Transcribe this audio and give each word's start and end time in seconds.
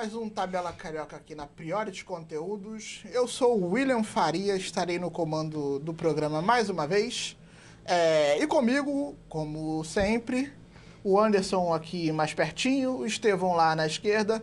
mais 0.00 0.14
um 0.14 0.30
Tabela 0.30 0.72
Carioca 0.72 1.14
aqui 1.14 1.34
na 1.34 1.44
Priority 1.46 2.06
Conteúdos. 2.06 3.02
Eu 3.12 3.28
sou 3.28 3.60
o 3.60 3.72
William 3.72 4.02
Faria, 4.02 4.56
estarei 4.56 4.98
no 4.98 5.10
comando 5.10 5.78
do 5.78 5.92
programa 5.92 6.40
mais 6.40 6.70
uma 6.70 6.86
vez. 6.86 7.36
É, 7.84 8.42
e 8.42 8.46
comigo, 8.46 9.14
como 9.28 9.84
sempre, 9.84 10.50
o 11.04 11.20
Anderson 11.20 11.74
aqui 11.74 12.10
mais 12.12 12.32
pertinho, 12.32 12.92
o 12.92 13.06
Estevão 13.06 13.52
lá 13.52 13.76
na 13.76 13.86
esquerda 13.86 14.42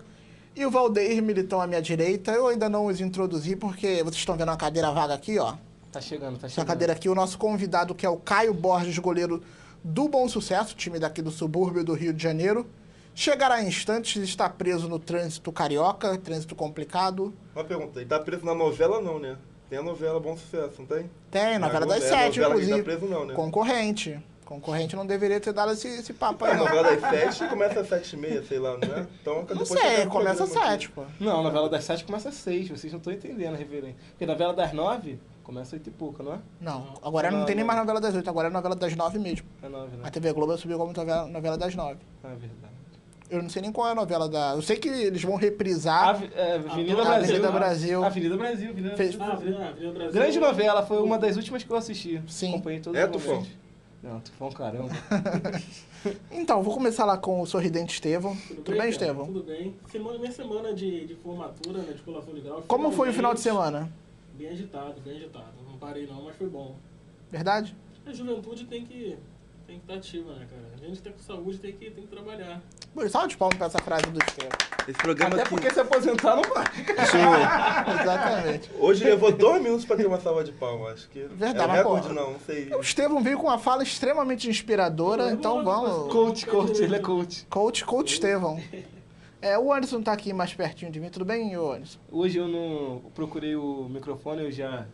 e 0.55 0.63
o 0.63 0.69
Valdeir 0.69 1.23
Militão 1.23 1.59
à 1.59 1.65
minha 1.65 1.81
direita. 1.81 2.31
Eu 2.33 2.45
ainda 2.45 2.69
não 2.69 2.85
os 2.85 3.01
introduzi 3.01 3.55
porque 3.55 4.03
vocês 4.03 4.17
estão 4.17 4.37
vendo 4.37 4.51
a 4.51 4.57
cadeira 4.57 4.91
vaga 4.91 5.15
aqui, 5.15 5.39
ó. 5.39 5.55
Tá 5.91 5.99
chegando, 5.99 6.37
tá 6.37 6.45
Essa 6.45 6.53
chegando. 6.53 6.67
cadeira 6.67 6.93
aqui, 6.93 7.09
o 7.09 7.15
nosso 7.15 7.35
convidado 7.35 7.95
que 7.95 8.05
é 8.05 8.09
o 8.09 8.17
Caio 8.17 8.53
Borges, 8.53 8.99
goleiro 8.99 9.41
do 9.83 10.07
Bom 10.07 10.29
Sucesso, 10.29 10.75
time 10.75 10.99
daqui 10.99 11.19
do 11.19 11.31
subúrbio 11.31 11.83
do 11.83 11.95
Rio 11.95 12.13
de 12.13 12.21
Janeiro. 12.21 12.69
Chegará 13.17 13.63
em 13.63 13.67
instantes, 13.67 14.21
está 14.21 14.47
preso 14.47 14.87
no 14.87 14.99
trânsito 14.99 15.51
carioca, 15.51 16.15
trânsito 16.19 16.55
complicado. 16.55 17.33
Uma 17.55 17.63
pergunta, 17.63 17.99
ele 17.99 18.07
tá 18.07 18.19
preso 18.19 18.45
na 18.45 18.53
novela 18.53 19.01
não, 19.01 19.17
né? 19.17 19.39
Tem 19.67 19.79
a 19.79 19.81
novela 19.81 20.19
Bom 20.19 20.37
Sucesso, 20.37 20.75
não 20.77 20.85
tem? 20.85 21.09
Tem, 21.31 21.57
novela 21.57 21.85
é 21.85 21.87
das 21.87 22.03
sete, 22.03 22.39
novela 22.39 22.53
que 22.53 22.61
inclusive. 22.61 22.77
tá 22.77 22.83
preso 22.83 23.05
não, 23.11 23.25
né? 23.25 23.33
Concorrente. 23.33 24.19
Concorrente 24.45 24.95
não 24.95 25.03
deveria 25.03 25.39
ter 25.39 25.51
dado 25.51 25.71
esse, 25.71 25.87
esse 25.87 26.13
papo 26.13 26.45
aí, 26.45 26.51
A 26.51 26.57
novela 26.57 26.95
das 26.95 26.99
sete 27.09 27.49
começa 27.49 27.79
às 27.79 27.87
sete 27.89 28.13
e 28.15 28.19
meia, 28.19 28.43
sei 28.43 28.59
lá, 28.59 28.77
não 28.77 28.95
é? 28.95 29.07
Então, 29.19 29.47
Não 29.49 29.65
sei, 29.65 30.05
começa 30.05 30.43
às 30.43 30.51
sete, 30.51 30.91
pô. 30.91 31.03
Não, 31.19 31.39
a 31.39 31.43
novela 31.43 31.67
das 31.69 31.85
sete 31.85 32.05
começa 32.05 32.29
às 32.29 32.35
seis, 32.35 32.69
vocês 32.69 32.93
não 32.93 32.99
estão 32.99 33.11
entendendo 33.11 33.55
a 33.55 33.57
reverência. 33.57 33.97
Porque 34.09 34.25
a 34.25 34.27
novela 34.27 34.53
das 34.53 34.73
nove 34.73 35.19
começa 35.43 35.69
às 35.69 35.73
oito 35.73 35.89
e 35.89 35.91
pouca, 35.91 36.21
não 36.21 36.35
é? 36.35 36.39
Não, 36.61 36.93
agora 37.01 37.31
não, 37.31 37.39
Não, 37.39 37.45
tem 37.47 37.55
nem 37.55 37.65
mais 37.65 37.79
novela 37.79 37.99
das 37.99 38.13
oito, 38.13 38.29
agora 38.29 38.47
é 38.49 38.51
novela 38.51 38.75
das 38.75 38.95
nove 38.95 39.17
mesmo. 39.17 39.47
É 39.63 39.67
nove, 39.67 39.97
né? 39.97 40.03
A 40.05 40.11
TV 40.11 40.31
Globo 40.33 40.55
subiu 40.55 40.77
como 40.77 40.93
novela, 40.93 41.25
novela 41.25 41.57
das 41.57 41.73
nove. 41.73 41.97
Ah, 42.23 42.27
é 42.27 42.35
verdade. 42.35 42.76
Eu 43.29 43.41
não 43.43 43.49
sei 43.49 43.61
nem 43.61 43.71
qual 43.71 43.87
é 43.89 43.91
a 43.91 43.95
novela 43.95 44.29
da... 44.29 44.53
Eu 44.53 44.61
sei 44.61 44.77
que 44.77 44.87
eles 44.87 45.21
vão 45.21 45.35
A, 45.35 45.39
reprisar 45.39 46.09
Avi- 46.09 46.29
é, 46.33 46.55
Avenida 46.55 46.93
a 47.01 47.05
Brasil. 47.05 47.23
Avenida 47.35 47.51
Brasil. 47.51 48.03
Avenida 48.05 48.37
Brasil, 48.37 48.69
Avenida 48.69 48.95
Fez- 48.95 49.15
Brasil. 49.15 49.31
Ah, 49.31 49.33
Avenida, 49.37 49.65
Avenida 49.67 49.91
Brasil. 49.93 50.11
Grande 50.13 50.39
novela, 50.39 50.85
foi 50.85 51.01
uma 51.01 51.17
das 51.19 51.35
últimas 51.35 51.61
que 51.63 51.69
eu 51.69 51.75
assisti. 51.75 52.21
Sim. 52.27 52.49
Acompanhei 52.49 52.79
todos 52.79 52.97
É, 52.99 53.05
os 53.05 53.11
Tufão? 53.11 53.45
Não, 54.01 54.19
Tufão, 54.21 54.51
caramba. 54.51 54.89
Então, 56.31 56.61
vou 56.63 56.73
começar 56.73 57.03
lá 57.03 57.17
com 57.17 57.41
o 57.41 57.45
sorridente 57.45 57.95
Estevão. 57.95 58.33
Tudo, 58.35 58.55
Tudo 58.57 58.69
bem, 58.69 58.77
cara? 58.77 58.89
Estevão? 58.89 59.25
Tudo 59.25 59.43
bem. 59.43 59.75
Semana, 59.91 60.17
minha 60.19 60.31
semana 60.31 60.73
de, 60.73 61.05
de 61.05 61.15
formatura, 61.15 61.79
né, 61.79 61.91
de 61.91 62.01
colação 62.01 62.33
de 62.33 62.39
grau. 62.41 62.63
Como 62.67 62.91
foi 62.91 63.09
o 63.09 63.13
final 63.13 63.33
de 63.33 63.41
semana? 63.41 63.91
Bem 64.35 64.47
agitado, 64.49 65.01
bem 65.01 65.17
agitado. 65.17 65.47
Não 65.67 65.77
parei 65.77 66.05
não, 66.07 66.21
mas 66.23 66.35
foi 66.37 66.47
bom. 66.47 66.75
Verdade? 67.29 67.75
A 68.05 68.13
juventude 68.13 68.65
tem 68.65 68.85
que 68.85 69.17
tem 69.67 69.77
que 69.77 69.83
estar 69.83 69.95
ativa, 69.95 70.33
né, 70.33 70.47
cara? 70.49 70.63
A 70.81 70.85
gente 70.87 71.01
tá 71.01 71.11
com 71.11 71.19
saúde, 71.19 71.57
tem 71.57 71.73
que, 71.73 71.91
tem 71.91 72.05
que 72.05 72.09
trabalhar. 72.09 72.61
Salve 73.09 73.27
de 73.27 73.37
palmas 73.37 73.57
pra 73.57 73.67
essa 73.67 73.79
frase 73.79 74.05
do 74.05 74.19
Estevão. 74.19 74.49
Esse 74.87 74.97
programa 74.97 75.33
Até 75.35 75.41
aqui... 75.41 75.49
porque 75.49 75.69
se 75.69 75.79
aposentar 75.81 76.35
não 76.37 76.43
vai. 76.43 76.65
Exatamente. 78.01 78.71
Hoje 78.79 79.03
levou 79.03 79.31
dois 79.33 79.61
minutos 79.61 79.85
pra 79.85 79.97
ter 79.97 80.07
uma 80.07 80.19
salva 80.21 80.45
de 80.45 80.53
palmas. 80.53 80.93
Acho 80.93 81.09
que 81.09 81.19
Verdade, 81.25 81.69
é 81.69 81.75
recorde 81.75 82.07
não, 82.13 82.31
não 82.31 82.39
sei. 82.39 82.73
O 82.73 82.79
Estevão 82.79 83.21
veio 83.21 83.37
com 83.37 83.47
uma 83.47 83.59
fala 83.59 83.83
extremamente 83.83 84.49
inspiradora, 84.49 85.31
então 85.31 85.63
vamos. 85.65 86.11
Coach, 86.11 86.45
coach, 86.45 86.81
ele 86.81 86.95
é 86.95 86.99
coach. 86.99 87.45
Coach, 87.49 87.83
coach 87.83 88.13
Estevão. 88.13 88.63
É, 89.41 89.59
o 89.59 89.71
Anderson 89.71 90.01
tá 90.01 90.13
aqui 90.13 90.31
mais 90.31 90.53
pertinho 90.53 90.89
de 90.91 90.99
mim. 90.99 91.09
Tudo 91.09 91.25
bem, 91.25 91.53
Anderson? 91.53 91.99
Hoje 92.09 92.37
eu 92.37 92.47
não 92.47 93.01
procurei 93.13 93.55
o 93.55 93.87
microfone, 93.89 94.43
eu 94.43 94.51
já 94.51 94.87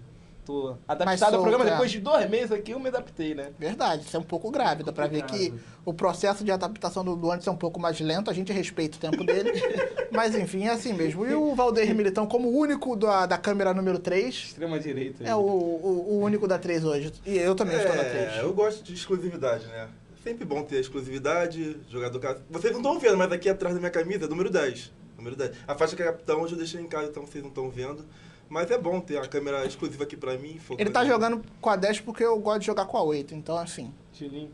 tô 0.46 0.76
adaptado 0.88 1.36
ao 1.36 1.42
programa. 1.42 1.66
é. 1.66 1.72
Depois 1.72 1.92
de 1.92 2.00
dois 2.00 2.30
meses 2.30 2.52
aqui 2.52 2.72
eu 2.72 2.80
me 2.80 2.90
adaptei, 2.90 3.34
né? 3.34 3.52
Verdade, 3.58 4.04
isso 4.04 4.16
é 4.16 4.20
um 4.20 4.24
pouco 4.24 4.52
grave. 4.52 4.84
Dá 4.84 4.92
pra 4.92 5.08
ver 5.08 5.24
que 5.24 5.54
o 5.86 5.94
processo 5.94 6.44
de 6.44 6.52
adaptação 6.52 7.04
do 7.04 7.32
Anderson 7.32 7.52
é 7.52 7.54
um 7.54 7.58
pouco 7.58 7.80
mais 7.80 8.00
lento. 8.00 8.30
A 8.30 8.34
gente 8.34 8.52
respeita 8.52 8.98
o 8.98 9.00
tempo 9.00 9.24
dele. 9.24 9.52
mas 10.12 10.36
enfim, 10.36 10.66
é 10.66 10.72
assim 10.72 10.94
mesmo. 10.94 11.26
E 11.26 11.34
o 11.34 11.56
Valdeir 11.56 11.94
Militão, 11.96 12.28
como 12.28 12.50
o 12.50 12.58
único 12.58 12.96
da, 12.96 13.26
da 13.26 13.38
câmera 13.38 13.74
número 13.74 14.00
3, 14.00 14.34
Extrema 14.34 14.80
direita. 14.80 15.24
é 15.24 15.36
o, 15.36 15.40
o, 15.40 16.08
o 16.12 16.20
único 16.22 16.48
da 16.48 16.58
3 16.60 16.84
hoje. 16.84 17.14
E 17.26 17.38
eu 17.38 17.56
também 17.56 17.78
estou 17.78 17.96
na 17.96 18.04
3. 18.04 18.16
É, 18.16 18.42
eu 18.42 18.54
gosto 18.54 18.84
de 18.84 18.94
exclusividade, 18.94 19.66
né? 19.68 19.88
Sempre 20.24 20.46
bom 20.46 20.64
ter 20.64 20.80
exclusividade, 20.80 21.78
jogador... 21.90 22.40
Vocês 22.50 22.72
não 22.72 22.80
estão 22.80 22.98
vendo, 22.98 23.18
mas 23.18 23.30
aqui 23.32 23.50
atrás 23.50 23.76
da 23.76 23.80
minha 23.80 23.92
camisa 23.92 24.24
é 24.24 24.28
número 24.28 24.50
10. 24.50 24.90
Número 25.18 25.36
10. 25.36 25.52
A 25.68 25.76
faixa 25.76 25.96
que 25.96 26.02
é 26.02 26.06
capitão 26.06 26.42
hoje 26.42 26.54
eu 26.54 26.58
deixei 26.58 26.80
em 26.80 26.88
casa, 26.88 27.10
então 27.10 27.26
vocês 27.26 27.44
não 27.44 27.50
estão 27.50 27.70
vendo. 27.70 28.06
Mas 28.54 28.70
é 28.70 28.78
bom 28.78 29.00
ter 29.02 29.18
a 29.18 29.28
câmera 29.28 29.66
exclusiva 29.66 30.04
aqui 30.04 30.16
pra 30.16 30.38
mim. 30.38 30.60
Ele 30.78 30.92
tá 30.92 31.04
jogando 31.04 31.44
com 31.60 31.72
a 31.72 31.76
10 31.76 32.02
porque 32.02 32.24
eu 32.24 32.38
gosto 32.38 32.60
de 32.60 32.68
jogar 32.68 32.86
com 32.86 32.96
a 32.98 33.02
8. 33.02 33.34
Então, 33.34 33.58
assim. 33.58 33.92
Julinho. 34.14 34.52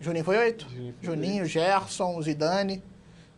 Juninho 0.00 0.24
foi 0.24 0.36
8? 0.36 0.66
Juninho 0.68 0.94
foi 1.00 1.06
Juninho, 1.14 1.44
Gerson, 1.44 2.20
Zidane. 2.20 2.82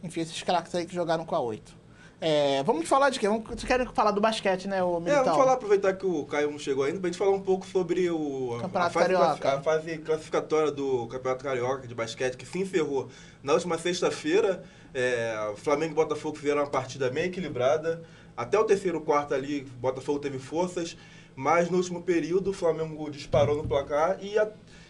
Enfim, 0.02 0.22
esses 0.22 0.42
craques 0.42 0.74
aí 0.74 0.86
que 0.86 0.94
jogaram 0.94 1.26
com 1.26 1.34
a 1.34 1.40
8. 1.40 1.76
É, 2.22 2.62
vamos 2.62 2.88
falar 2.88 3.10
de 3.10 3.20
quê? 3.20 3.28
Vamos, 3.28 3.46
vocês 3.46 3.64
querem 3.64 3.86
falar 3.88 4.12
do 4.12 4.20
basquete, 4.20 4.66
né, 4.66 4.82
o 4.82 4.96
É, 4.96 5.00
Militão? 5.00 5.24
vamos 5.24 5.38
falar, 5.40 5.52
aproveitar 5.54 5.92
que 5.92 6.06
o 6.06 6.24
Caio 6.24 6.50
não 6.52 6.58
chegou 6.58 6.84
ainda, 6.84 6.98
pra 7.00 7.10
gente 7.10 7.18
falar 7.18 7.32
um 7.32 7.40
pouco 7.42 7.66
sobre 7.66 8.08
o, 8.08 8.58
Campeonato 8.62 8.78
a, 8.78 8.90
fase, 8.90 9.12
Carioca. 9.12 9.52
a 9.56 9.60
fase 9.60 9.98
classificatória 9.98 10.70
do 10.70 11.06
Campeonato 11.08 11.44
Carioca 11.44 11.86
de 11.86 11.94
basquete, 11.94 12.36
que 12.36 12.46
se 12.46 12.60
encerrou 12.60 13.08
na 13.42 13.52
última 13.54 13.76
sexta-feira. 13.76 14.62
É, 14.94 15.50
o 15.52 15.56
Flamengo 15.56 15.92
e 15.92 15.94
Botafogo 15.96 16.36
fizeram 16.38 16.62
uma 16.62 16.70
partida 16.70 17.10
bem 17.10 17.24
equilibrada. 17.24 18.02
Até 18.36 18.58
o 18.58 18.64
terceiro 18.64 19.00
quarto 19.00 19.34
ali, 19.34 19.62
o 19.76 19.80
Botafogo 19.80 20.18
teve 20.18 20.38
forças, 20.38 20.96
mas 21.36 21.70
no 21.70 21.76
último 21.78 22.02
período 22.02 22.50
o 22.50 22.52
Flamengo 22.52 23.10
disparou 23.10 23.56
no 23.56 23.64
placar 23.64 24.18
e, 24.22 24.38
a- 24.38 24.48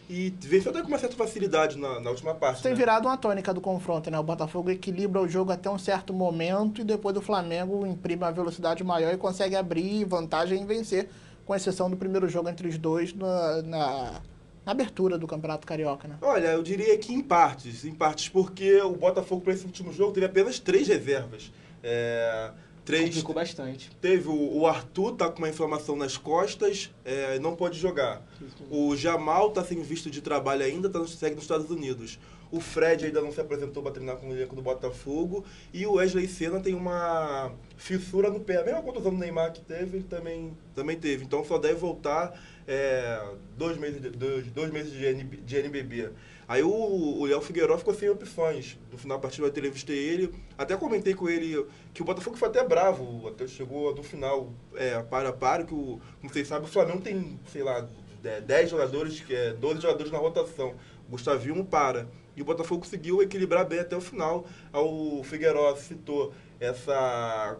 e 0.09 0.33
venceu 0.41 0.71
até 0.71 0.81
com 0.83 0.89
uma 0.89 0.99
certa 0.99 1.17
facilidade 1.17 1.77
na, 1.79 2.01
na 2.01 2.11
última 2.11 2.35
parte. 2.35 2.55
Isso 2.55 2.63
tem 2.65 2.73
né? 2.73 2.79
virado 2.79 3.07
uma 3.09 3.17
tônica 3.17 3.53
do 3.55 3.61
confronto, 3.61 4.11
né? 4.11 4.19
O 4.19 4.23
Botafogo 4.23 4.71
equilibra 4.71 5.21
o 5.21 5.29
jogo 5.29 5.53
até 5.53 5.71
um 5.71 5.79
certo 5.79 6.13
momento 6.13 6.81
e 6.81 6.85
depois 6.85 7.17
o 7.17 7.21
Flamengo 7.21 7.87
imprime 7.87 8.23
uma 8.23 8.33
velocidade 8.33 8.83
maior 8.85 9.13
e 9.13 9.17
consegue 9.17 9.57
abrir 9.57 10.05
vantagem 10.05 10.63
e 10.63 10.65
vencer, 10.65 11.09
com 11.45 11.55
exceção 11.55 11.91
do 11.91 11.97
primeiro 11.97 12.29
jogo 12.29 12.49
entre 12.49 12.69
os 12.69 12.79
dois 12.79 13.13
na, 13.15 13.63
na- 13.63 14.21
na 14.65 14.71
abertura 14.71 15.19
do 15.19 15.27
Campeonato 15.27 15.67
Carioca, 15.67 16.07
né? 16.07 16.17
Olha, 16.23 16.47
eu 16.53 16.63
diria 16.63 16.97
que 16.97 17.13
em 17.13 17.21
partes, 17.21 17.85
em 17.85 17.93
partes, 17.93 18.29
porque 18.29 18.81
o 18.83 18.93
Botafogo 18.93 19.41
para 19.41 19.53
esse 19.53 19.65
último 19.67 19.93
jogo 19.93 20.13
teve 20.13 20.27
apenas 20.27 20.61
três 20.61 20.87
reservas. 20.87 21.53
É, 21.83 22.53
três, 22.85 23.07
Complicou 23.11 23.35
bastante. 23.35 23.91
teve 24.01 24.29
o, 24.29 24.59
o 24.59 24.67
Arthur 24.67 25.13
tá 25.13 25.29
com 25.29 25.39
uma 25.39 25.49
inflamação 25.49 25.97
nas 25.97 26.17
costas, 26.17 26.91
é, 27.05 27.39
não 27.39 27.55
pode 27.55 27.79
jogar. 27.79 28.23
O 28.71 28.97
Jamal 28.97 29.51
tá 29.51 29.65
sem 29.65 29.81
visto 29.83 30.11
de 30.11 30.21
trabalho 30.21 30.65
ainda, 30.65 30.89
tá 30.89 31.05
segue 31.07 31.35
nos 31.35 31.45
Estados 31.45 31.71
Unidos. 31.71 32.19
O 32.51 32.61
Fred 32.61 33.07
ainda 33.07 33.23
não 33.23 33.33
se 33.33 33.41
apresentou 33.41 33.83
para 33.83 33.93
treinar 33.93 34.17
com 34.17 34.29
o 34.29 34.33
elenco 34.33 34.55
do 34.55 34.61
Botafogo. 34.61 35.43
E 35.73 35.87
o 35.87 35.95
Wesley 35.95 36.29
Senna 36.29 36.61
tem 36.61 36.75
uma 36.75 37.51
fissura 37.79 38.29
no 38.29 38.41
pé. 38.41 38.59
A 38.61 38.65
mesma 38.65 38.83
contusão 38.83 39.11
do 39.11 39.17
Neymar 39.17 39.53
que 39.55 39.63
teve, 39.63 39.97
ele 39.97 40.05
também, 40.05 40.55
também 40.75 40.99
teve. 40.99 41.25
Então 41.25 41.43
só 41.47 41.57
deve 41.57 41.77
voltar 41.77 42.39
é, 42.69 43.25
dois, 43.57 43.79
meses 43.79 44.03
de, 44.03 44.11
dois, 44.11 44.47
dois 44.49 44.71
meses 44.71 44.93
de, 44.93 45.03
NB, 45.03 45.37
de 45.39 45.57
NBB. 45.57 46.11
Aí 46.53 46.63
o, 46.63 47.25
Léo 47.25 47.41
Figueiredo 47.41 47.79
ficou 47.79 47.95
sem 47.95 48.11
opções. 48.11 48.79
No 48.91 48.99
final 48.99 49.17
da 49.17 49.23
partida 49.23 49.47
eu 49.47 49.51
entrevistei 49.51 49.97
ele. 49.97 50.35
Até 50.59 50.77
comentei 50.77 51.15
com 51.15 51.27
ele 51.27 51.67
que 51.95 52.03
o 52.03 52.05
Botafogo 52.05 52.37
foi 52.37 52.47
até 52.47 52.63
bravo. 52.63 53.27
Até 53.27 53.47
chegou 53.47 53.95
no 53.95 54.03
final 54.03 54.53
é, 54.75 55.03
para 55.03 55.31
a 55.31 55.33
para, 55.33 55.65
que 55.65 55.73
o, 55.73 55.99
como 56.21 56.31
vocês 56.31 56.47
sabem, 56.47 56.69
o 56.69 56.71
Flamengo 56.71 57.01
tem, 57.01 57.41
sei 57.51 57.63
lá, 57.63 57.89
é, 58.23 58.43
10 58.43 58.69
jogadores, 58.69 59.21
que 59.21 59.35
é 59.35 59.55
12 59.55 59.81
jogadores 59.81 60.13
na 60.13 60.19
rotação. 60.19 60.75
O 61.09 61.13
Gustavinho 61.13 61.65
para. 61.65 62.07
E 62.37 62.43
o 62.43 62.45
Botafogo 62.45 62.83
conseguiu 62.83 63.23
equilibrar 63.23 63.67
bem 63.67 63.79
até 63.79 63.97
o 63.97 64.01
final. 64.03 64.45
O 64.75 65.25
Figueiredo 65.25 65.79
citou 65.79 66.35
essa. 66.61 67.57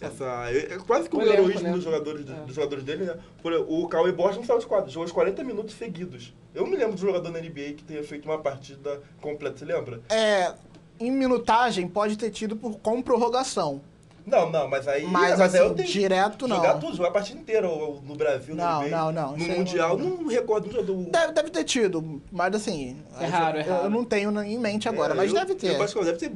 Essa, 0.00 0.50
é 0.50 0.74
é 0.74 0.78
quase 0.78 1.08
que 1.08 1.16
o 1.16 1.22
heroísmo 1.22 1.62
né? 1.62 1.72
dos, 1.72 1.82
jogadores, 1.82 2.24
É. 2.28 2.32
dos 2.44 2.54
jogadores 2.54 2.84
dele, 2.84 3.04
né? 3.04 3.16
Por, 3.42 3.52
o 3.52 3.88
Cauê 3.88 4.12
Borges 4.12 4.36
não 4.38 4.44
saiu 4.44 4.58
de 4.60 4.66
quadro, 4.66 4.90
jogou 4.90 5.04
os 5.06 5.12
40 5.12 5.42
minutos 5.42 5.74
seguidos. 5.74 6.32
Eu 6.54 6.66
me 6.66 6.76
lembro 6.76 6.94
de 6.96 7.02
um 7.02 7.06
jogador 7.06 7.30
na 7.30 7.40
NBA 7.40 7.74
que 7.76 7.84
tenha 7.84 8.02
feito 8.04 8.24
uma 8.26 8.38
partida 8.38 9.00
completa, 9.20 9.58
você 9.58 9.64
lembra? 9.64 10.00
É, 10.08 10.52
em 11.00 11.10
minutagem 11.10 11.88
pode 11.88 12.16
ter 12.16 12.30
tido 12.30 12.54
por, 12.56 12.78
com 12.78 13.02
prorrogação. 13.02 13.80
Não, 14.24 14.50
não, 14.50 14.68
mas 14.68 14.86
aí. 14.86 15.04
Mas, 15.06 15.40
aí 15.40 15.46
assim, 15.46 15.56
eu 15.56 15.74
tenho- 15.74 15.88
direto 15.88 16.46
não. 16.46 16.56
Jogar 16.56 16.74
tudo, 16.74 16.94
jogar 16.96 17.08
a 17.08 17.12
partida 17.12 17.40
inteira 17.40 17.66
ou- 17.66 18.02
no 18.02 18.14
Brasil, 18.14 18.54
na 18.54 18.72
Não, 18.74 18.82
NBA. 18.82 18.90
não, 18.96 19.12
não, 19.12 19.36
No 19.38 19.44
aí 19.44 19.58
Mundial, 19.58 19.96
não- 19.98 20.10
não, 20.18 20.26
recordo 20.28 20.68
um 20.68 20.70
jogador. 20.70 20.96
Deve, 21.10 21.32
deve 21.32 21.50
ter 21.50 21.64
tido, 21.64 22.22
mas 22.30 22.54
assim. 22.54 22.98
É 23.18 23.24
raro, 23.24 23.56
é 23.56 23.62
eu, 23.62 23.70
raro. 23.72 23.84
Eu 23.84 23.90
não 23.90 24.04
tenho 24.04 24.38
em 24.42 24.58
mente 24.58 24.86
agora, 24.86 25.14
É, 25.14 25.16
mas 25.16 25.32
eu- 25.32 25.38
deve 25.40 25.54
ter. 25.54 25.74
Eu 25.76 25.82
acho 25.82 25.98
que 25.98 26.04
deve 26.04 26.18
ter. 26.18 26.32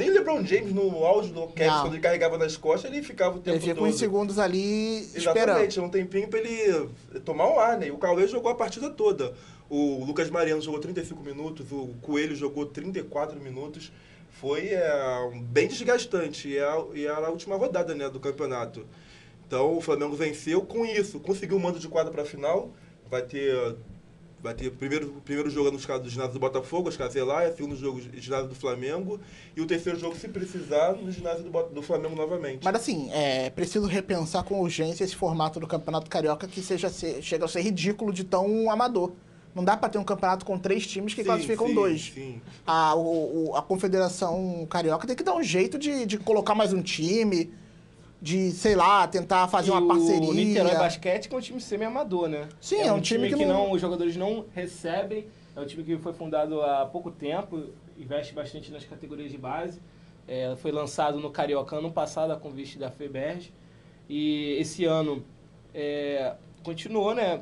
Nem 0.00 0.08
LeBron 0.08 0.42
James, 0.46 0.72
no 0.72 1.04
auge 1.04 1.30
do 1.30 1.46
Cavs, 1.48 1.82
quando 1.82 1.92
ele 1.92 2.00
carregava 2.02 2.38
nas 2.38 2.56
costas, 2.56 2.90
ele 2.90 3.02
ficava 3.02 3.36
o 3.36 3.38
tempo 3.38 3.50
Ele 3.50 3.60
fica 3.60 3.74
todo. 3.74 3.86
uns 3.86 3.98
segundos 3.98 4.38
ali 4.38 5.00
esperando. 5.14 5.58
Exatamente, 5.60 5.80
um 5.80 5.90
tempinho 5.90 6.26
pra 6.26 6.38
ele 6.38 6.88
tomar 7.22 7.46
um 7.50 7.60
ar, 7.60 7.76
né? 7.76 7.88
E 7.88 7.90
o 7.90 7.98
Cauê 7.98 8.26
jogou 8.26 8.50
a 8.50 8.54
partida 8.54 8.88
toda. 8.88 9.34
O 9.68 10.02
Lucas 10.02 10.30
Mariano 10.30 10.62
jogou 10.62 10.80
35 10.80 11.22
minutos, 11.22 11.70
o 11.70 11.90
Coelho 12.00 12.34
jogou 12.34 12.64
34 12.64 13.38
minutos. 13.38 13.92
Foi 14.30 14.68
é, 14.68 15.30
bem 15.50 15.68
desgastante. 15.68 16.48
E, 16.48 16.56
é, 16.56 16.84
e 16.94 17.04
era 17.04 17.26
a 17.26 17.30
última 17.30 17.56
rodada 17.56 17.94
né, 17.94 18.08
do 18.08 18.18
campeonato. 18.18 18.86
Então 19.46 19.76
o 19.76 19.82
Flamengo 19.82 20.16
venceu 20.16 20.62
com 20.62 20.86
isso. 20.86 21.20
Conseguiu 21.20 21.58
o 21.58 21.60
mando 21.60 21.78
de 21.78 21.88
quadra 21.88 22.10
para 22.10 22.22
a 22.22 22.26
final. 22.26 22.70
Vai 23.10 23.20
ter 23.20 23.76
Vai 24.42 24.54
ter 24.54 24.68
o 24.68 24.72
primeiro, 24.72 25.08
primeiro 25.22 25.50
jogo 25.50 25.70
no 25.70 25.76
escada 25.76 26.00
do 26.02 26.08
ginásio 26.08 26.32
do 26.32 26.40
Botafogo, 26.40 26.88
a 26.88 26.90
Escazelaia, 26.90 27.54
segundo 27.54 27.76
jogo 27.76 28.00
no 28.00 28.18
ginásio 28.20 28.48
do 28.48 28.54
Flamengo, 28.54 29.20
e 29.54 29.60
o 29.60 29.66
terceiro 29.66 29.98
jogo, 29.98 30.16
se 30.16 30.28
precisar, 30.28 30.94
no 30.94 31.12
ginásio 31.12 31.44
do, 31.44 31.62
do 31.64 31.82
Flamengo 31.82 32.16
novamente. 32.16 32.60
Mas 32.64 32.74
assim, 32.74 33.10
é 33.12 33.50
preciso 33.50 33.86
repensar 33.86 34.42
com 34.44 34.58
urgência 34.62 35.04
esse 35.04 35.14
formato 35.14 35.60
do 35.60 35.66
Campeonato 35.66 36.08
Carioca 36.08 36.48
que 36.48 36.62
seja 36.62 36.88
ser- 36.88 37.20
chega 37.22 37.44
a 37.44 37.48
ser 37.48 37.60
ridículo 37.60 38.14
de 38.14 38.24
tão 38.24 38.70
amador. 38.70 39.12
Não 39.54 39.62
dá 39.62 39.76
pra 39.76 39.90
ter 39.90 39.98
um 39.98 40.04
campeonato 40.04 40.46
com 40.46 40.58
três 40.58 40.86
times 40.86 41.12
que 41.12 41.20
Sim, 41.20 41.26
classificam 41.26 41.66
sim, 41.66 41.74
dois. 41.74 42.12
Sim. 42.14 42.40
A, 42.66 42.94
o- 42.94 43.52
a 43.54 43.60
Confederação 43.60 44.66
Carioca 44.70 45.06
tem 45.06 45.14
que 45.16 45.22
dar 45.24 45.34
um 45.34 45.42
jeito 45.42 45.76
de, 45.78 46.06
de 46.06 46.16
colocar 46.16 46.54
mais 46.54 46.72
um 46.72 46.80
time, 46.80 47.52
de, 48.20 48.50
sei 48.50 48.74
lá, 48.74 49.06
tentar 49.08 49.48
fazer 49.48 49.68
E 49.68 49.72
uma 49.72 49.86
parceria. 49.86 50.28
O 50.28 50.34
Niterói 50.34 50.74
Basquete 50.76 51.28
que 51.28 51.34
é 51.34 51.38
um 51.38 51.40
time 51.40 51.60
semi-amador, 51.60 52.28
né? 52.28 52.48
Sim, 52.60 52.80
é 52.82 52.92
um 52.92 53.00
time 53.00 53.28
que 53.28 53.36
que 53.36 53.44
não- 53.44 53.66
não... 53.66 53.72
Os 53.72 53.80
jogadores 53.80 54.16
não 54.16 54.44
recebem. 54.54 55.26
É 55.56 55.60
um 55.60 55.66
time 55.66 55.82
que 55.82 55.96
foi 55.98 56.12
fundado 56.12 56.60
há 56.62 56.86
pouco 56.86 57.10
tempo, 57.10 57.64
investe 57.98 58.32
bastante 58.34 58.70
nas 58.70 58.84
categorias 58.84 59.30
de 59.30 59.38
base. 59.38 59.80
É, 60.28 60.54
foi 60.56 60.70
lançado 60.70 61.18
no 61.18 61.30
Carioca 61.30 61.76
ano 61.76 61.90
passado 61.90 62.30
a 62.32 62.36
convite 62.36 62.78
da 62.78 62.90
FEBERG. 62.90 63.52
E 64.08 64.56
esse 64.60 64.84
ano 64.84 65.24
é, 65.74 66.34
continuou, 66.62 67.14
né? 67.14 67.40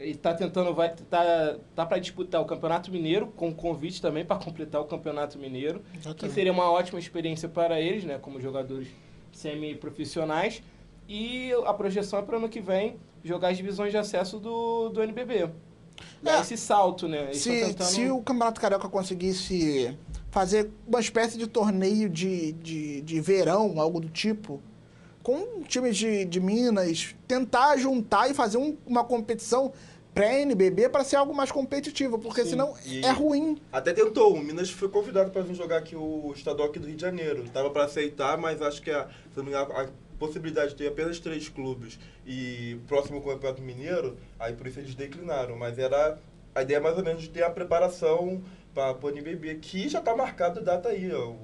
E 0.00 0.14
tá 0.14 0.32
tentando, 0.32 0.72
vai 0.72 0.94
tá, 0.94 1.56
tá 1.74 1.84
para 1.84 1.98
disputar 1.98 2.40
o 2.40 2.44
Campeonato 2.46 2.90
Mineiro, 2.90 3.26
com 3.28 3.52
convite 3.52 4.00
também 4.00 4.24
para 4.24 4.36
completar 4.42 4.80
o 4.80 4.84
Campeonato 4.84 5.38
Mineiro 5.38 5.80
que 5.92 5.98
Exatamente. 5.98 6.34
seria 6.34 6.52
uma 6.52 6.70
ótima 6.70 6.98
experiência 6.98 7.46
para 7.48 7.78
eles, 7.80 8.04
né, 8.04 8.18
como 8.18 8.40
jogadores 8.40 8.88
semi-profissionais. 9.36 10.62
E 11.08 11.52
a 11.64 11.72
projeção 11.72 12.18
é 12.18 12.22
para 12.22 12.36
ano 12.36 12.48
que 12.48 12.60
vem 12.60 12.96
jogar 13.22 13.48
as 13.48 13.56
divisões 13.56 13.90
de 13.92 13.98
acesso 13.98 14.38
do, 14.38 14.88
do 14.88 15.02
NBB. 15.02 15.50
É. 16.24 16.40
esse 16.40 16.56
salto, 16.56 17.08
né? 17.08 17.24
Eles 17.24 17.38
Se, 17.38 17.50
tentando- 17.50 17.86
se 17.88 18.10
o 18.10 18.20
Campeonato 18.20 18.60
Carioca 18.60 18.88
conseguisse 18.88 19.96
fazer 20.30 20.70
uma 20.86 21.00
espécie 21.00 21.38
de 21.38 21.46
torneio 21.46 22.08
de, 22.10 22.52
de, 22.52 23.00
de 23.00 23.20
verão, 23.20 23.80
algo 23.80 24.00
do 24.00 24.08
tipo, 24.10 24.60
com 25.22 25.62
times 25.62 25.96
de, 25.96 26.24
de 26.24 26.38
Minas, 26.40 27.14
tentar 27.26 27.76
juntar 27.78 28.30
e 28.30 28.34
fazer 28.34 28.58
um- 28.58 28.76
uma 28.86 29.04
competição 29.04 29.72
pré-NBB 30.16 30.88
para 30.88 31.04
ser 31.04 31.16
algo 31.16 31.34
mais 31.34 31.52
competitivo, 31.52 32.18
porque 32.18 32.42
Sim. 32.42 32.50
senão 32.50 32.74
E- 32.86 33.04
é 33.04 33.10
ruim. 33.10 33.58
Até 33.70 33.92
tentou, 33.92 34.32
o 34.32 34.38
Minas 34.42 34.70
foi 34.70 34.88
convidado 34.88 35.30
para 35.30 35.42
vir 35.42 35.54
jogar 35.54 35.76
aqui 35.76 35.94
o 35.94 36.32
estadual 36.34 36.70
aqui 36.70 36.78
do 36.78 36.86
Rio 36.86 36.96
de 36.96 37.02
Janeiro. 37.02 37.44
Tava 37.52 37.68
para 37.68 37.84
aceitar, 37.84 38.38
mas 38.38 38.62
acho 38.62 38.80
que 38.80 38.90
a, 38.90 39.04
se 39.30 39.36
não 39.36 39.44
me 39.44 39.50
engano, 39.50 39.70
a 39.72 39.86
possibilidade 40.18 40.70
de 40.70 40.76
ter 40.76 40.88
apenas 40.88 41.20
três 41.20 41.50
clubes 41.50 41.98
e 42.26 42.78
próximo 42.88 43.20
Campeonato 43.20 43.60
Mineiro, 43.60 44.16
aí 44.40 44.54
por 44.54 44.66
isso 44.66 44.80
eles 44.80 44.94
declinaram. 44.94 45.54
Mas 45.54 45.78
era 45.78 46.18
a 46.54 46.62
ideia 46.62 46.80
mais 46.80 46.96
ou 46.96 47.04
menos 47.04 47.20
de 47.24 47.28
ter 47.28 47.42
a 47.42 47.50
preparação 47.50 48.42
para 48.74 48.96
o 48.96 49.10
NBB, 49.10 49.56
que 49.56 49.86
já 49.86 49.98
está 49.98 50.16
marcado 50.16 50.60
a 50.60 50.62
data 50.62 50.88
aí, 50.88 51.12
ó, 51.12 51.34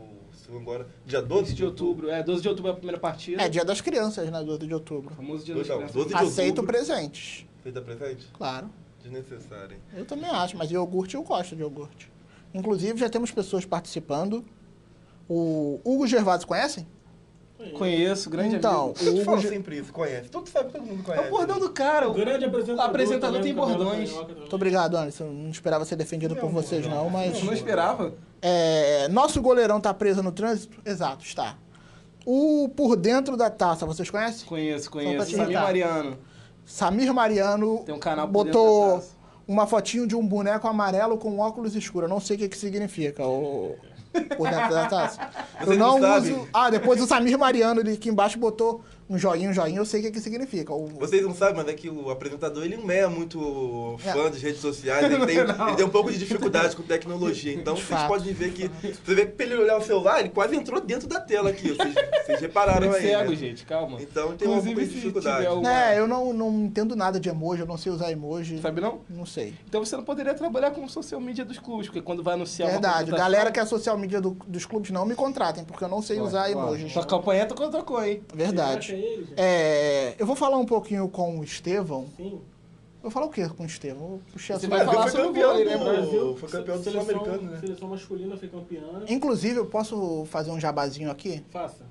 o, 0.56 0.58
se 0.58 0.64
não 0.64 0.72
agora, 0.72 0.86
dia 1.06 1.20
12 1.20 1.28
12 1.42 1.54
de 1.54 1.64
outubro. 1.64 2.08
É, 2.10 2.22
12 2.22 2.42
de 2.42 2.48
outubro 2.48 2.70
é 2.70 2.72
a 2.72 2.76
primeira 2.76 3.00
partida. 3.00 3.42
É 3.42 3.48
dia 3.48 3.64
das 3.64 3.80
crianças, 3.80 4.30
né? 4.30 4.42
12 4.42 4.66
de 4.66 4.74
outubro. 4.74 5.12
O 5.12 5.16
famoso 5.16 5.44
dia 5.44 5.54
das 5.54 5.68
não, 5.68 5.76
crianças. 5.76 5.94
12 5.96 6.08
de 6.08 6.14
Aceito 6.14 6.48
outubro. 6.58 6.72
presentes. 6.72 7.46
Feita 7.62 7.80
presente? 7.80 8.26
Claro. 8.32 8.68
Desnecessário, 9.02 9.74
hein? 9.74 9.80
Eu 9.96 10.04
também 10.04 10.30
acho, 10.30 10.56
mas 10.56 10.70
iogurte 10.70 11.14
eu 11.16 11.22
gosto 11.22 11.56
de 11.56 11.62
iogurte. 11.62 12.10
Inclusive, 12.54 12.98
já 12.98 13.08
temos 13.08 13.30
pessoas 13.30 13.64
participando. 13.64 14.44
O 15.28 15.80
Hugo 15.84 16.06
Gervásio, 16.06 16.46
conhecem? 16.46 16.86
Conheço, 17.78 18.28
grande 18.28 18.56
Então, 18.56 18.86
amigo. 18.86 18.98
o 19.00 19.04
Eu 19.06 19.12
Hugo 19.14 19.24
falo 19.24 19.38
Ge- 19.40 19.48
sempre 19.48 19.78
isso, 19.78 19.92
conhece. 19.92 20.28
Todo 20.28 20.48
sabe, 20.48 20.72
todo 20.72 20.82
mundo 20.84 21.00
É 21.02 21.04
conhece. 21.04 21.28
o 21.28 21.30
bordão 21.30 21.60
do 21.60 21.70
cara. 21.70 22.08
O 22.10 22.12
grande 22.12 22.44
apresentador. 22.44 22.84
O 22.84 22.88
apresentador 22.88 23.36
também 23.38 23.42
tem 23.42 23.54
bordões. 23.54 24.10
Muito 24.12 24.54
obrigado, 24.56 24.96
Anderson. 24.96 25.26
Não 25.26 25.48
esperava 25.50 25.84
ser 25.84 25.94
defendido 25.94 26.34
por 26.34 26.50
vocês, 26.50 26.84
não, 26.88 27.08
mas. 27.08 27.38
Eu 27.38 27.44
não 27.44 27.52
esperava. 27.52 28.14
É, 28.44 29.06
nosso 29.08 29.40
goleirão 29.40 29.80
tá 29.80 29.94
preso 29.94 30.20
no 30.20 30.32
trânsito? 30.32 30.76
Exato, 30.84 31.24
está. 31.24 31.56
O 32.26 32.68
Por 32.76 32.96
Dentro 32.96 33.36
da 33.36 33.48
Taça, 33.48 33.86
vocês 33.86 34.10
conhecem? 34.10 34.46
Conheço, 34.46 34.90
conheço. 34.90 35.36
Samir. 35.36 35.60
Mariano. 35.60 36.18
Samir 36.64 37.14
Mariano 37.14 37.82
Tem 37.84 37.94
um 37.94 37.98
canal 37.98 38.26
por 38.26 38.32
botou 38.32 39.02
uma 39.46 39.66
fotinho 39.66 40.06
de 40.06 40.16
um 40.16 40.26
boneco 40.26 40.66
amarelo 40.66 41.18
com 41.18 41.38
óculos 41.38 41.76
escuros. 41.76 42.08
Eu 42.08 42.14
não 42.14 42.20
sei 42.20 42.36
o 42.36 42.38
que, 42.40 42.48
que 42.48 42.56
significa 42.56 43.24
o 43.26 43.76
Por 44.36 44.48
Dentro 44.48 44.70
da 44.70 44.86
Taça. 44.86 45.20
Você 45.60 45.72
Eu 45.72 45.78
não 45.78 45.98
não 46.00 46.18
uso. 46.18 46.48
Ah, 46.52 46.68
depois 46.68 47.00
o 47.00 47.06
Samir 47.06 47.38
Mariano 47.38 47.80
ele 47.80 47.92
aqui 47.92 48.08
embaixo 48.08 48.38
botou 48.38 48.84
um 49.12 49.18
joinha, 49.18 49.50
um 49.50 49.52
joinha. 49.52 49.78
Eu 49.78 49.84
sei 49.84 50.00
o 50.00 50.04
que, 50.04 50.10
que 50.12 50.20
significa. 50.20 50.72
O... 50.72 50.86
Vocês 50.86 51.22
não 51.22 51.34
sabem, 51.34 51.56
mas 51.56 51.68
é 51.68 51.74
que 51.74 51.88
o 51.88 52.10
apresentador 52.10 52.64
ele 52.64 52.76
não 52.76 52.90
é 52.90 53.06
muito 53.06 53.96
fã 53.98 54.26
É. 54.26 54.30
das 54.30 54.40
redes 54.42 54.60
sociais, 54.60 55.04
ele 55.04 55.26
tem, 55.26 55.36
ele 55.68 55.76
tem 55.76 55.84
um 55.86 55.90
pouco 55.90 56.10
de 56.10 56.18
dificuldade 56.18 56.74
com 56.76 56.82
tecnologia. 56.82 57.52
Então 57.62 57.74
De 57.74 57.82
vocês 57.82 58.00
fato. 58.00 58.08
podem 58.08 58.32
ver 58.32 58.52
que. 58.52 58.68
Você 59.04 59.14
vê 59.14 59.26
que 59.26 59.32
pra 59.32 59.46
ele 59.46 59.56
olhar 59.56 59.76
o 59.76 59.82
celular, 59.82 60.20
ele 60.20 60.30
quase 60.30 60.56
entrou 60.56 60.80
dentro 60.80 61.06
da 61.08 61.20
tela 61.20 61.50
aqui. 61.50 61.68
Vocês, 61.72 61.94
vocês 62.26 62.40
repararam 62.40 62.92
É 62.92 62.96
aí. 62.96 63.02
cego, 63.02 63.30
né? 63.30 63.36
gente, 63.36 63.64
calma. 63.66 64.00
Então 64.00 64.36
tem 64.36 64.48
uma 64.48 64.62
pouco 64.62 64.80
de 64.80 64.86
dificuldade. 64.88 65.46
alguma- 65.46 65.70
É, 65.72 65.98
eu 65.98 66.08
não, 66.08 66.32
não 66.32 66.50
entendo 66.64 66.96
nada 66.96 67.20
de 67.20 67.28
emoji, 67.28 67.60
eu 67.62 67.66
não 67.66 67.76
sei 67.76 67.92
usar 67.92 68.10
emoji. 68.10 68.58
Sabe 68.60 68.80
não? 68.80 69.00
Não 69.08 69.26
sei. 69.26 69.54
Então 69.68 69.84
você 69.84 69.96
não 69.96 70.04
poderia 70.04 70.34
trabalhar 70.34 70.70
com 70.70 70.86
social 70.88 71.20
media 71.20 71.44
dos 71.44 71.58
clubes, 71.58 71.86
porque 71.86 72.00
quando 72.00 72.22
vai 72.22 72.34
anunciar 72.34 72.68
uma 72.68 72.72
Verdade. 72.72 72.94
contratação- 73.10 73.24
Galera 73.32 73.52
que 73.52 73.60
é 73.60 73.66
social 73.66 73.98
media 73.98 74.20
do- 74.20 74.36
dos 74.46 74.64
clubes 74.66 74.90
não 74.90 75.04
me 75.04 75.14
contratem, 75.14 75.64
porque 75.64 75.84
eu 75.84 75.88
não 75.88 76.00
sei 76.02 76.18
Ó, 76.20 76.24
usar 76.24 76.44
ó, 76.44 76.50
emojis. 76.50 76.92
Sua 76.92 77.04
campanha 77.04 77.46
tu 77.46 77.54
contratou, 77.54 78.02
hein? 78.04 78.22
Verdade. 78.34 78.92
É 79.02 79.12
ele, 79.12 79.24
gente? 79.24 79.34
É, 79.36 80.14
eu 80.18 80.26
vou 80.26 80.36
falar 80.36 80.56
um 80.58 80.66
pouquinho 80.66 81.08
com 81.08 81.38
o 81.40 81.44
Estevão. 81.44 82.06
Sim. 82.16 82.40
Vou 83.02 83.10
falar 83.10 83.26
o 83.26 83.30
quê 83.30 83.48
com 83.48 83.64
o 83.64 83.66
Estevão? 83.66 84.08
Vou 84.08 84.20
puxar 84.32 84.60
Você 84.60 84.68
vai 84.68 84.78
Brasil 84.78 84.92
falar 84.94 85.10
foi 85.10 85.20
sobre 85.24 85.40
o 85.42 85.46
vôlei, 85.48 85.64
do- 85.64 85.70
né, 85.70 85.76
Brasil? 85.76 86.36
Foi 86.36 86.48
campeão 86.48 86.76
do 86.78 86.84
Seleção- 86.84 87.04
Sul-Americano, 87.10 87.50
né? 87.50 87.60
Seleção 87.60 87.88
masculina 87.88 88.36
foi 88.36 88.48
campeã. 88.48 88.82
Inclusive, 89.08 89.56
eu 89.56 89.66
posso 89.66 90.24
fazer 90.30 90.50
um 90.52 90.60
jabazinho 90.60 91.10
aqui? 91.10 91.44
Faça. 91.50 91.84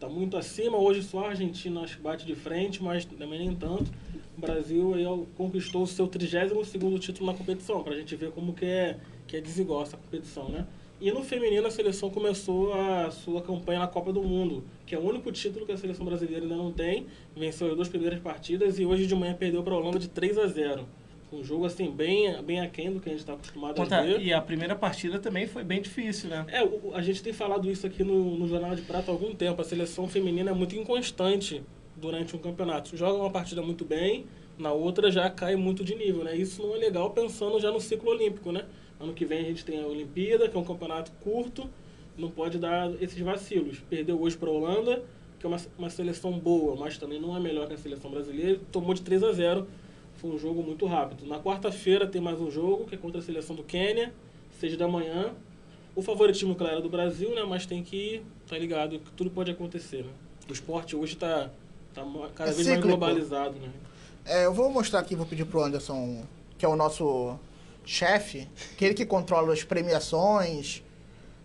tá 0.00 0.08
muito 0.08 0.36
acima. 0.36 0.78
Hoje 0.78 1.02
só 1.02 1.26
a 1.26 1.28
Argentina 1.28 1.84
bate 2.02 2.24
de 2.26 2.34
frente, 2.34 2.82
mas 2.82 3.04
também 3.04 3.38
nem 3.38 3.54
tanto. 3.54 3.92
O 4.36 4.40
Brasil 4.40 4.94
aí 4.94 5.04
conquistou 5.36 5.82
o 5.82 5.86
seu 5.86 6.08
32º 6.08 6.98
título 6.98 7.30
na 7.30 7.36
competição, 7.36 7.82
pra 7.84 7.94
gente 7.94 8.16
ver 8.16 8.32
como 8.32 8.54
que 8.54 8.64
é, 8.64 8.98
que 9.26 9.36
é 9.36 9.40
desigual 9.40 9.82
essa 9.82 9.98
competição, 9.98 10.48
né? 10.48 10.66
E 10.98 11.10
no 11.10 11.22
feminino 11.22 11.66
a 11.66 11.70
seleção 11.70 12.10
começou 12.10 12.72
a 12.72 13.10
sua 13.10 13.40
campanha 13.42 13.80
na 13.80 13.86
Copa 13.86 14.12
do 14.12 14.22
Mundo, 14.22 14.64
que 14.84 14.94
é 14.94 14.98
o 14.98 15.02
único 15.02 15.30
título 15.32 15.64
que 15.64 15.72
a 15.72 15.76
seleção 15.76 16.04
brasileira 16.04 16.42
ainda 16.42 16.56
não 16.56 16.72
tem. 16.72 17.06
Venceu 17.36 17.68
as 17.68 17.76
duas 17.76 17.88
primeiras 17.88 18.20
partidas 18.20 18.78
e 18.78 18.84
hoje 18.84 19.06
de 19.06 19.14
manhã 19.14 19.34
perdeu 19.34 19.62
para 19.62 19.74
a 19.74 19.76
Holanda 19.76 19.98
de 19.98 20.08
3 20.08 20.38
a 20.38 20.46
0. 20.46 20.86
Um 21.32 21.44
jogo 21.44 21.64
assim 21.64 21.88
bem, 21.90 22.42
bem 22.42 22.60
aquém 22.60 22.92
do 22.92 22.98
que 23.00 23.08
a 23.08 23.12
gente 23.12 23.20
está 23.20 23.34
acostumado 23.34 23.72
a 23.72 23.74
Contra- 23.84 24.02
ver. 24.02 24.20
E 24.20 24.32
a 24.32 24.40
primeira 24.40 24.74
partida 24.74 25.18
também 25.18 25.46
foi 25.46 25.62
bem 25.62 25.80
difícil, 25.80 26.28
né? 26.28 26.44
É, 26.48 26.64
o- 26.64 26.92
a 26.92 27.00
gente 27.02 27.22
tem 27.22 27.32
falado 27.32 27.70
isso 27.70 27.86
aqui 27.86 28.02
no, 28.02 28.36
no 28.36 28.48
Jornal 28.48 28.74
de 28.74 28.82
Prata 28.82 29.10
há 29.10 29.14
algum 29.14 29.32
tempo. 29.34 29.60
A 29.60 29.64
seleção 29.64 30.08
feminina 30.08 30.50
é 30.50 30.54
muito 30.54 30.74
inconstante 30.74 31.62
durante 31.96 32.34
um 32.34 32.38
campeonato. 32.38 32.96
Joga 32.96 33.18
uma 33.18 33.30
partida 33.30 33.62
muito 33.62 33.84
bem, 33.84 34.26
na 34.58 34.72
outra 34.72 35.08
já 35.10 35.30
cai 35.30 35.54
muito 35.54 35.84
de 35.84 35.94
nível, 35.94 36.24
né? 36.24 36.36
Isso 36.36 36.62
não 36.62 36.74
é 36.74 36.78
legal 36.78 37.10
pensando 37.10 37.60
já 37.60 37.70
no 37.70 37.80
ciclo 37.80 38.10
olímpico, 38.10 38.50
né? 38.50 38.64
Ano 38.98 39.14
que 39.14 39.24
vem 39.24 39.38
a 39.40 39.44
gente 39.44 39.64
tem 39.64 39.80
a 39.80 39.86
Olimpíada, 39.86 40.48
que 40.48 40.56
é 40.56 40.60
um 40.60 40.64
campeonato 40.64 41.12
curto, 41.20 41.70
não 42.18 42.28
pode 42.28 42.58
dar 42.58 42.90
esses 43.00 43.18
vacilos. 43.20 43.78
Perdeu 43.88 44.20
hoje 44.20 44.36
para 44.36 44.48
a 44.50 44.52
Holanda, 44.52 45.02
que 45.38 45.46
é 45.46 45.48
uma, 45.48 45.58
uma 45.78 45.88
seleção 45.90 46.32
boa, 46.32 46.74
mas 46.76 46.98
também 46.98 47.20
não 47.20 47.36
é 47.36 47.40
melhor 47.40 47.68
que 47.68 47.74
a 47.74 47.78
seleção 47.78 48.10
brasileira. 48.10 48.60
Tomou 48.72 48.92
de 48.94 49.00
3 49.02 49.22
a 49.22 49.32
0 49.32 49.66
foi 50.20 50.30
um 50.30 50.38
jogo 50.38 50.62
muito 50.62 50.84
rápido. 50.86 51.26
Na 51.26 51.38
quarta-feira 51.40 52.06
tem 52.06 52.20
mais 52.20 52.38
um 52.40 52.50
jogo, 52.50 52.84
que 52.84 52.94
é 52.94 52.98
contra 52.98 53.20
a 53.20 53.22
seleção 53.22 53.56
do 53.56 53.62
Quênia, 53.64 54.12
6 54.60 54.76
da 54.76 54.86
manhã. 54.86 55.32
O 55.96 56.02
favoritismo, 56.02 56.54
claro, 56.54 56.78
é 56.78 56.80
do 56.82 56.90
Brasil, 56.90 57.34
né? 57.34 57.42
Mas 57.48 57.64
tem 57.66 57.82
que 57.82 58.22
estar 58.44 58.58
ligado 58.58 58.98
que 58.98 59.10
tudo 59.12 59.30
pode 59.30 59.50
acontecer, 59.50 60.02
né? 60.04 60.10
O 60.48 60.52
esporte 60.52 60.94
hoje 60.94 61.14
está 61.14 61.50
tá 61.94 62.04
ma- 62.04 62.28
cada 62.34 62.50
É 62.50 62.52
vez 62.52 62.66
mais 62.66 62.78
cíclico. 62.78 62.88
globalizado, 62.88 63.54
né? 63.58 63.68
É, 64.26 64.44
eu 64.44 64.52
vou 64.52 64.70
mostrar 64.70 65.00
aqui, 65.00 65.16
vou 65.16 65.24
pedir 65.26 65.46
pro 65.46 65.62
Anderson, 65.62 66.22
que 66.58 66.64
é 66.66 66.68
o 66.68 66.76
nosso 66.76 67.36
chefe, 67.84 68.46
aquele 68.74 68.92
que 68.94 69.06
controla 69.06 69.52
as 69.54 69.64
premiações, 69.64 70.82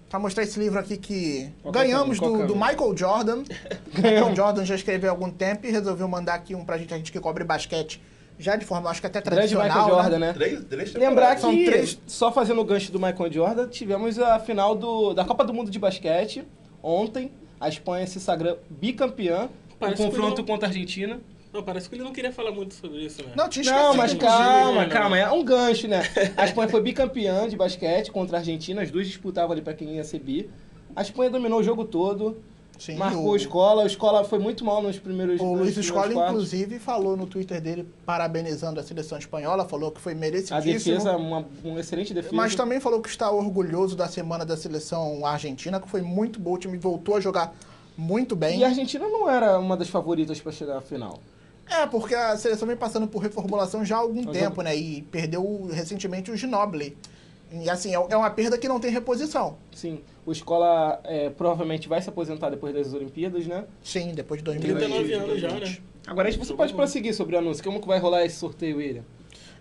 para 0.10 0.20
mostrar 0.20 0.44
esse 0.44 0.60
livro 0.60 0.77
aqui 0.77 0.98
que 0.98 1.50
Qual 1.62 1.72
que 1.72 1.79
é 1.79 1.84
ganhamos? 1.84 2.20
Qual 2.20 2.29
do, 2.32 2.36
que 2.38 2.41
é 2.41 2.46
o 2.46 2.48
do 2.50 2.55
nome? 2.55 2.72
Michael 2.72 2.98
Jordan. 2.98 3.44
Michael 3.96 4.36
Jordan 4.36 4.65
já 4.65 4.75
escreveu 4.75 5.10
há 5.10 5.13
algum 5.13 5.32
tempo 5.32 5.65
e 5.65 5.72
resolveu 5.72 6.08
mandar 6.10 6.34
aqui 6.36 6.53
um 6.53 6.65
pra 6.65 6.77
gente, 6.77 6.94
a 6.94 6.98
gente 6.98 7.12
que 7.12 7.20
cobre 7.20 7.44
basquete, 7.46 8.01
já 8.37 8.55
de 8.55 8.65
forma, 8.65 8.89
acho 8.89 8.99
que 9.01 9.07
até 9.07 9.21
Grande 9.21 9.35
tradicional, 9.53 9.67
Michael 9.67 9.87
Jordan, 10.01 10.19
né? 10.19 10.27
né? 10.27 10.33
Três, 10.33 10.63
três 10.65 10.93
Lembrar 10.93 11.35
temporadas. 11.35 11.41
São 11.41 11.51
que, 11.51 11.65
três- 11.65 11.99
só 12.07 12.31
fazendo 12.31 12.61
o 12.61 12.63
gancho 12.65 12.91
do 12.91 12.99
Michael 12.99 13.31
Jordan, 13.31 13.67
tivemos 13.69 14.19
a 14.19 14.39
final 14.39 14.75
do, 14.75 15.13
da 15.13 15.23
Copa 15.25 15.43
do 15.43 15.53
Mundo 15.53 15.71
de 15.71 15.79
Basquete 15.79 16.43
ontem. 16.83 17.31
A 17.59 17.69
Espanha 17.69 18.05
se 18.05 18.19
sagrou 18.19 18.59
bicampeã. 18.69 19.49
Parece 19.79 20.01
um 20.01 20.05
que 20.05 20.11
confronto 20.11 20.37
não- 20.41 20.45
contra 20.47 20.67
a 20.67 20.69
Argentina. 20.69 21.19
Não, 21.53 21.63
parece 21.63 21.87
que 21.87 21.95
ele 21.95 22.03
não 22.03 22.11
queria 22.11 22.33
falar 22.33 22.51
muito 22.51 22.73
sobre 22.73 22.97
isso, 23.05 23.23
né? 23.23 23.31
Não, 23.33 23.47
tinha 23.47 23.63
Não, 23.71 23.95
mas 23.95 24.13
calma, 24.13 24.81
né? 24.83 24.89
calma. 24.89 25.17
É 25.17 25.31
um 25.31 25.41
gancho, 25.41 25.87
né? 25.87 26.01
A 26.35 26.43
Espanha 26.43 26.67
foi 26.67 26.81
bicampeã 26.81 27.47
de 27.47 27.55
basquete 27.55 28.11
contra 28.11 28.35
a 28.35 28.39
Argentina. 28.41 28.81
As 28.81 28.91
duas 28.91 29.07
disputavam 29.07 29.53
ali 29.53 29.61
pra 29.61 29.73
quem 29.73 29.95
ia 29.95 30.03
ser 30.03 30.19
bi. 30.19 30.49
A 30.93 31.01
Espanha 31.01 31.29
dominou 31.29 31.59
o 31.59 31.63
jogo 31.63 31.85
todo. 31.85 32.43
Sim, 32.77 32.96
marcou 32.98 33.29
o- 33.29 33.34
a 33.34 33.38
escola. 33.38 33.84
A 33.84 33.86
escola 33.86 34.24
foi 34.24 34.39
muito 34.39 34.63
mal 34.65 34.82
nos 34.82 34.98
primeiros 35.00 35.39
O 35.39 35.53
Luiz 35.53 35.77
Escola, 35.77 36.13
inclusive, 36.13 36.77
falou 36.79 37.15
no 37.15 37.25
Twitter 37.25 37.62
dele 37.62 37.88
parabenizando 38.05 38.79
a 38.79 38.84
seleção 38.84 39.17
espanhola, 39.17 39.65
falou 39.65 39.91
que 39.91 40.01
foi 40.01 40.13
A 40.13 40.15
merecidíssimo. 40.15 40.74
defesa, 40.96 41.15
uma, 41.17 41.46
uma 41.63 41.79
excelente 41.79 42.13
defesa. 42.13 42.36
Mas 42.36 42.53
também 42.55 42.79
falou 42.79 43.01
que 43.01 43.10
está 43.10 43.29
orgulhoso 43.32 43.96
da 43.96 44.08
semana 44.08 44.46
da 44.46 44.58
seleção 44.58 45.25
argentina, 45.25 45.79
que 45.79 45.89
foi 45.89 46.01
muito 46.01 46.39
boa, 46.39 46.55
o 46.55 46.60
time 46.60 46.77
voltou 46.77 47.15
a 47.15 47.20
jogar 47.20 47.53
muito 47.98 48.36
bem. 48.36 48.60
E 48.60 48.63
a 48.63 48.67
Argentina 48.67 49.08
não 49.08 49.29
era 49.29 49.58
uma 49.60 49.77
das 49.77 49.88
favoritas 49.88 50.39
pra 50.41 50.51
chegar 50.51 50.77
à 50.77 50.82
final. 50.82 51.20
É, 51.67 51.88
porque 51.88 52.13
a 52.13 52.38
seleção 52.38 52.67
vem 52.67 52.77
passando 52.77 53.08
por 53.08 53.20
reformulação 53.20 53.84
já 53.84 53.96
há 53.96 54.00
algum 54.00 54.24
tempo, 54.25 54.62
né? 54.62 54.75
E 54.75 55.01
perdeu 55.03 55.67
recentemente 55.72 56.29
o 56.29 56.36
Ginobili. 56.38 56.96
E 57.63 57.69
assim, 57.69 57.95
é 57.95 58.05
é 58.09 58.17
uma 58.17 58.29
perda 58.29 58.57
que 58.57 58.67
não 58.67 58.79
tem 58.79 58.91
reposição. 58.91 59.57
Sim, 59.74 60.01
o 60.25 60.31
Escola 60.31 61.00
é, 61.03 61.29
provavelmente 61.29 61.88
vai 61.88 62.01
se 62.01 62.09
aposentar 62.09 62.50
depois 62.50 62.74
das 62.74 62.93
Olimpíadas, 62.93 63.45
né? 63.47 63.65
Sim, 63.83 64.13
depois 64.13 64.41
de 64.41 64.45
39 64.51 64.88
2020. 64.88 65.13
anos 65.13 65.41
já, 65.41 65.50
né? 65.50 65.77
Agora 66.07 66.27
a 66.27 66.31
gente, 66.31 66.45
você 66.45 66.53
pode 66.53 66.74
prosseguir 66.74 67.13
sobre 67.13 67.35
o 67.35 67.39
anúncio. 67.39 67.63
Como 67.63 67.81
que 67.81 67.88
vai 67.88 68.00
rolar 68.00 68.25
esse 68.25 68.35
sorteio, 68.35 68.77
William? 68.77 69.03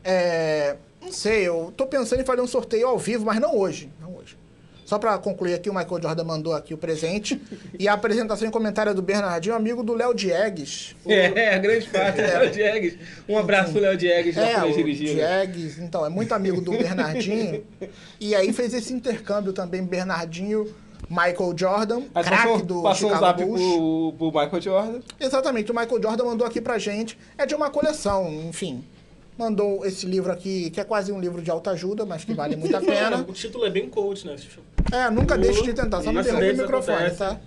É, 0.03 0.77
não 1.01 1.11
sei, 1.11 1.49
eu 1.49 1.73
tô 1.77 1.87
pensando 1.87 2.21
em 2.21 2.25
fazer 2.25 2.43
um 2.43 2.47
sorteio 2.47 2.87
ao 2.89 2.99
vivo, 2.99 3.25
mas 3.25 3.41
não 3.41 3.57
hoje. 3.57 3.91
Só 4.95 4.99
pra 5.01 5.19
concluir 5.19 5.55
aqui, 5.55 5.69
o 5.69 5.75
Michael 5.75 6.01
Jordan 6.03 6.23
mandou 6.23 6.55
aqui 6.55 6.73
o 6.73 6.79
presente. 6.79 7.41
e 7.77 7.89
a 7.89 7.95
apresentação 7.95 8.47
e 8.47 8.51
comentário 8.53 8.95
do 8.95 9.03
Bernardinho, 9.03 9.53
amigo 9.57 9.83
do 9.83 9.93
Léo 9.93 10.15
Diegues. 10.15 10.95
O- 11.05 11.11
É, 11.35 11.59
grande 11.59 11.89
parte. 11.89 12.21
Léo 12.21 12.49
Diegues. 12.53 12.97
Um 13.29 13.37
abraço 13.37 13.73
pro 13.73 13.81
Léo 13.81 13.97
Diegues, 13.97 14.37
É, 14.37 14.63
o 14.63 14.73
Dirigida. 14.73 15.15
Diegues, 15.15 15.81
então, 15.81 16.07
é 16.07 16.09
muito 16.09 16.33
amigo 16.33 16.61
do 16.61 16.71
Bernardinho. 16.71 17.65
e 18.21 18.37
aí 18.37 18.53
fez 18.53 18.73
esse 18.73 18.93
intercâmbio 18.93 19.53
também, 19.53 19.83
Bernardinho, 19.83 20.73
Michael 21.11 21.55
Jordan, 21.57 22.03
craque 22.13 22.63
do 22.63 22.81
passou 22.83 23.11
um 23.11 23.15
Chicago 23.15 23.27
zap 23.27 23.45
Bulls. 23.45 23.61
pro, 23.61 24.31
pro 24.31 24.41
Michael 24.41 24.63
Jordan. 24.63 25.01
Exatamente, 25.19 25.73
o 25.73 25.75
Michael 25.75 26.01
Jordan 26.03 26.25
mandou 26.25 26.47
aqui 26.47 26.61
pra 26.61 26.79
gente. 26.79 27.19
É 27.37 27.45
de 27.45 27.55
uma 27.57 27.69
coleção, 27.69 28.31
enfim. 28.49 28.85
Mandou 29.37 29.85
esse 29.85 30.07
livro 30.07 30.31
aqui, 30.31 30.71
que 30.71 30.81
é 30.81 30.85
quase 30.85 31.11
um 31.11 31.21
livro 31.21 31.43
de 31.43 31.51
autoajuda, 31.51 32.07
mas 32.07 32.25
que 32.25 32.33
vale 32.35 32.55
muito 32.57 32.77
a 32.77 32.81
pena. 32.83 33.19
o 33.29 33.33
título 33.33 33.65
é 33.67 33.71
bem 33.71 33.89
coach, 33.89 34.27
né? 34.27 34.37
É, 34.93 35.11
nunca 35.11 35.37
deixe 35.37 35.63
de 35.63 35.73
tentar, 35.75 36.03
só 36.03 36.13
não 36.13 36.23
derrube 36.23 36.51
o 36.53 36.57
microfone, 36.59 36.97
acontece. 36.99 37.19
tá? 37.19 37.41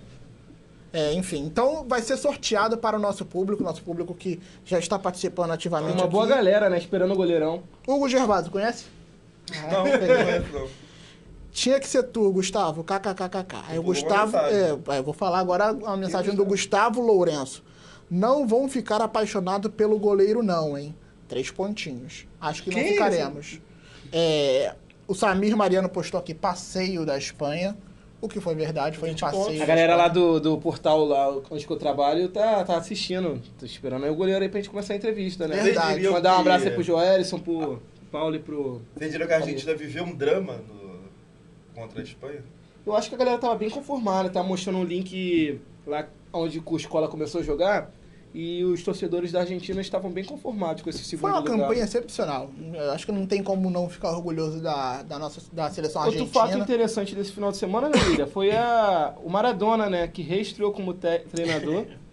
É, 0.92 1.12
enfim, 1.14 1.44
então 1.44 1.84
vai 1.86 2.00
ser 2.00 2.16
sorteado 2.16 2.76
para 2.78 2.96
o 2.96 3.00
nosso 3.00 3.24
público, 3.24 3.62
nosso 3.62 3.82
público 3.82 4.14
que 4.14 4.40
já 4.64 4.78
está 4.78 4.98
participando 4.98 5.50
ativamente 5.50 5.94
Uma 5.94 6.04
aqui. 6.04 6.12
boa 6.12 6.26
galera, 6.26 6.68
né? 6.70 6.78
Esperando 6.78 7.12
o 7.12 7.16
goleirão. 7.16 7.62
Hugo 7.86 8.08
Gervásio, 8.08 8.50
conhece? 8.50 8.86
Não, 9.70 9.84
não 9.84 9.98
conheço, 9.98 10.52
não. 10.52 10.68
Tinha 11.50 11.80
que 11.80 11.88
ser 11.88 12.02
tu, 12.04 12.30
Gustavo, 12.30 12.84
kkkk. 12.84 13.56
Aí 13.68 13.78
o 13.78 13.82
Gustavo, 13.82 14.36
é, 14.36 14.70
eu 14.70 15.02
vou 15.02 15.12
falar 15.14 15.40
agora 15.40 15.76
a 15.84 15.96
mensagem 15.96 16.34
do 16.34 16.44
Gustavo 16.44 17.00
Lourenço. 17.00 17.62
Não 18.10 18.46
vão 18.46 18.68
ficar 18.68 19.00
apaixonados 19.02 19.70
pelo 19.72 19.98
goleiro 19.98 20.42
não, 20.42 20.76
hein? 20.78 20.94
Três 21.28 21.50
pontinhos. 21.50 22.26
Acho 22.40 22.62
que 22.62 22.70
não 22.70 22.78
Que 22.82 22.88
ficaremos. 22.92 23.60
É, 24.12 24.74
o 25.06 25.14
Samir 25.14 25.56
Mariano 25.56 25.88
postou 25.88 26.18
aqui 26.18 26.34
passeio 26.34 27.04
da 27.04 27.16
Espanha. 27.18 27.76
O 28.20 28.28
que 28.28 28.40
foi 28.40 28.54
verdade, 28.54 28.98
foi 28.98 29.10
um 29.10 29.12
20 29.12 29.20
passeio. 29.20 29.44
pontos. 29.44 29.60
A 29.60 29.64
galera 29.66 29.94
lá 29.94 30.08
do, 30.08 30.40
do 30.40 30.58
portal 30.58 31.04
lá 31.04 31.28
onde 31.50 31.64
que 31.64 31.72
eu 31.72 31.76
trabalho 31.76 32.28
tá, 32.30 32.64
tá 32.64 32.76
assistindo. 32.76 33.40
Tô 33.58 33.64
esperando 33.64 34.04
aí 34.04 34.10
o 34.10 34.14
goleiro 34.16 34.42
aí 34.42 34.48
pra 34.48 34.58
gente 34.58 34.70
começar 34.70 34.94
a 34.94 34.96
entrevista, 34.96 35.46
né? 35.46 35.62
Verdade. 35.62 35.94
Diriam 35.94 36.14
Mandar 36.14 36.32
um 36.32 36.34
que- 36.36 36.40
abraço 36.40 36.64
aí 36.66 36.70
pro 36.72 36.82
Joelson, 36.82 37.38
pro 37.38 37.80
Paulo 38.10 38.34
e 38.34 38.38
pro. 38.40 38.82
Vocês 38.96 39.12
diriam 39.12 39.28
que 39.28 39.34
a 39.34 39.36
Argentina 39.36 39.72
viveu 39.74 40.02
um 40.02 40.14
drama 40.16 40.54
no- 40.54 40.98
contra 41.80 42.00
a 42.00 42.02
Espanha? 42.02 42.42
Eu 42.84 42.96
acho 42.96 43.08
que 43.08 43.14
a 43.14 43.18
galera 43.18 43.38
tava 43.38 43.54
bem 43.54 43.70
conformada, 43.70 44.30
tá 44.30 44.42
mostrando 44.42 44.78
um 44.78 44.84
link 44.84 45.60
lá 45.86 46.08
onde 46.32 46.58
a 46.66 46.76
escola 46.76 47.06
começou 47.06 47.40
a 47.40 47.44
jogar. 47.44 47.92
E 48.34 48.62
os 48.62 48.82
torcedores 48.82 49.32
da 49.32 49.40
Argentina 49.40 49.80
estavam 49.80 50.10
bem 50.10 50.22
conformados 50.22 50.82
com 50.82 50.90
esse 50.90 51.02
segundo 51.02 51.20
Foi 51.22 51.30
uma 51.30 51.38
lugar. 51.40 51.56
campanha 51.58 51.84
excepcional. 51.84 52.50
Eu 52.74 52.90
acho 52.92 53.06
que 53.06 53.10
não 53.12 53.26
tem 53.26 53.42
como 53.42 53.70
não 53.70 53.88
ficar 53.88 54.10
orgulhoso 54.12 54.60
da, 54.60 55.02
da 55.02 55.18
nossa 55.18 55.40
da 55.52 55.70
seleção 55.70 56.02
Outro 56.02 56.20
argentina. 56.20 56.46
fato 56.46 56.58
interessante 56.58 57.14
desse 57.14 57.32
final 57.32 57.50
de 57.50 57.56
semana, 57.56 57.88
né, 57.88 57.94
William, 58.06 58.26
foi 58.26 58.50
a, 58.54 59.14
o 59.24 59.30
Maradona, 59.30 59.88
né, 59.88 60.06
que 60.08 60.20
reestreou 60.22 60.72
como 60.72 60.92
te- 60.94 61.20
treinador. 61.32 61.86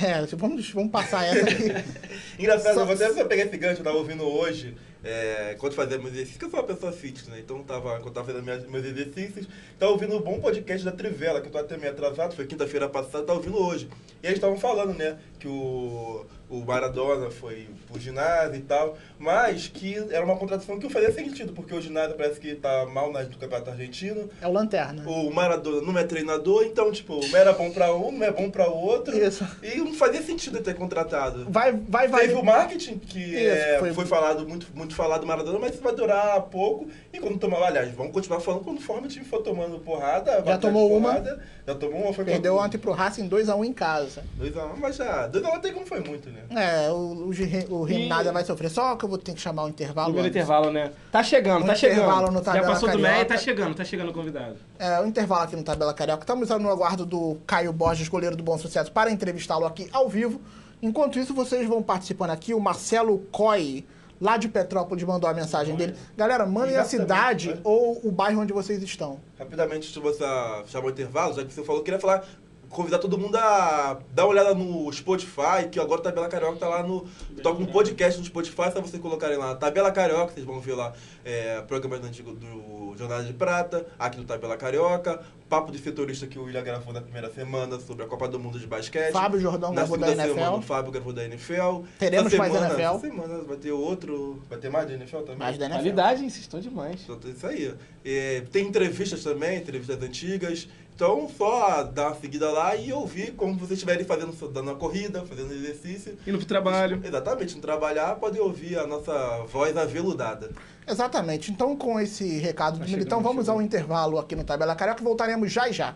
É, 0.00 0.24
vamos, 0.36 0.70
vamos 0.70 0.92
passar 0.92 1.24
essa 1.24 1.44
aqui. 1.50 1.64
Engraçado, 2.38 2.74
Só- 2.74 2.80
eu 2.82 2.86
vou 2.86 2.94
até 2.94 3.12
só 3.12 3.24
pegar 3.24 3.42
esse 3.46 3.56
gancho, 3.56 3.80
eu 3.80 3.84
tava 3.84 3.96
ouvindo 3.98 4.22
hoje, 4.22 4.76
é, 5.08 5.56
quando 5.58 5.72
fazia 5.72 5.96
meus 5.96 6.10
exercícios, 6.10 6.38
que 6.38 6.44
eu 6.44 6.50
sou 6.50 6.60
uma 6.60 6.66
pessoa 6.66 6.92
fitness, 6.92 7.28
né? 7.28 7.38
Então 7.40 7.62
tava, 7.62 7.94
eu 8.04 8.10
tava 8.10 8.26
fazendo 8.26 8.42
minhas- 8.44 8.66
meus 8.68 8.84
exercícios, 8.84 9.48
tava 9.78 9.92
ouvindo 9.92 10.14
um 10.16 10.20
bom 10.20 10.38
podcast 10.38 10.84
da 10.84 10.92
Trivela, 10.92 11.40
que 11.40 11.48
eu 11.48 11.52
tô 11.52 11.58
até 11.58 11.76
meio 11.78 11.92
atrasado, 11.92 12.36
foi 12.36 12.46
quinta-feira 12.46 12.88
passada, 12.88 13.24
tava 13.24 13.38
ouvindo 13.38 13.58
hoje. 13.58 13.88
E 14.22 14.26
eles 14.26 14.36
estavam 14.36 14.58
falando, 14.58 14.94
né, 14.96 15.18
que 15.38 15.48
o, 15.48 16.26
o 16.50 16.60
Maradona 16.64 17.30
foi 17.30 17.68
pro 17.86 18.00
ginásio 18.00 18.54
e 18.56 18.60
tal, 18.62 18.96
mas 19.18 19.68
que 19.68 19.96
era 20.10 20.24
uma 20.24 20.36
contradição 20.36 20.78
que 20.78 20.88
fazia 20.88 21.12
sentido, 21.12 21.52
porque 21.52 21.74
o 21.74 21.80
ginásio 21.80 22.16
parece 22.16 22.40
que 22.40 22.54
tá 22.54 22.86
mal 22.86 23.12
na, 23.12 23.22
no 23.22 23.36
campeonato 23.36 23.70
argentino, 23.70 24.28
É 24.40 24.46
o 24.46 24.52
Lanterna. 24.52 25.02
o 25.08 25.30
Maradona 25.30 25.82
não 25.82 25.98
é 25.98 26.04
treinador, 26.04 26.64
então, 26.64 26.90
tipo, 26.90 27.20
não 27.26 27.38
era 27.38 27.52
bom 27.52 27.70
pra 27.70 27.94
um, 27.94 28.10
não 28.12 28.24
é 28.26 28.30
bom 28.30 28.50
pra 28.50 28.66
outro. 28.66 29.16
Isso. 29.16 29.46
E 29.62 29.76
não 29.78 29.92
fazia 29.94 30.22
sentido 30.22 30.62
ter 30.62 30.74
contratado. 30.74 31.46
Vai, 31.50 31.72
vai, 31.72 32.08
vai. 32.08 32.22
Teve 32.28 32.34
o 32.34 32.44
marketing, 32.44 32.98
que 32.98 33.18
Isso, 33.18 33.38
é, 33.38 33.78
foi- 33.78 33.92
foi... 33.92 34.06
falado, 34.06 34.48
muito, 34.48 34.66
muito 34.74 34.94
falado 34.94 35.20
do 35.22 35.26
Maradona, 35.26 35.58
mas 35.58 35.74
isso 35.74 35.82
vai 35.82 35.94
durar 35.94 36.40
pouco. 36.42 36.88
E 37.12 37.18
quando 37.20 37.38
tomar, 37.38 37.62
aliás, 37.62 37.92
vamos 37.94 38.12
continuar 38.12 38.40
falando 38.40 38.64
conforme 38.64 39.06
o 39.06 39.10
time 39.10 39.24
for 39.24 39.42
tomando 39.42 39.78
porrada. 39.80 40.42
Já 40.46 40.56
tomou 40.58 40.90
uma. 40.96 41.08
porrada, 41.10 41.42
Já 41.66 41.74
tomou 41.74 42.02
uma, 42.04 42.12
foi 42.12 42.24
Perdeu 42.24 42.52
contra- 42.54 42.66
ontem 42.66 42.78
pro 42.78 42.92
Racing 42.92 43.28
2x1 43.28 43.64
em 43.66 43.72
casa. 43.72 44.24
2x1, 44.40 44.76
mas 44.78 44.96
já. 44.96 45.28
2x1 45.28 45.54
até 45.54 45.72
como 45.72 45.84
foi 45.86 46.00
muito, 46.00 46.30
né? 46.30 46.37
É, 46.50 46.90
o, 46.90 47.30
o, 47.30 47.74
o 47.76 47.82
Renada 47.84 48.32
vai 48.32 48.44
sofrer. 48.44 48.70
Só 48.70 48.96
que 48.96 49.04
eu 49.04 49.08
vou 49.08 49.18
ter 49.18 49.34
que 49.34 49.40
chamar 49.40 49.64
o 49.64 49.68
intervalo. 49.68 50.06
Primeiro 50.12 50.28
antes. 50.28 50.36
intervalo, 50.36 50.70
né? 50.70 50.92
Tá 51.10 51.22
chegando, 51.22 51.64
Um 51.64 51.66
tá 51.66 51.74
chegando. 51.74 51.98
intervalo 51.98 52.26
no 52.28 52.38
Já 52.38 52.44
Tabela 52.44 52.66
passou 52.66 52.88
do 52.88 52.92
Carioca. 52.92 53.12
meio, 53.12 53.26
tá 53.26 53.36
chegando, 53.36 53.74
tá 53.74 53.84
chegando 53.84 54.10
o 54.10 54.14
convidado. 54.14 54.56
É, 54.78 55.00
o 55.00 55.06
intervalo 55.06 55.42
aqui 55.42 55.56
no 55.56 55.62
Tabela 55.62 55.94
Carioca. 55.94 56.22
Estamos 56.22 56.48
no 56.48 56.70
aguardo 56.70 57.04
do 57.04 57.36
Caio 57.46 57.72
Borges, 57.72 58.08
goleiro 58.08 58.36
do 58.36 58.42
Bom 58.42 58.58
Sucesso, 58.58 58.90
para 58.92 59.10
entrevistá-lo 59.10 59.66
aqui 59.66 59.88
ao 59.92 60.08
vivo. 60.08 60.40
Enquanto 60.80 61.18
isso, 61.18 61.34
vocês 61.34 61.66
vão 61.68 61.82
participando 61.82 62.30
aqui. 62.30 62.54
O 62.54 62.60
Marcelo 62.60 63.18
Coy, 63.32 63.84
lá 64.20 64.36
de 64.36 64.48
Petrópolis, 64.48 65.02
mandou 65.04 65.28
a 65.28 65.34
mensagem 65.34 65.74
dele. 65.74 65.94
Galera, 66.16 66.46
mandem 66.46 66.76
a 66.76 66.84
cidade 66.84 67.48
né? 67.50 67.58
ou 67.64 68.00
o 68.04 68.12
bairro 68.12 68.40
onde 68.42 68.52
vocês 68.52 68.80
estão. 68.82 69.18
Rapidamente, 69.38 69.92
se 69.92 69.98
você 69.98 70.24
chamou 70.66 70.88
o 70.88 70.92
intervalo, 70.92 71.34
já 71.34 71.44
que 71.44 71.52
você 71.52 71.64
falou, 71.64 71.82
queria 71.82 71.98
falar, 71.98 72.24
convidar 72.68 72.98
todo 72.98 73.18
mundo 73.18 73.36
a 73.36 73.98
dar 74.12 74.24
uma 74.24 74.30
olhada 74.30 74.54
no 74.54 74.92
Spotify, 74.92 75.68
que 75.70 75.80
agora 75.80 76.00
o 76.00 76.02
Tabela 76.02 76.28
Carioca 76.28 76.58
tá 76.58 76.68
lá 76.68 76.82
no. 76.82 77.06
Toca 77.42 77.62
um 77.62 77.66
podcast 77.66 78.18
no 78.18 78.26
Spotify, 78.26 78.70
só 78.72 78.80
vocês 78.80 79.00
colocarem 79.00 79.36
lá 79.36 79.54
Tabela 79.54 79.90
Carioca, 79.90 80.32
vocês 80.32 80.44
vão 80.44 80.60
ver 80.60 80.74
lá 80.74 80.92
é, 81.24 81.60
programas 81.62 82.00
do 82.00 82.06
antigo 82.06 82.32
do 82.32 82.96
Jornada 82.96 83.24
de 83.24 83.32
Prata, 83.32 83.86
aqui 83.98 84.18
no 84.18 84.24
Tabela 84.24 84.56
Carioca, 84.56 85.22
papo 85.48 85.72
de 85.72 85.78
setorista 85.78 86.26
que 86.26 86.38
o 86.38 86.44
William 86.44 86.62
gravou 86.62 86.92
na 86.92 87.00
primeira 87.00 87.30
semana 87.30 87.78
sobre 87.80 88.04
a 88.04 88.06
Copa 88.06 88.28
do 88.28 88.38
Mundo 88.38 88.58
de 88.58 88.66
Basquete. 88.66 89.12
Fábio 89.12 89.40
Jordão 89.40 89.70
na 89.70 89.76
gravou 89.76 89.96
da 89.98 90.06
segunda 90.06 90.22
NFL. 90.24 90.38
semana, 90.38 90.56
o 90.56 90.62
Fábio 90.62 90.92
gravou 90.92 91.12
da 91.12 91.24
NFL. 91.24 91.84
Teremos 91.98 92.32
Essa 92.32 92.38
mais 92.38 92.52
semana, 92.52 92.74
NFL. 92.74 92.88
Essa 92.88 93.00
semana 93.00 93.44
vai 93.44 93.56
ter 93.56 93.72
outro. 93.72 94.42
Vai 94.48 94.58
ter 94.58 94.70
mais 94.70 94.86
de 94.86 94.94
NFL 94.94 95.18
também? 95.18 95.36
Mais 95.38 95.56
da 95.58 95.66
NFL. 95.66 95.80
Qualidade, 95.80 96.26
estão 96.26 96.60
demais. 96.60 97.00
Então, 97.08 97.30
Isso 97.30 97.46
aí. 97.46 97.74
É, 98.04 98.42
tem 98.52 98.66
entrevistas 98.66 99.22
também, 99.22 99.58
entrevistas 99.58 100.02
antigas. 100.02 100.68
Então, 100.98 101.28
só 101.38 101.84
dar 101.84 102.08
uma 102.08 102.16
seguida 102.16 102.50
lá 102.50 102.74
e 102.74 102.92
ouvir 102.92 103.30
como 103.34 103.54
vocês 103.54 103.74
estiverem 103.74 104.04
fazendo, 104.04 104.32
dando 104.48 104.68
uma 104.72 104.74
corrida, 104.74 105.24
fazendo 105.24 105.52
exercício. 105.52 106.18
Indo 106.26 106.38
pro 106.38 106.46
trabalho. 106.48 107.00
Exatamente, 107.04 107.54
no 107.54 107.60
trabalhar, 107.60 108.16
pode 108.16 108.40
ouvir 108.40 108.76
a 108.80 108.84
nossa 108.84 109.44
voz 109.44 109.76
aveludada. 109.76 110.50
Exatamente. 110.88 111.52
Então, 111.52 111.76
com 111.76 112.00
esse 112.00 112.38
recado 112.38 112.80
do 112.80 112.84
Tá 112.84 112.86
Militão, 112.86 113.18
chegando, 113.18 113.22
vamos 113.22 113.46
chegou. 113.46 113.60
ao 113.60 113.64
intervalo 113.64 114.18
aqui 114.18 114.34
no 114.34 114.42
Tabela 114.42 114.74
Carioca 114.74 115.00
e 115.00 115.04
voltaremos 115.04 115.52
já 115.52 115.68
e 115.68 115.72
já. 115.72 115.94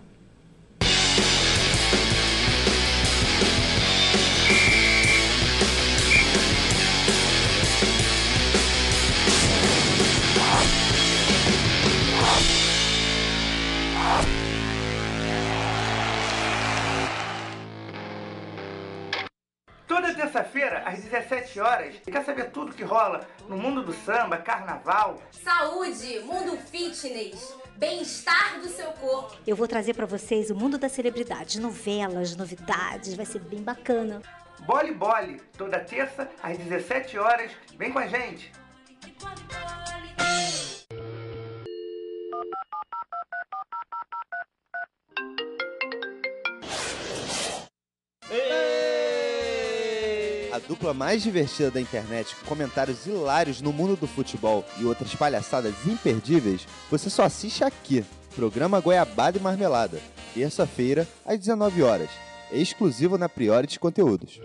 Terça-feira, 20.33 20.83
às 20.87 21.01
17 21.01 21.61
horas, 21.61 21.95
quer 22.11 22.25
saber 22.25 22.51
tudo 22.51 22.73
que 22.73 22.83
rola 22.83 23.21
no 23.47 23.57
mundo 23.59 23.83
do 23.83 23.93
samba, 23.93 24.39
carnaval? 24.39 25.23
Saúde, 25.31 26.21
mundo 26.21 26.57
fitness, 26.57 27.55
bem-estar 27.77 28.59
do 28.61 28.69
seu 28.69 28.87
corpo. 28.93 29.37
Eu 29.47 29.55
vou 29.55 29.69
trazer 29.69 29.93
para 29.93 30.07
vocês 30.07 30.51
o 30.51 30.55
mundo 30.55 30.79
das 30.79 30.93
celebridades, 30.93 31.57
novelas, 31.57 32.35
novidades, 32.35 33.15
vai 33.15 33.27
ser 33.27 33.41
bem 33.41 33.63
bacana. 33.63 34.23
Bole 34.61 34.95
Bole, 34.95 35.39
toda 35.59 35.79
terça, 35.81 36.27
às 36.43 36.57
17 36.57 37.19
horas. 37.19 37.53
Vem 37.77 37.93
com 37.93 37.99
a 37.99 38.07
gente! 38.07 38.51
A 48.31 49.22
dupla 50.69 50.95
mais 50.95 51.23
divertida 51.23 51.71
da 51.71 51.81
internet, 51.81 52.35
com 52.37 52.47
comentários 52.47 53.07
hilários 53.07 53.61
no 53.61 53.73
mundo 53.73 53.97
do 53.97 54.07
futebol 54.07 54.65
e 54.79 54.85
outras 54.85 55.15
palhaçadas 55.15 55.87
imperdíveis, 55.87 56.67
você 56.91 57.11
só 57.11 57.25
assiste 57.25 57.65
aqui. 57.65 58.05
Programa 58.35 58.81
Goiabada 58.81 59.39
e 59.39 59.41
Marmelada. 59.41 60.01
Terça-feira, 60.35 61.07
às 61.25 61.39
19 61.39 61.83
horas. 61.83 62.11
Exclusivo 62.51 63.19
na 63.19 63.29
Priority 63.29 63.79
Conteúdos. 63.79 64.41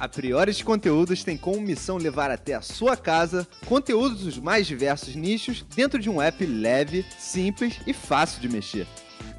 A 0.00 0.08
Priority 0.08 0.64
Conteúdos 0.64 1.22
tem 1.22 1.36
como 1.36 1.60
missão 1.60 1.98
levar 1.98 2.30
até 2.30 2.54
a 2.54 2.62
sua 2.62 2.96
casa 2.96 3.46
conteúdos 3.66 4.22
dos 4.22 4.38
mais 4.38 4.66
diversos 4.66 5.14
nichos 5.14 5.62
dentro 5.76 5.98
de 5.98 6.08
um 6.08 6.22
app 6.22 6.42
leve, 6.46 7.04
simples 7.18 7.78
e 7.86 7.92
fácil 7.92 8.40
de 8.40 8.48
mexer. 8.48 8.86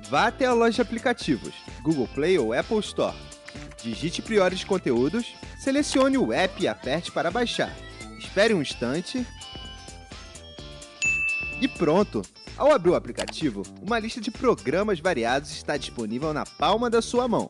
Vá 0.07 0.27
até 0.27 0.45
a 0.45 0.53
loja 0.53 0.75
de 0.75 0.81
aplicativos, 0.83 1.51
Google 1.81 2.07
Play 2.13 2.37
ou 2.37 2.53
Apple 2.53 2.77
Store. 2.77 3.17
Digite 3.81 4.21
Priority 4.21 4.63
Conteúdos, 4.67 5.33
selecione 5.59 6.19
o 6.19 6.31
app 6.31 6.61
e 6.61 6.67
aperte 6.67 7.11
para 7.11 7.31
baixar. 7.31 7.75
Espere 8.19 8.53
um 8.53 8.61
instante. 8.61 9.25
E 11.59 11.67
pronto! 11.67 12.21
Ao 12.55 12.71
abrir 12.71 12.91
o 12.91 12.95
aplicativo, 12.95 13.63
uma 13.81 13.97
lista 13.97 14.21
de 14.21 14.29
programas 14.29 14.99
variados 14.99 15.49
está 15.49 15.75
disponível 15.75 16.31
na 16.35 16.45
palma 16.45 16.87
da 16.87 17.01
sua 17.01 17.27
mão. 17.27 17.49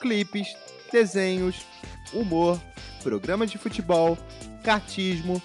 Clipes, 0.00 0.56
desenhos, 0.90 1.66
humor, 2.12 2.60
programas 3.02 3.50
de 3.50 3.58
futebol, 3.58 4.18
cartismo, 4.62 5.42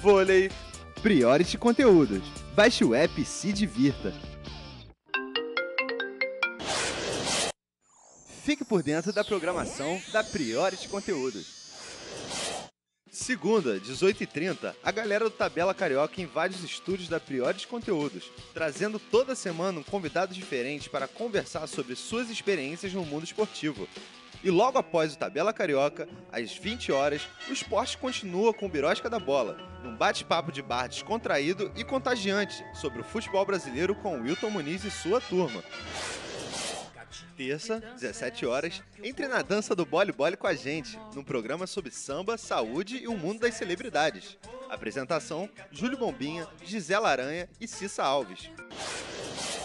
vôlei, 0.00 0.50
Priority 1.02 1.58
Conteúdos. 1.58 2.22
Baixe 2.54 2.84
o 2.84 2.94
app 2.94 3.20
e 3.20 3.24
se 3.24 3.52
divirta. 3.52 4.12
Fique 8.42 8.64
por 8.64 8.82
dentro 8.82 9.12
da 9.12 9.24
programação 9.24 10.00
da 10.12 10.22
Priority 10.22 10.88
Conteúdos. 10.88 11.56
Segunda, 13.10 13.80
18h30, 13.80 14.74
a 14.84 14.90
galera 14.92 15.24
do 15.24 15.30
Tabela 15.30 15.72
Carioca 15.72 16.20
invade 16.20 16.54
os 16.54 16.62
estúdios 16.62 17.08
da 17.08 17.18
Priority 17.18 17.66
Conteúdos, 17.66 18.30
trazendo 18.52 18.98
toda 18.98 19.34
semana 19.34 19.80
um 19.80 19.82
convidado 19.82 20.34
diferente 20.34 20.90
para 20.90 21.08
conversar 21.08 21.66
sobre 21.66 21.96
suas 21.96 22.28
experiências 22.28 22.92
no 22.92 23.04
mundo 23.06 23.24
esportivo. 23.24 23.88
E 24.42 24.50
logo 24.50 24.78
após 24.78 25.14
o 25.14 25.18
Tabela 25.18 25.52
Carioca, 25.52 26.08
às 26.30 26.52
20 26.56 26.92
horas, 26.92 27.26
o 27.48 27.52
esporte 27.52 27.98
continua 27.98 28.54
com 28.54 28.66
o 28.66 28.68
Birosca 28.68 29.10
da 29.10 29.18
Bola, 29.18 29.56
num 29.82 29.96
bate-papo 29.96 30.52
de 30.52 30.62
bar 30.62 30.88
descontraído 30.88 31.72
e 31.76 31.82
contagiante 31.82 32.64
sobre 32.74 33.00
o 33.00 33.04
futebol 33.04 33.44
brasileiro 33.44 33.94
com 33.94 34.20
Wilton 34.20 34.50
Muniz 34.50 34.84
e 34.84 34.90
sua 34.90 35.20
turma. 35.20 35.62
Terça, 37.36 37.80
17 37.80 38.46
horas, 38.46 38.82
entre 39.02 39.28
na 39.28 39.42
dança 39.42 39.74
do 39.74 39.84
Bole 39.84 40.10
Bole 40.10 40.38
com 40.38 40.46
a 40.46 40.54
gente, 40.54 40.98
num 41.14 41.22
programa 41.22 41.66
sobre 41.66 41.90
samba, 41.90 42.38
saúde 42.38 42.96
e 42.96 43.08
o 43.08 43.16
mundo 43.16 43.40
das 43.40 43.54
celebridades. 43.54 44.38
Apresentação: 44.70 45.48
Júlio 45.70 45.98
Bombinha, 45.98 46.48
Gisela 46.64 47.10
Aranha 47.10 47.46
e 47.60 47.68
Cissa 47.68 48.02
Alves. 48.02 48.50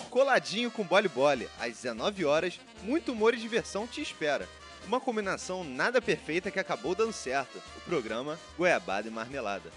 Coladinho 0.09 0.69
com 0.69 0.83
Bole 0.83 1.07
Bole, 1.07 1.47
às 1.57 1.77
19 1.81 2.25
horas, 2.25 2.59
muito 2.83 3.13
humor 3.13 3.33
e 3.33 3.37
diversão 3.37 3.87
te 3.87 4.01
espera. 4.01 4.45
Uma 4.87 4.99
combinação 4.99 5.63
nada 5.63 6.01
perfeita 6.01 6.51
que 6.51 6.59
acabou 6.59 6.95
dando 6.95 7.13
certo. 7.13 7.61
O 7.77 7.81
programa 7.81 8.37
Goiabada 8.57 9.07
e 9.07 9.11
Marmelada. 9.11 9.71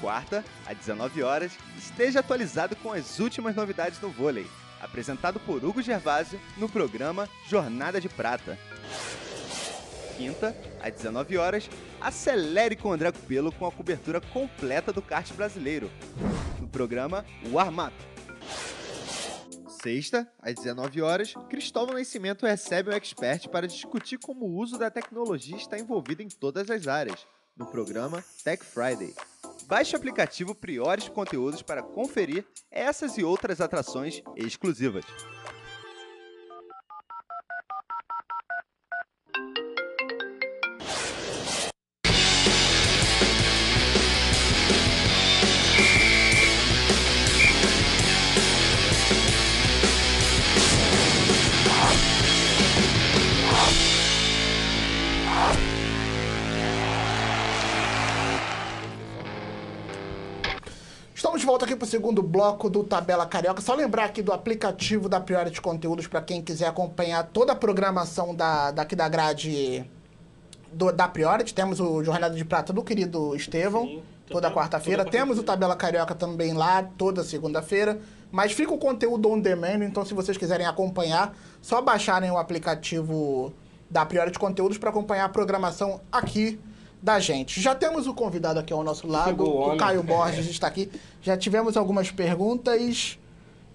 Quarta, 0.00 0.44
às 0.66 0.78
19 0.78 1.22
horas, 1.22 1.52
esteja 1.76 2.20
atualizado 2.20 2.74
com 2.76 2.92
as 2.92 3.18
últimas 3.18 3.54
novidades 3.54 4.00
no 4.00 4.08
vôlei. 4.08 4.46
Apresentado 4.80 5.38
por 5.40 5.62
Hugo 5.62 5.82
Gervásio 5.82 6.40
no 6.56 6.68
programa 6.68 7.28
Jornada 7.46 8.00
de 8.00 8.08
Prata. 8.08 8.58
Quinta, 10.16 10.56
às 10.82 10.94
19 10.94 11.36
horas, 11.36 11.68
acelere 12.00 12.76
com 12.76 12.88
o 12.88 12.92
André 12.92 13.12
Cupelo 13.12 13.52
com 13.52 13.66
a 13.66 13.72
cobertura 13.72 14.20
completa 14.20 14.92
do 14.92 15.02
kart 15.02 15.30
brasileiro. 15.34 15.90
No 16.58 16.66
programa 16.66 17.24
Warm 17.50 17.80
Up. 17.80 17.94
Sexta, 19.82 20.30
às 20.38 20.54
19 20.54 21.00
horas, 21.00 21.32
Cristóvão 21.48 21.94
Nascimento 21.94 22.44
recebe 22.44 22.90
o 22.90 22.92
expert 22.92 23.48
para 23.48 23.66
discutir 23.66 24.18
como 24.18 24.44
o 24.44 24.56
uso 24.56 24.78
da 24.78 24.90
tecnologia 24.90 25.56
está 25.56 25.78
envolvido 25.78 26.22
em 26.22 26.28
todas 26.28 26.70
as 26.70 26.86
áreas, 26.86 27.26
no 27.56 27.64
programa 27.66 28.22
Tech 28.44 28.62
Friday. 28.62 29.14
Baixe 29.66 29.94
o 29.94 29.98
aplicativo 29.98 30.54
Priores 30.54 31.08
Conteúdos 31.08 31.62
para 31.62 31.82
conferir 31.82 32.44
essas 32.70 33.16
e 33.16 33.24
outras 33.24 33.58
atrações 33.60 34.22
exclusivas. 34.36 35.04
Segundo 61.90 62.22
bloco 62.22 62.70
do 62.70 62.84
Tabela 62.84 63.26
Carioca. 63.26 63.60
Só 63.60 63.74
lembrar 63.74 64.04
aqui 64.04 64.22
do 64.22 64.32
aplicativo 64.32 65.08
da 65.08 65.20
Priority 65.20 65.60
Conteúdos 65.60 66.06
para 66.06 66.22
quem 66.22 66.40
quiser 66.40 66.66
acompanhar 66.68 67.24
toda 67.32 67.52
a 67.52 67.56
programação 67.56 68.34
da, 68.34 68.70
daqui 68.70 68.94
da 68.96 69.08
grade 69.08 69.84
do- 70.72 70.92
da 70.92 71.08
Priority. 71.08 71.52
Temos 71.52 71.80
o 71.80 72.02
Jornada 72.04 72.34
de 72.34 72.44
Prata 72.44 72.72
do 72.72 72.82
querido 72.82 73.34
Estevão, 73.34 73.84
Sim, 73.86 74.02
toda 74.28 74.50
quarta-feira. 74.50 75.04
Temos 75.04 75.38
o. 75.38 75.42
Tabela 75.42 75.74
Carioca 75.76 76.14
também 76.14 76.52
lá, 76.52 76.82
toda 76.96 77.24
segunda-feira. 77.24 77.98
Mas 78.32 78.52
fica 78.52 78.72
o 78.72 78.78
conteúdo 78.78 79.28
on 79.28 79.40
demand, 79.40 79.82
então 79.84 80.04
se 80.04 80.14
vocês 80.14 80.36
quiserem 80.38 80.64
acompanhar, 80.64 81.36
só 81.60 81.82
baixarem 81.82 82.30
o 82.30 82.38
aplicativo 82.38 83.52
da 83.90 84.06
Priority 84.06 84.38
Conteúdos 84.38 84.78
para 84.78 84.90
acompanhar 84.90 85.24
a 85.24 85.28
programação 85.28 86.00
aqui 86.12 86.60
da 87.02 87.18
gente. 87.18 87.60
Já 87.60 87.74
temos 87.74 88.06
o 88.06 88.14
convidado 88.14 88.58
aqui 88.58 88.72
ao 88.72 88.82
nosso 88.82 89.06
lado, 89.06 89.30
Chegou 89.30 89.70
o 89.70 89.74
o. 89.74 89.76
Caio 89.76 90.02
Borges 90.02 90.48
está 90.48 90.66
aqui. 90.66 90.90
Já 91.22 91.36
tivemos 91.36 91.76
algumas 91.76 92.10
perguntas. 92.10 93.18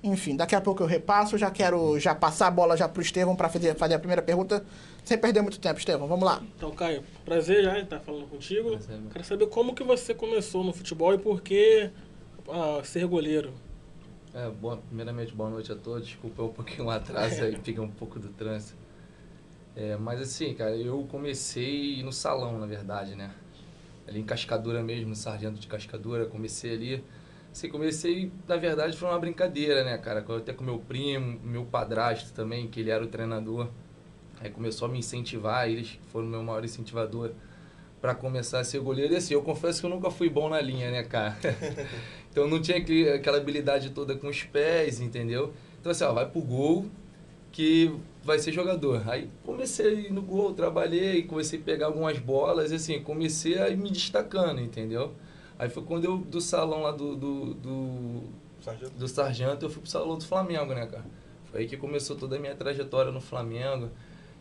Enfim, 0.04 0.36
daqui 0.36 0.56
a 0.56 0.62
pouco 0.62 0.84
eu 0.84 0.88
repasso. 0.88 1.38
Já 1.38 1.50
quero 1.50 2.00
já 2.00 2.14
passar 2.14 2.48
a 2.48 2.52
bola 2.52 2.78
já 2.78 2.88
pro 2.88 3.02
Estevão 3.02 3.36
para 3.36 3.50
fazer, 3.50 3.76
fazer 3.76 3.96
a 3.96 4.00
primeira 4.00 4.22
pergunta. 4.22 4.64
Sem 5.04 5.18
perder 5.18 5.42
muito 5.42 5.60
tempo, 5.60 5.80
Estevão. 5.80 6.08
Vamos 6.08 6.26
lá. 6.26 6.44
Então, 6.56 6.72
Caio, 6.72 7.04
prazer 7.24 7.64
já 7.64 7.80
estar 7.80 8.00
falando 8.00 8.28
contigo. 8.28 8.70
Prazer. 8.70 9.00
Quero 9.12 9.26
saber 9.26 9.48
como 9.48 9.74
que 9.74 9.84
você 9.84 10.14
começou 10.14 10.64
no 10.64 10.74
futebol 10.74 11.14
e 11.14 11.18
por 11.18 11.42
que 11.42 11.90
ah, 12.48 12.82
ser 12.84 13.08
goleiro. 13.08 13.54
É, 14.34 14.50
boa, 14.50 14.78
primeiramente, 14.78 15.34
boa 15.34 15.50
noite 15.50 15.72
a 15.72 15.76
todos. 15.76 16.08
Desculpa 16.08 16.44
um 16.44 16.50
pouquinho 16.50 16.86
o 16.86 16.90
atraso 16.92 17.44
aí, 17.44 17.58
peguei 17.64 17.80
um 17.82 17.90
pouco 17.90 18.20
do 18.20 18.30
trânsito. 18.30 18.85
É, 19.76 19.98
mas 19.98 20.22
assim, 20.22 20.54
cara, 20.54 20.76
eu 20.76 21.06
comecei 21.10 22.02
no 22.04 22.12
salão, 22.12 22.58
na 22.60 22.66
verdade, 22.66 23.16
né? 23.16 23.32
Ali 24.08 24.20
em 24.20 24.24
Cascadura 24.24 24.84
mesmo, 24.84 25.16
Sargento 25.16 25.60
de 25.60 25.68
Cascadura, 25.68 26.26
comecei 26.28 26.74
ali. 26.74 27.04
Assim, 27.52 27.70
comecei, 27.70 28.32
na 28.48 28.58
verdade, 28.58 28.98
foi 28.98 29.10
uma 29.10 29.20
brincadeira, 29.20 29.84
né, 29.84 29.98
cara? 29.98 30.26
Até 30.38 30.54
com 30.54 30.64
meu 30.64 30.80
primo, 30.80 31.40
meu 31.44 31.66
padrasto 31.66 32.34
também, 32.34 32.68
que 32.68 32.80
ele 32.82 32.90
era 32.92 33.04
o 33.04 33.08
treinador. 33.08 33.70
Aí 34.40 34.50
começou 34.50 34.88
a 34.88 34.92
me 34.92 35.00
incentivar, 35.00 35.70
eles 35.70 36.00
foram 36.12 36.28
meu 36.28 36.44
maior 36.44 36.64
incentivador 36.64 37.32
para 38.02 38.14
começar 38.16 38.60
a 38.60 38.64
ser 38.64 38.80
goleiro. 38.80 39.14
E 39.14 39.18
assim, 39.18 39.34
eu 39.34 39.42
confesso 39.42 39.80
que 39.82 39.86
eu 39.86 39.90
nunca 39.90 40.12
fui 40.12 40.30
bom 40.30 40.50
na 40.50 40.62
linha, 40.62 40.92
né, 40.92 41.04
cara? 41.04 41.38
então 42.32 42.48
não 42.48 42.62
tinha 42.62 42.78
aquele- 42.78 43.10
aquela 43.12 43.38
habilidade 43.38 43.90
toda 43.92 44.16
com 44.16 44.28
os 44.28 44.44
pés, 44.44 45.00
entendeu? 45.02 45.54
Então 45.80 45.92
assim, 45.92 46.04
ó, 46.04 46.14
vai 46.14 46.30
pro 46.30 46.42
gol 46.42 46.86
que 47.52 47.94
vai 48.26 48.40
ser 48.40 48.52
jogador. 48.52 49.08
Aí 49.08 49.30
comecei 49.46 49.86
a 49.88 49.92
ir 49.94 50.12
no 50.12 50.22
gol, 50.22 50.54
trabalhei, 50.54 51.24
comecei 51.24 51.60
a 51.60 51.62
pegar 51.62 51.86
algumas 51.86 52.18
bolas, 52.18 52.72
e 52.72 52.76
assim, 52.76 53.00
comecei 53.02 53.60
a 53.60 53.70
ir 53.70 53.78
me 53.78 53.92
destacando, 53.92 54.60
entendeu? 54.60 55.14
Aí 55.58 55.70
foi 55.70 55.84
quando 55.84 56.06
eu, 56.06 56.18
do 56.18 56.42
salão 56.42 56.82
lá 56.82 56.92
do, 56.92 57.16
do, 57.16 57.54
do 57.54 58.22
Sargento? 58.62 58.92
do 58.98 59.08
Sargento 59.08 59.66
eu 59.66 59.70
fui 59.70 59.82
pro 59.82 59.90
salão 59.90 60.18
do 60.18 60.26
Flamengo, 60.26 60.74
né, 60.74 60.86
cara? 60.88 61.06
Foi 61.52 61.62
aí 61.62 61.68
que 61.68 61.78
começou 61.78 62.16
toda 62.16 62.36
a 62.36 62.40
minha 62.40 62.56
trajetória 62.56 63.12
no 63.12 63.22
Flamengo, 63.22 63.90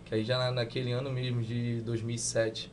que 0.06 0.14
aí 0.14 0.24
já 0.24 0.38
na- 0.38 0.50
naquele 0.50 0.90
ano 0.90 1.10
mesmo 1.12 1.42
de 1.42 1.80
2007, 1.82 2.72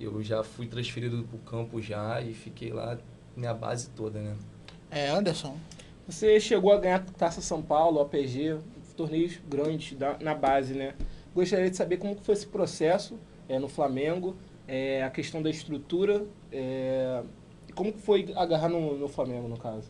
eu 0.00 0.22
já 0.22 0.42
fui 0.42 0.66
transferido 0.66 1.22
pro 1.24 1.38
campo 1.38 1.80
já 1.80 2.20
e 2.20 2.32
fiquei 2.34 2.72
lá 2.72 2.98
minha 3.36 3.54
base 3.54 3.90
toda, 3.90 4.18
né? 4.18 4.34
É, 4.90 5.10
Anderson. 5.10 5.56
Você 6.08 6.40
chegou 6.40 6.72
a 6.72 6.78
ganhar 6.78 7.04
Taça 7.04 7.40
São 7.40 7.60
Paulo, 7.62 8.00
OPG, 8.00 8.56
torneios 8.96 9.38
grandes 9.48 9.96
da- 9.96 10.16
na 10.20 10.34
base, 10.34 10.74
né? 10.74 10.94
Gostaria 11.34 11.70
de 11.70 11.76
saber 11.76 11.98
como 11.98 12.16
foi 12.16 12.34
esse 12.34 12.46
processo 12.46 13.18
é, 13.48 13.58
no 13.58 13.68
Flamengo, 13.68 14.34
é, 14.66 15.02
a 15.04 15.10
questão 15.10 15.42
da 15.42 15.50
estrutura, 15.50 16.24
é, 16.50 17.22
como 17.74 17.92
foi 17.92 18.32
agarrar 18.34 18.68
no, 18.70 18.96
no 18.96 19.06
Flamengo, 19.06 19.46
no 19.46 19.56
caso? 19.58 19.88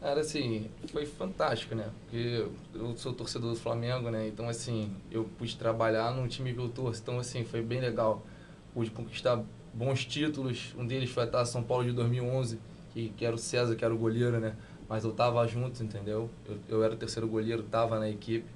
Cara, 0.00 0.20
assim, 0.20 0.70
foi 0.92 1.04
fantástico, 1.04 1.74
né? 1.74 1.90
Porque 2.04 2.46
eu 2.72 2.96
sou 2.96 3.12
torcedor 3.12 3.50
do 3.50 3.56
Flamengo, 3.58 4.10
né? 4.10 4.28
Então, 4.28 4.48
assim, 4.48 4.92
eu 5.10 5.24
pude 5.36 5.56
trabalhar 5.56 6.12
num 6.14 6.28
time 6.28 6.54
que 6.54 6.60
eu 6.60 6.68
torço. 6.68 7.02
Então, 7.02 7.18
assim, 7.18 7.44
foi 7.44 7.60
bem 7.62 7.80
legal. 7.80 8.22
Pude 8.72 8.90
conquistar 8.92 9.42
bons 9.74 10.04
títulos. 10.04 10.72
Um 10.78 10.86
deles 10.86 11.10
foi 11.10 11.24
a 11.24 11.26
Taça 11.26 11.52
São 11.52 11.62
Paulo 11.64 11.84
de 11.84 11.92
2011, 11.92 12.58
que, 12.94 13.08
que 13.16 13.24
era 13.24 13.34
o 13.34 13.38
César, 13.38 13.74
que 13.74 13.84
era 13.84 13.92
o 13.92 13.98
goleiro, 13.98 14.38
né? 14.38 14.54
Mas 14.90 15.04
eu 15.04 15.12
tava 15.12 15.46
junto, 15.48 15.82
entendeu? 15.84 16.30
Eu, 16.46 16.58
eu 16.68 16.84
era 16.84 16.94
o 16.94 16.98
terceiro 16.98 17.28
goleiro, 17.28 17.62
tava 17.64 18.00
na 18.00 18.10
equipe. 18.10 18.46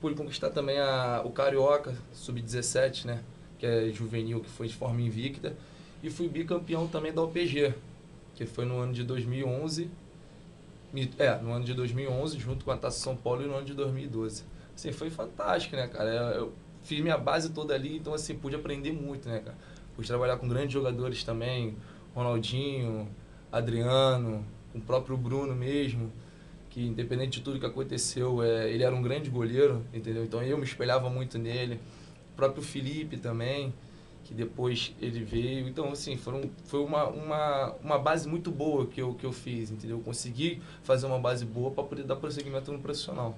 Pude 0.00 0.16
conquistar 0.16 0.50
também 0.50 0.78
a, 0.80 1.22
o 1.24 1.30
Carioca, 1.30 1.94
Sub-17, 2.12 3.06
né? 3.06 3.22
Que 3.58 3.66
é 3.66 3.90
juvenil, 3.90 4.40
que 4.42 4.50
foi 4.50 4.68
de 4.68 4.74
forma 4.76 5.00
invicta. 5.02 5.54
E 6.02 6.10
fui 6.10 6.28
bicampeão 6.28 6.88
também 6.88 7.12
da 7.12 7.22
OPG, 7.22 7.74
que 8.36 8.46
foi 8.46 8.66
no 8.66 8.78
ano 8.80 8.92
de 8.94 9.04
2011 9.04 9.90
me- 10.92 11.10
É, 11.18 11.36
no 11.38 11.52
ano 11.52 11.64
de 11.64 11.74
2011, 11.74 12.38
junto 12.38 12.64
com 12.64 12.70
a 12.70 12.76
Taça 12.76 12.98
São 13.00 13.16
Paulo, 13.16 13.42
e 13.42 13.46
no 13.46 13.54
ano 13.54 13.66
de 13.66 13.74
2012. 13.74 14.44
Assim, 14.74 14.92
foi 14.92 15.10
fantástico, 15.10 15.76
né, 15.76 15.86
cara? 15.88 16.08
Eu 16.34 16.52
fiz 16.82 17.00
minha 17.00 17.18
base 17.18 17.50
toda 17.50 17.74
ali, 17.74 17.96
então, 17.96 18.14
assim, 18.14 18.34
pude 18.36 18.56
aprender 18.56 18.92
muito, 18.92 19.28
né, 19.28 19.40
cara? 19.40 19.56
Pude 19.94 20.08
trabalhar 20.08 20.36
com 20.38 20.48
grandes 20.48 20.72
jogadores 20.72 21.22
também, 21.24 21.76
Ronaldinho, 22.14 23.08
Adriano, 23.52 24.44
o 24.74 24.80
próprio 24.80 25.16
Bruno 25.16 25.54
mesmo, 25.54 26.10
que 26.68 26.86
independente 26.86 27.38
de 27.38 27.44
tudo 27.44 27.58
que 27.58 27.66
aconteceu, 27.66 28.42
é, 28.42 28.70
ele 28.70 28.82
era 28.82 28.94
um 28.94 29.02
grande 29.02 29.28
goleiro, 29.28 29.84
entendeu? 29.92 30.24
Então 30.24 30.42
eu 30.42 30.56
me 30.56 30.64
espelhava 30.64 31.10
muito 31.10 31.38
nele. 31.38 31.80
O 32.32 32.36
próprio 32.36 32.62
Felipe 32.62 33.16
também, 33.16 33.74
que 34.24 34.32
depois 34.32 34.94
ele 35.00 35.24
veio. 35.24 35.68
Então, 35.68 35.90
assim, 35.90 36.16
foram, 36.16 36.48
foi 36.64 36.80
uma, 36.80 37.08
uma, 37.08 37.74
uma 37.82 37.98
base 37.98 38.28
muito 38.28 38.50
boa 38.50 38.86
que 38.86 39.02
eu, 39.02 39.14
que 39.14 39.26
eu 39.26 39.32
fiz, 39.32 39.70
entendeu? 39.70 39.98
Eu 39.98 40.02
consegui 40.02 40.62
fazer 40.82 41.06
uma 41.06 41.18
base 41.18 41.44
boa 41.44 41.70
para 41.72 41.84
poder 41.84 42.04
dar 42.04 42.16
prosseguimento 42.16 42.72
no 42.72 42.78
profissional. 42.78 43.36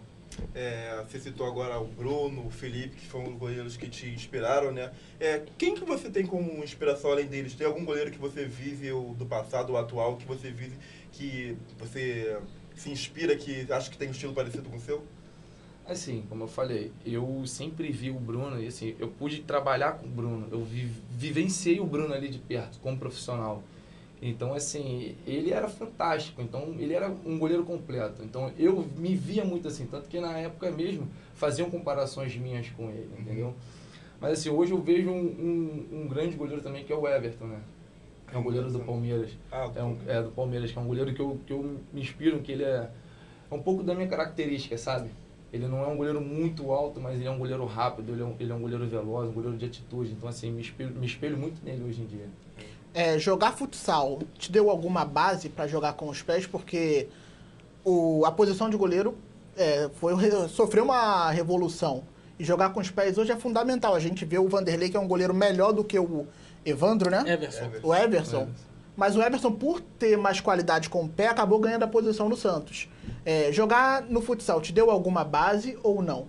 É, 0.55 1.03
você 1.07 1.19
citou 1.19 1.47
agora 1.47 1.79
o 1.79 1.87
Bruno, 1.87 2.47
o 2.47 2.51
Felipe, 2.51 2.97
que 2.97 3.07
foram 3.07 3.33
os 3.33 3.39
goleiros 3.39 3.77
que 3.77 3.89
te 3.89 4.09
inspiraram, 4.09 4.73
né? 4.73 4.91
É, 5.21 5.43
quem 5.59 5.75
que 5.75 5.85
você 5.85 6.11
tem 6.11 6.27
como 6.27 6.63
inspiração 6.65 7.11
além 7.11 7.27
deles? 7.27 7.55
Tem 7.55 7.67
algum 7.67 7.85
goleiro 7.85 8.11
que 8.11 8.19
você 8.19 8.45
vive 8.45 8.91
ou 8.93 9.15
do 9.15 9.27
passado 9.27 9.71
ou 9.71 9.79
atual 9.79 10.17
que 10.17 10.27
você 10.27 10.51
vive 10.51 10.77
que 11.13 11.57
você 11.79 12.39
se 12.75 12.91
inspira, 12.91 13.37
que 13.37 13.71
acha 13.73 13.91
que 13.91 13.97
tem 13.97 14.09
um 14.09 14.13
estilo 14.13 14.33
parecido 14.33 14.69
com 14.69 14.77
o 14.77 14.81
seu? 14.81 15.03
Assim, 15.87 16.25
como 16.29 16.45
eu 16.45 16.49
falei, 16.49 16.93
eu 17.05 17.43
sempre 17.45 17.91
vi 17.91 18.11
o 18.11 18.19
Bruno 18.19 18.61
e 18.61 18.69
assim, 18.69 18.95
eu 18.99 19.09
pude 19.09 19.43
trabalhar 19.43 19.93
com 19.93 20.07
o 20.07 20.11
Bruno, 20.11 20.47
eu 20.51 20.65
vi, 20.65 20.89
vivenciei 21.11 21.81
o 21.81 21.87
Bruno 21.87 22.15
ali 22.15 22.29
de 22.29 22.39
perto 22.39 22.79
como 22.81 22.97
profissional. 22.97 23.63
Então, 24.25 24.55
assim, 24.55 25.17
ele 25.27 25.53
era 25.53 25.69
fantástico, 25.69 26.41
então 26.41 26.77
ele 26.79 26.95
era 26.95 27.11
um 27.27 27.37
goleiro 27.37 27.65
completo. 27.65 28.23
Então, 28.23 28.53
eu 28.57 28.89
me 28.97 29.17
via 29.17 29.45
muito 29.45 29.67
assim, 29.67 29.85
tanto 29.87 30.09
que 30.09 30.21
na 30.21 30.39
época 30.39 30.71
mesmo 30.71 31.09
faziam 31.35 31.69
comparações 31.69 32.37
minhas 32.37 32.71
com 32.71 32.89
ele, 32.89 33.11
entendeu? 33.19 33.53
Mas 34.21 34.39
assim, 34.39 34.51
hoje 34.51 34.71
eu 34.71 34.81
vejo 34.81 35.11
um, 35.11 35.25
um, 35.25 36.03
um 36.03 36.09
grande 36.09 36.37
goleiro 36.37 36.63
também 36.63 36.85
que 36.85 36.93
é 36.93 36.97
o 36.97 37.09
Everton, 37.09 37.47
né? 37.47 37.61
É 38.33 38.39
um 38.39 38.43
goleiro 38.43 38.71
do 38.71 38.81
Palmeiras. 38.81 39.31
Ah, 39.51 39.71
É, 39.75 39.83
um, 39.83 39.97
é 40.07 40.23
do 40.23 40.31
Palmeiras, 40.31 40.71
que 40.73 40.79
é 40.79 40.81
um 40.81 40.87
goleiro 40.87 41.13
que 41.15 41.21
eu, 41.21 41.39
que 41.47 41.53
eu 41.53 41.79
me 41.93 42.01
inspiro, 42.01 42.41
que 42.41 42.53
ele 42.53 42.65
é, 42.65 42.89
é 43.51 43.55
um 43.55 43.61
pouco 43.63 43.83
da 43.83 43.95
minha 43.95 44.09
característica, 44.09 44.77
sabe? 44.79 45.11
Ele 45.53 45.67
não 45.69 45.83
é 45.85 45.87
um 45.87 45.97
goleiro 45.97 46.19
muito 46.21 46.73
alto, 46.73 46.99
mas 46.99 47.17
ele 47.17 47.27
é 47.27 47.31
um 47.31 47.37
goleiro 47.39 47.65
rápido, 47.67 48.13
ele 48.13 48.23
é 48.23 48.25
um, 48.25 48.35
ele 48.41 48.51
é 48.51 48.55
um 48.55 48.61
goleiro 48.61 48.87
veloz, 48.87 49.29
um 49.29 49.33
goleiro 49.33 49.57
de 49.59 49.67
atitude. 49.67 50.13
Então, 50.13 50.29
assim, 50.29 50.51
me 50.51 50.63
espelho, 50.63 50.91
me 50.95 51.07
espelho 51.07 51.37
muito 51.37 51.63
nele 51.63 51.85
hoje 51.85 52.01
em 52.01 52.07
dia. 52.07 52.27
É, 52.95 53.19
jogar 53.19 53.53
futsal 53.53 54.19
te 54.39 54.51
deu 54.51 54.71
alguma 54.71 55.05
base 55.05 55.49
pra 55.51 55.67
jogar 55.67 55.93
com 55.95 56.09
os 56.09 56.23
pés? 56.23 56.47
Porque 56.47 57.09
o, 57.85 58.25
a 58.25 58.31
posição 58.33 58.71
de 58.71 58.77
goleiro 58.77 59.15
é, 59.57 59.91
foi, 59.97 60.15
re- 60.15 60.49
sofreu 60.49 60.85
uma 60.85 61.31
revolução. 61.31 62.03
E 62.39 62.45
jogar 62.45 62.71
com 62.73 62.81
os 62.81 62.91
pés 62.91 63.19
hoje 63.19 63.31
é 63.33 63.37
fundamental. 63.37 63.95
A 63.95 64.01
gente 64.01 64.25
vê 64.25 64.39
o 64.39 64.49
Vanderlei, 64.49 64.89
que 64.89 64.97
é 64.97 65.01
um 65.01 65.07
goleiro 65.07 65.35
melhor 65.35 65.73
do 65.73 65.85
que 65.85 65.99
o 65.99 66.27
Evandro, 66.65 67.11
né? 67.11 67.25
Everson. 67.27 67.71
O 67.83 67.95
Everson. 67.95 68.49
Mas 68.97 69.17
o 69.17 69.23
Everson, 69.23 69.53
por 69.53 69.81
ter 69.81 70.17
mais 70.19 70.41
qualidade 70.41 70.89
com 70.91 71.05
o 71.05 71.09
pé, 71.09 71.29
acabou 71.29 71.59
ganhando 71.59 71.85
a 71.85 71.89
posição 71.89 72.29
no 72.29 72.37
Santos. 72.37 72.89
É, 73.25 73.51
jogar 73.53 74.03
no 74.03 74.21
futsal 74.21 74.61
te 74.61 74.73
deu 74.73 74.91
alguma 74.91 75.25
base 75.25 75.79
ou 75.83 76.03
não? 76.03 76.27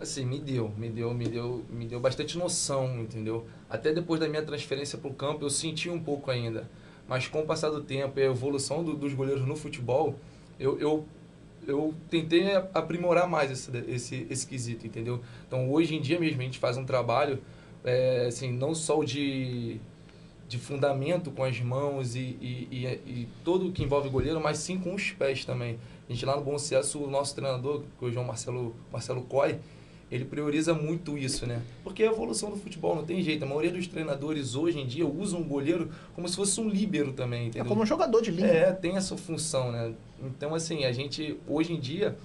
Assim, 0.00 0.24
me 0.24 0.40
deu, 0.40 0.72
me 0.76 0.88
deu, 0.88 1.12
me 1.14 1.28
deu, 1.28 1.64
me 1.70 1.86
deu 1.86 2.00
bastante 2.00 2.36
noção, 2.38 2.98
entendeu? 3.00 3.46
Até 3.68 3.92
depois 3.92 4.18
da 4.18 4.28
minha 4.28 4.42
transferência 4.42 4.98
para 4.98 5.10
o 5.10 5.14
campo, 5.14 5.44
eu 5.44 5.50
senti 5.50 5.88
um 5.90 6.00
pouco 6.02 6.30
ainda. 6.30 6.68
Mas 7.06 7.28
com 7.28 7.40
o 7.40 7.46
passar 7.46 7.70
do 7.70 7.82
tempo 7.82 8.18
e 8.18 8.22
a 8.22 8.26
evolução 8.26 8.82
do- 8.82 8.96
dos 8.96 9.12
goleiros 9.14 9.46
no 9.46 9.54
futebol, 9.54 10.14
eu, 10.58 10.78
eu, 10.80 11.04
eu 11.66 11.94
tentei 12.08 12.54
aprimorar 12.72 13.28
mais 13.28 13.50
esse, 13.50 13.70
esse, 13.88 14.26
esse 14.30 14.46
quesito, 14.46 14.86
entendeu? 14.86 15.20
Então, 15.46 15.70
hoje 15.70 15.94
em 15.94 16.00
dia 16.00 16.18
mesmo, 16.18 16.40
a 16.40 16.44
gente 16.44 16.58
faz 16.58 16.76
um 16.78 16.84
trabalho, 16.84 17.38
é, 17.84 18.26
assim, 18.28 18.52
não 18.52 18.74
só 18.74 18.98
o 18.98 19.04
de, 19.04 19.78
de 20.48 20.58
fundamento 20.58 21.30
com 21.30 21.44
as 21.44 21.60
mãos 21.60 22.14
e, 22.14 22.20
e, 22.40 22.68
e, 22.70 22.86
e 23.10 23.28
todo 23.44 23.68
o 23.68 23.72
que 23.72 23.82
envolve 23.82 24.08
goleiro, 24.08 24.40
mas 24.40 24.58
sim 24.58 24.78
com 24.78 24.94
os 24.94 25.10
pés 25.12 25.44
também. 25.44 25.78
A 26.08 26.12
gente 26.12 26.24
lá 26.26 26.36
no 26.36 26.42
Bom 26.42 26.58
Sucesso, 26.58 26.98
o 27.02 27.08
nosso 27.08 27.34
treinador, 27.34 27.82
que 27.98 28.04
é 28.04 28.20
o 28.20 28.24
Marcelo, 28.26 28.74
Marcelo 28.92 29.22
Coy, 29.22 29.56
ele 30.10 30.24
prioriza 30.24 30.74
muito 30.74 31.16
isso, 31.16 31.46
né? 31.46 31.62
Porque 31.84 32.02
a 32.02 32.06
evolução 32.06 32.50
do 32.50 32.56
futebol 32.56 32.96
não 32.96 33.04
tem 33.04 33.22
jeito. 33.22 33.44
A 33.44 33.46
maioria 33.46 33.70
dos 33.70 33.86
treinadores 33.86 34.56
hoje 34.56 34.80
em 34.80 34.86
dia 34.86 35.06
usam 35.06 35.40
o 35.40 35.44
goleiro 35.44 35.88
como 36.16 36.28
se 36.28 36.34
fosse 36.34 36.60
um 36.60 36.68
líbero 36.68 37.12
também, 37.12 37.42
É 37.42 37.46
entendeu? 37.46 37.66
como 37.68 37.82
um 37.82 37.86
jogador 37.86 38.20
de 38.20 38.32
linha. 38.32 38.48
É, 38.48 38.72
tem 38.72 38.96
essa 38.96 39.16
função, 39.16 39.70
né? 39.70 39.94
Então, 40.20 40.52
assim, 40.52 40.84
a 40.84 40.90
gente, 40.90 41.38
hoje 41.46 41.72
em 41.72 41.78
dia, 41.78 42.18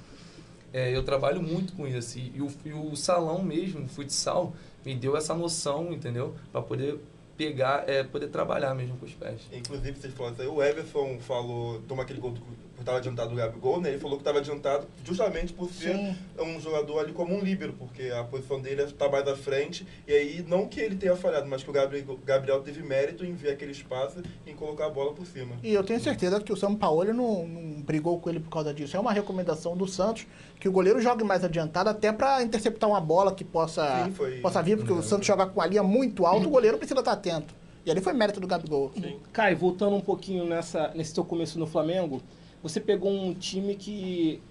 é, 0.74 0.96
eu 0.98 1.04
trabalho 1.04 1.44
muito 1.44 1.74
com 1.74 1.86
isso. 1.88 2.18
E, 2.18 2.32
e 2.36 2.42
o, 2.42 2.50
e 2.66 2.74
o 2.74 2.96
salão 2.96 3.44
mesmo, 3.44 3.86
o 3.86 3.88
futsal, 3.88 4.56
me 4.86 4.96
deu 4.96 5.18
essa 5.18 5.34
noção, 5.34 5.92
entendeu? 5.92 6.36
Para 6.52 6.62
poder 6.62 7.00
pegar, 7.36 7.84
é, 7.90 8.04
poder 8.04 8.28
trabalhar 8.28 8.74
mesmo 8.74 8.96
com 8.98 9.06
os 9.06 9.14
pés. 9.14 9.42
Inclusive, 9.52 10.00
vocês 10.00 10.14
falaram 10.14 10.34
isso 10.36 10.42
aí, 10.44 10.48
o 10.48 10.64
Everson 10.64 11.18
falou, 11.20 11.82
toma 11.88 12.04
aquele 12.04 12.20
gol 12.20 12.32
do- 12.32 12.42
por 12.76 12.82
estar 12.82 12.98
adiantado 12.98 13.30
do 13.30 13.36
Gabigol, 13.38 13.80
né? 13.80 13.88
Ele 13.90 14.00
falou 14.00 14.18
que 14.18 14.22
estava 14.22 14.40
adiantado 14.40 14.86
justamente 15.04 15.54
por 15.54 15.70
ser 15.72 15.96
Sim. 15.96 16.16
um 16.38 16.60
jogador 16.60 17.00
ali 17.00 17.14
como 17.14 17.34
um 17.34 17.40
líbero, 17.40 17.72
porque 17.74 18.10
a 18.10 18.22
posição 18.26 18.60
dele 18.62 18.84
está 18.84 19.08
mais 19.10 19.26
à 19.30 19.36
frente. 19.36 19.88
E 20.06 20.12
aí, 20.14 20.46
não 20.46 20.68
que 20.68 20.82
ele 20.82 20.96
tenha 20.98 21.16
falhado, 21.16 21.48
mas 21.48 21.64
que 21.64 21.70
o 21.70 21.74
Gabriel, 21.74 22.20
Gabriel 22.26 22.62
teve 22.62 22.84
mérito 22.84 23.24
em 23.26 23.34
ver 23.34 23.52
aquele 23.52 23.72
espaço 23.72 24.22
e 24.46 24.52
em 24.52 24.56
colocar 24.56 24.88
a 24.88 24.90
bola 24.90 25.14
por 25.14 25.26
cima. 25.26 25.56
E 25.64 25.74
eu 25.74 25.86
tenho 25.86 26.02
certeza 26.02 26.40
que 26.42 26.52
o 26.52 26.58
São 26.58 26.76
Paulo 26.76 27.06
não, 27.14 27.48
não 27.48 27.82
brigou 27.82 28.20
com 28.20 28.30
ele 28.30 28.42
por 28.42 28.50
causa 28.50 28.74
disso. 28.74 28.96
É 28.98 29.00
uma 29.00 29.14
recomendação 29.14 29.76
do 29.78 29.88
Santos 29.88 30.28
que 30.60 30.68
o 30.68 30.72
goleiro 30.72 31.02
jogue 31.02 31.24
mais 31.24 31.44
adiantado 31.44 31.90
até 31.90 32.12
para 32.12 32.42
interceptar 32.42 32.90
uma 32.90 33.02
bola 33.02 33.34
que 33.34 33.44
possa, 33.44 34.06
Sim, 34.06 34.12
foi- 34.12 34.40
possa 34.40 34.62
vir, 34.62 34.78
porque 34.78 34.94
o 34.94 35.02
Santos 35.02 35.28
joga 35.28 35.46
com 35.46 35.62
a 35.62 35.66
linha 35.66 35.84
muito 35.84 36.26
alta, 36.26 36.48
o 36.48 36.50
goleiro 36.50 36.78
precisa 36.78 37.00
estar 37.00 37.12
atento. 37.12 37.54
E 37.86 37.92
ali 37.92 38.02
foi 38.02 38.14
mérito 38.14 38.40
do 38.40 38.48
Gabigol. 38.48 38.92
Kai, 39.32 39.54
voltando 39.54 39.96
um 39.96 40.02
pouquinho 40.02 40.44
nessa, 40.46 40.92
nesse 40.96 41.14
teu 41.14 41.24
começo 41.24 41.60
no 41.60 41.68
Flamengo, 41.68 42.22
você 42.64 42.80
pegou 42.80 43.12
um 43.12 43.34
time 43.34 43.76
que 43.76 44.42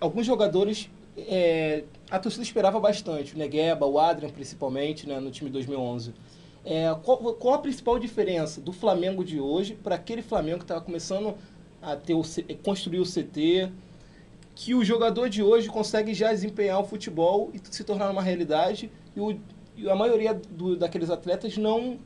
alguns 0.00 0.24
jogadores 0.24 0.88
é, 1.16 1.82
a 2.10 2.18
torcida 2.18 2.42
esperava 2.44 2.78
bastante, 2.78 3.34
o 3.34 3.38
Negueba, 3.38 3.86
o 3.86 3.98
Adrian 3.98 4.30
principalmente, 4.30 5.06
né, 5.08 5.18
no 5.18 5.30
time 5.30 5.50
de 5.50 5.54
2011. 5.54 6.14
É, 6.64 6.94
qual, 7.02 7.18
qual 7.34 7.54
a 7.54 7.58
principal 7.58 7.98
diferença 7.98 8.60
do 8.60 8.72
Flamengo 8.72 9.24
de 9.24 9.40
hoje 9.40 9.74
para 9.74 9.94
aquele 9.96 10.22
Flamengo 10.22 10.58
que 10.58 10.64
estava 10.64 10.80
começando 10.80 11.34
a 11.82 11.96
ter 11.96 12.14
o, 12.14 12.22
construir 12.62 13.00
o 13.00 13.04
CT, 13.04 13.70
que 14.62 14.74
o 14.74 14.84
jogador 14.84 15.30
de 15.30 15.42
hoje 15.42 15.70
consegue 15.70 16.12
já 16.12 16.30
desempenhar 16.30 16.78
o 16.78 16.84
futebol 16.84 17.50
e 17.54 17.60
se 17.74 17.82
tornar 17.82 18.10
uma 18.10 18.20
realidade 18.20 18.90
e, 19.16 19.20
o- 19.20 19.40
e 19.74 19.88
a 19.88 19.96
maioria 19.96 20.34
do- 20.34 20.76
daqueles 20.76 21.08
atletas 21.08 21.56
não 21.56 21.98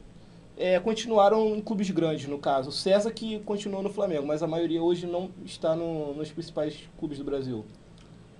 é, 0.56 0.78
continuaram 0.78 1.56
em 1.56 1.60
clubes 1.60 1.90
grandes, 1.90 2.28
no 2.28 2.38
caso. 2.38 2.68
O 2.68 2.72
César 2.72 3.10
que 3.10 3.40
continuou 3.40 3.82
no 3.82 3.90
Flamengo, 3.90 4.24
mas 4.24 4.40
a 4.40 4.46
maioria 4.46 4.80
hoje 4.80 5.04
não 5.04 5.30
está 5.44 5.74
no- 5.74 6.14
nos 6.14 6.30
principais 6.30 6.88
clubes 6.96 7.18
do 7.18 7.24
Brasil. 7.24 7.64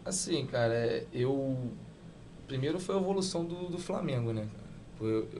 Assim, 0.04 0.46
cara, 0.46 0.72
é, 0.72 1.04
eu. 1.12 1.56
Primeiro 2.46 2.78
foi 2.78 2.94
a 2.94 2.98
evolução 3.00 3.44
do, 3.44 3.68
do 3.68 3.78
Flamengo, 3.78 4.32
né? 4.32 4.46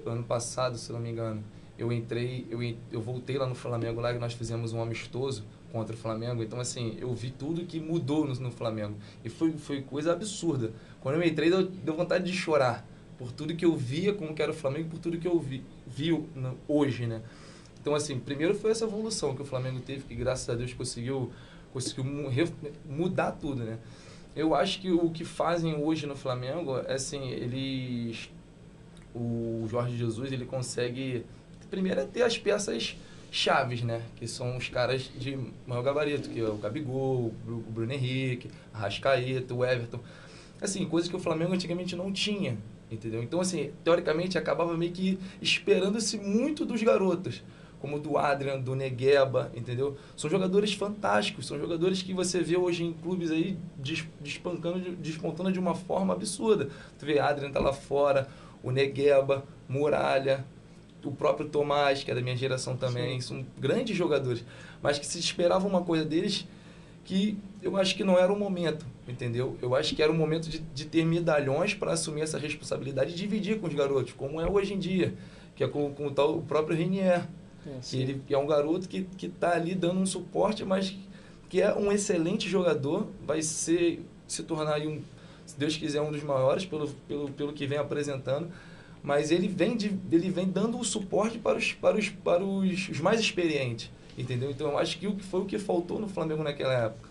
Ano 0.05 0.25
passado, 0.25 0.77
se 0.77 0.91
não 0.93 0.99
me 0.99 1.11
engano. 1.11 1.45
Eu 1.79 1.93
entrei, 1.93 2.45
eu, 2.51 2.59
eu 2.91 3.01
voltei 3.01 3.39
lá 3.39 3.47
no 3.47 3.55
Flamengo 3.55 4.01
lá 4.01 4.13
que 4.13 4.19
nós 4.19 4.33
fizemos 4.33 4.73
um 4.73 4.83
amistoso 4.83 5.45
contra 5.75 5.93
o 5.95 5.99
Flamengo. 5.99 6.41
Então, 6.41 6.61
assim, 6.61 6.97
eu 7.01 7.13
vi 7.13 7.33
tudo 7.33 7.65
que 7.67 7.81
mudou 7.81 8.25
no, 8.25 8.33
no 8.35 8.51
Flamengo. 8.53 8.95
E 9.25 9.29
foi, 9.29 9.51
foi 9.59 9.83
coisa 9.83 10.13
absurda. 10.13 10.73
Quando 11.01 11.17
eu 11.17 11.25
entrei, 11.27 11.51
deu, 11.51 11.65
deu 11.67 11.97
vontade 11.97 12.31
de 12.31 12.33
chorar. 12.37 12.87
Por 13.19 13.33
tudo 13.33 13.57
que 13.57 13.65
eu 13.65 13.77
via 13.77 14.15
como 14.15 14.33
que 14.33 14.41
era 14.41 14.53
o 14.53 14.55
Flamengo, 14.55 14.89
por 14.91 15.01
tudo 15.01 15.19
que 15.19 15.27
eu 15.27 15.39
vi, 15.41 15.65
vi 15.85 16.11
no- 16.35 16.57
hoje, 16.69 17.07
né? 17.09 17.23
Então, 17.81 17.93
assim, 17.95 18.19
primeiro 18.21 18.55
foi 18.55 18.71
essa 18.71 18.85
evolução 18.85 19.35
que 19.35 19.43
o 19.43 19.45
Flamengo 19.45 19.81
teve, 19.81 20.05
que 20.05 20.15
graças 20.15 20.49
a 20.49 20.55
Deus 20.55 20.73
conseguiu, 20.73 21.33
conseguiu 21.73 22.05
mudar 22.89 23.33
tudo, 23.33 23.65
né? 23.65 23.79
Eu 24.37 24.55
acho 24.55 24.81
que 24.81 24.91
o 24.93 25.11
que 25.11 25.25
fazem 25.25 25.75
hoje 25.77 26.07
no 26.07 26.15
Flamengo 26.17 26.79
é 26.87 26.95
assim, 26.95 27.29
eles. 27.31 28.31
O 29.15 29.67
Jorge 29.69 29.97
Jesus, 29.97 30.31
ele 30.33 30.45
consegue. 30.45 31.25
Primeiro 31.71 32.01
é 32.01 32.05
ter 32.05 32.23
as 32.23 32.39
peças 32.39 32.97
chaves, 33.35 33.83
né? 33.83 34.03
Que 34.16 34.29
são 34.29 34.57
os 34.57 34.68
caras 34.68 35.11
de 35.18 35.37
maior 35.66 35.83
gabarito, 35.83 36.29
que 36.31 36.38
é 36.40 36.44
o 36.49 36.57
Gabigol, 36.57 37.27
o 37.27 37.35
Bru- 37.44 37.64
o 37.66 37.70
Bruno 37.73 37.92
Henrique, 37.92 38.49
a 38.73 38.79
Rascaeta, 38.79 39.53
o 39.53 39.64
Everton. 39.64 39.99
Assim, 40.62 40.85
coisas 40.87 41.11
que 41.11 41.16
o 41.16 41.18
Flamengo 41.18 41.53
antigamente 41.53 41.97
não 41.97 42.12
tinha, 42.12 42.57
entendeu? 42.90 43.23
Então, 43.23 43.40
assim, 43.40 43.73
teoricamente, 43.83 44.38
acabava 44.38 44.77
meio 44.77 44.92
que 44.92 45.18
esperando-se 45.42 46.16
muito 46.16 46.64
dos 46.64 46.83
garotos 46.83 47.42
como 47.81 47.99
do 47.99 48.16
Adrian, 48.16 48.59
do 48.59 48.75
Negueba, 48.75 49.53
entendeu? 49.55 49.94
São 50.16 50.31
jogadores 50.31 50.73
fantásticos, 50.73 51.47
são 51.47 51.59
jogadores 51.59 52.01
que 52.01 52.14
você 52.14 52.40
vê 52.40 52.57
hoje 52.57 52.83
em 52.83 52.94
clubes 52.94 53.31
aí 53.31 53.59
des- 53.77 54.07
despancando, 54.23 54.81
de- 54.81 54.97
despontando 54.97 55.53
de 55.53 55.59
uma 55.59 55.75
forma 55.75 56.14
absurda. 56.14 56.70
Tu 56.99 57.05
vê 57.05 57.18
Adrian 57.18 57.51
tá 57.51 57.61
lá 57.61 57.75
fora, 57.75 58.27
o 58.62 58.70
Negueba, 58.70 59.44
Muralha, 59.68 60.47
o 61.09 61.12
próprio 61.12 61.49
Tomás, 61.49 62.03
que 62.03 62.11
é 62.11 62.14
da 62.14 62.21
minha 62.21 62.37
geração 62.37 62.77
também, 62.77 63.21
são 63.21 63.45
grandes 63.59 63.97
jogadores, 63.97 64.45
mas 64.83 64.99
que 64.99 65.07
se 65.07 65.19
esperava 65.19 65.67
uma 65.67 65.83
coisa 65.83 66.05
deles 66.05 66.47
que 67.05 67.37
eu 67.62 67.77
acho 67.77 67.95
que 67.95 68.03
não 68.03 68.19
era 68.19 68.33
o 68.33 68.38
momento, 68.38 68.87
entendeu? 69.07 69.59
Eu 69.61 69.75
acho 69.75 69.95
que 69.95 70.03
era 70.03 70.11
o 70.11 70.14
momento 70.14 70.49
de, 70.49 70.59
de 70.59 70.85
ter 70.87 71.05
medalhões 71.05 71.75
para 71.75 71.93
assumir 71.93 72.23
essa 72.23 72.38
responsabilidade 72.38 73.12
e 73.12 73.14
dividir 73.14 73.61
com 73.61 73.67
os 73.67 73.75
garotos, 73.75 74.12
como 74.12 74.40
é 74.40 74.51
hoje 74.51 74.75
em 74.75 74.79
dia, 74.79 75.14
que 75.55 75.62
é 75.62 75.69
com, 75.69 75.93
com 75.93 76.07
o, 76.07 76.11
tal, 76.11 76.38
o 76.38 76.43
próprio 76.43 76.77
Renier, 76.77 77.27
que 77.83 78.01
ele 78.01 78.23
que 78.27 78.35
é 78.35 78.38
um 78.38 78.47
garoto 78.47 78.88
que 78.88 79.07
está 79.23 79.53
ali 79.53 79.75
dando 79.75 80.01
um 80.01 80.07
suporte, 80.07 80.64
mas 80.64 80.97
que 81.49 81.61
é 81.61 81.75
um 81.75 81.93
excelente 81.93 82.49
jogador, 82.49 83.07
vai 83.27 83.40
ser 83.43 84.03
se 84.27 84.43
tornar 84.43 84.81
um, 84.81 85.01
se 85.47 85.59
Deus 85.59 85.77
quiser, 85.77 86.01
um 86.01 86.11
dos 86.11 86.23
maiores 86.23 86.64
pelo, 86.64 86.88
pelo, 87.09 87.31
pelo 87.31 87.53
que 87.53 87.67
vem 87.67 87.79
apresentando. 87.79 88.49
Mas 89.05 89.31
ele 89.31 89.47
vem, 89.47 89.77
de, 89.77 89.93
ele 90.11 90.31
vem 90.31 90.47
dando 90.47 90.79
o 90.79 90.85
suporte 90.85 91.38
para 91.38 91.59
os, 91.59 91.75
para 91.75 91.99
os, 91.99 92.09
para 92.09 92.43
os, 92.43 92.88
os 92.88 93.01
mais 93.01 93.21
experientes, 93.21 93.90
entendeu? 94.17 94.51
Então 94.51 94.69
eu 94.69 94.79
acho 94.79 94.99
que 94.99 95.07
o 95.07 95.14
que 95.14 95.23
foi 95.23 95.43
o 95.43 95.45
que 95.45 95.59
faltou 95.59 96.01
no 96.01 96.09
Flamengo 96.09 96.43
naquela 96.43 96.73
época. 96.87 97.11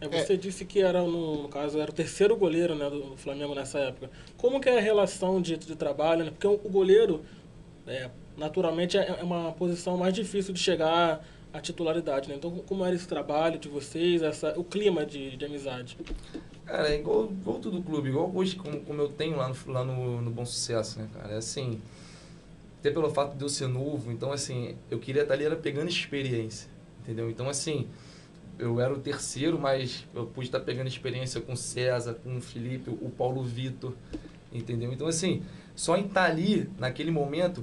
É, 0.00 0.08
você 0.08 0.36
disse 0.36 0.64
que 0.64 0.80
era, 0.80 1.02
no, 1.02 1.48
caso, 1.48 1.78
era 1.78 1.88
o 1.88 1.94
terceiro 1.94 2.36
goleiro 2.36 2.74
né, 2.74 2.90
do 2.90 3.16
Flamengo 3.16 3.54
nessa 3.54 3.78
época. 3.78 4.10
Como 4.36 4.60
que 4.60 4.68
é 4.68 4.76
a 4.76 4.80
relação 4.80 5.40
de, 5.40 5.56
de 5.56 5.76
trabalho? 5.76 6.24
Né? 6.24 6.30
Porque 6.32 6.48
o, 6.48 6.54
o 6.54 6.68
goleiro, 6.68 7.24
é, 7.86 8.10
naturalmente, 8.36 8.98
é 8.98 9.06
é 9.06 9.22
uma 9.22 9.52
posição 9.52 9.96
mais 9.96 10.12
difícil 10.12 10.52
de 10.52 10.58
chegar 10.58 11.24
à 11.52 11.60
titularidade. 11.60 12.28
Né? 12.28 12.34
Então, 12.34 12.50
como 12.66 12.84
era 12.84 12.94
esse 12.94 13.06
trabalho 13.06 13.56
de 13.56 13.68
vocês, 13.68 14.20
essa, 14.20 14.52
o 14.58 14.64
clima 14.64 15.06
de, 15.06 15.36
de 15.36 15.44
amizade? 15.44 15.96
Cara, 16.66 16.88
é 16.88 16.98
igual, 16.98 17.26
igual 17.30 17.58
todo 17.58 17.82
clube, 17.82 18.08
igual 18.08 18.30
hoje 18.34 18.56
como, 18.56 18.80
como 18.80 19.00
eu 19.02 19.08
tenho 19.08 19.36
lá, 19.36 19.48
no, 19.48 19.72
lá 19.72 19.84
no, 19.84 20.22
no 20.22 20.30
Bom 20.30 20.46
Sucesso, 20.46 20.98
né, 20.98 21.08
cara? 21.12 21.34
É 21.34 21.36
assim, 21.36 21.80
até 22.80 22.90
pelo 22.90 23.10
fato 23.10 23.36
de 23.36 23.42
eu 23.42 23.48
ser 23.48 23.68
novo, 23.68 24.10
então 24.10 24.32
assim, 24.32 24.74
eu 24.90 24.98
queria 24.98 25.22
estar 25.22 25.34
ali 25.34 25.44
era 25.44 25.56
pegando 25.56 25.88
experiência, 25.88 26.68
entendeu? 27.02 27.28
Então 27.30 27.48
assim, 27.48 27.86
eu 28.58 28.80
era 28.80 28.92
o 28.94 28.98
terceiro, 28.98 29.58
mas 29.58 30.06
eu 30.14 30.26
pude 30.26 30.48
estar 30.48 30.60
pegando 30.60 30.86
experiência 30.88 31.40
com 31.40 31.52
o 31.52 31.56
César, 31.56 32.14
com 32.14 32.36
o 32.36 32.40
Felipe, 32.40 32.90
o 32.90 33.10
Paulo 33.10 33.42
Vitor, 33.42 33.92
entendeu? 34.52 34.90
Então 34.92 35.06
assim, 35.06 35.42
só 35.76 35.96
em 35.98 36.06
estar 36.06 36.24
ali, 36.24 36.68
naquele 36.78 37.10
momento, 37.10 37.62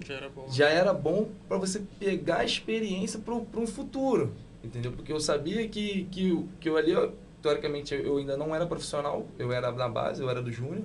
Já 0.52 0.70
era 0.70 0.94
bom. 0.94 1.30
para 1.48 1.58
você 1.58 1.82
pegar 2.00 2.38
a 2.40 2.46
experiência 2.46 3.20
para 3.20 3.34
um 3.34 3.66
futuro, 3.68 4.32
entendeu? 4.64 4.92
Porque 4.92 5.12
eu 5.12 5.20
sabia 5.20 5.68
que, 5.68 6.04
que, 6.12 6.30
eu- 6.30 6.48
que 6.60 6.70
eu 6.70 6.78
ali, 6.78 6.92
eu- 6.92 7.14
teoricamente, 7.42 7.94
eu 7.94 8.18
ainda 8.18 8.38
não 8.38 8.54
era 8.56 8.66
profissional, 8.66 9.26
eu 9.38 9.52
era 9.52 9.72
da 9.72 9.88
base, 9.90 10.22
eu 10.22 10.30
era 10.30 10.42
do 10.42 10.52
júnior, 10.52 10.84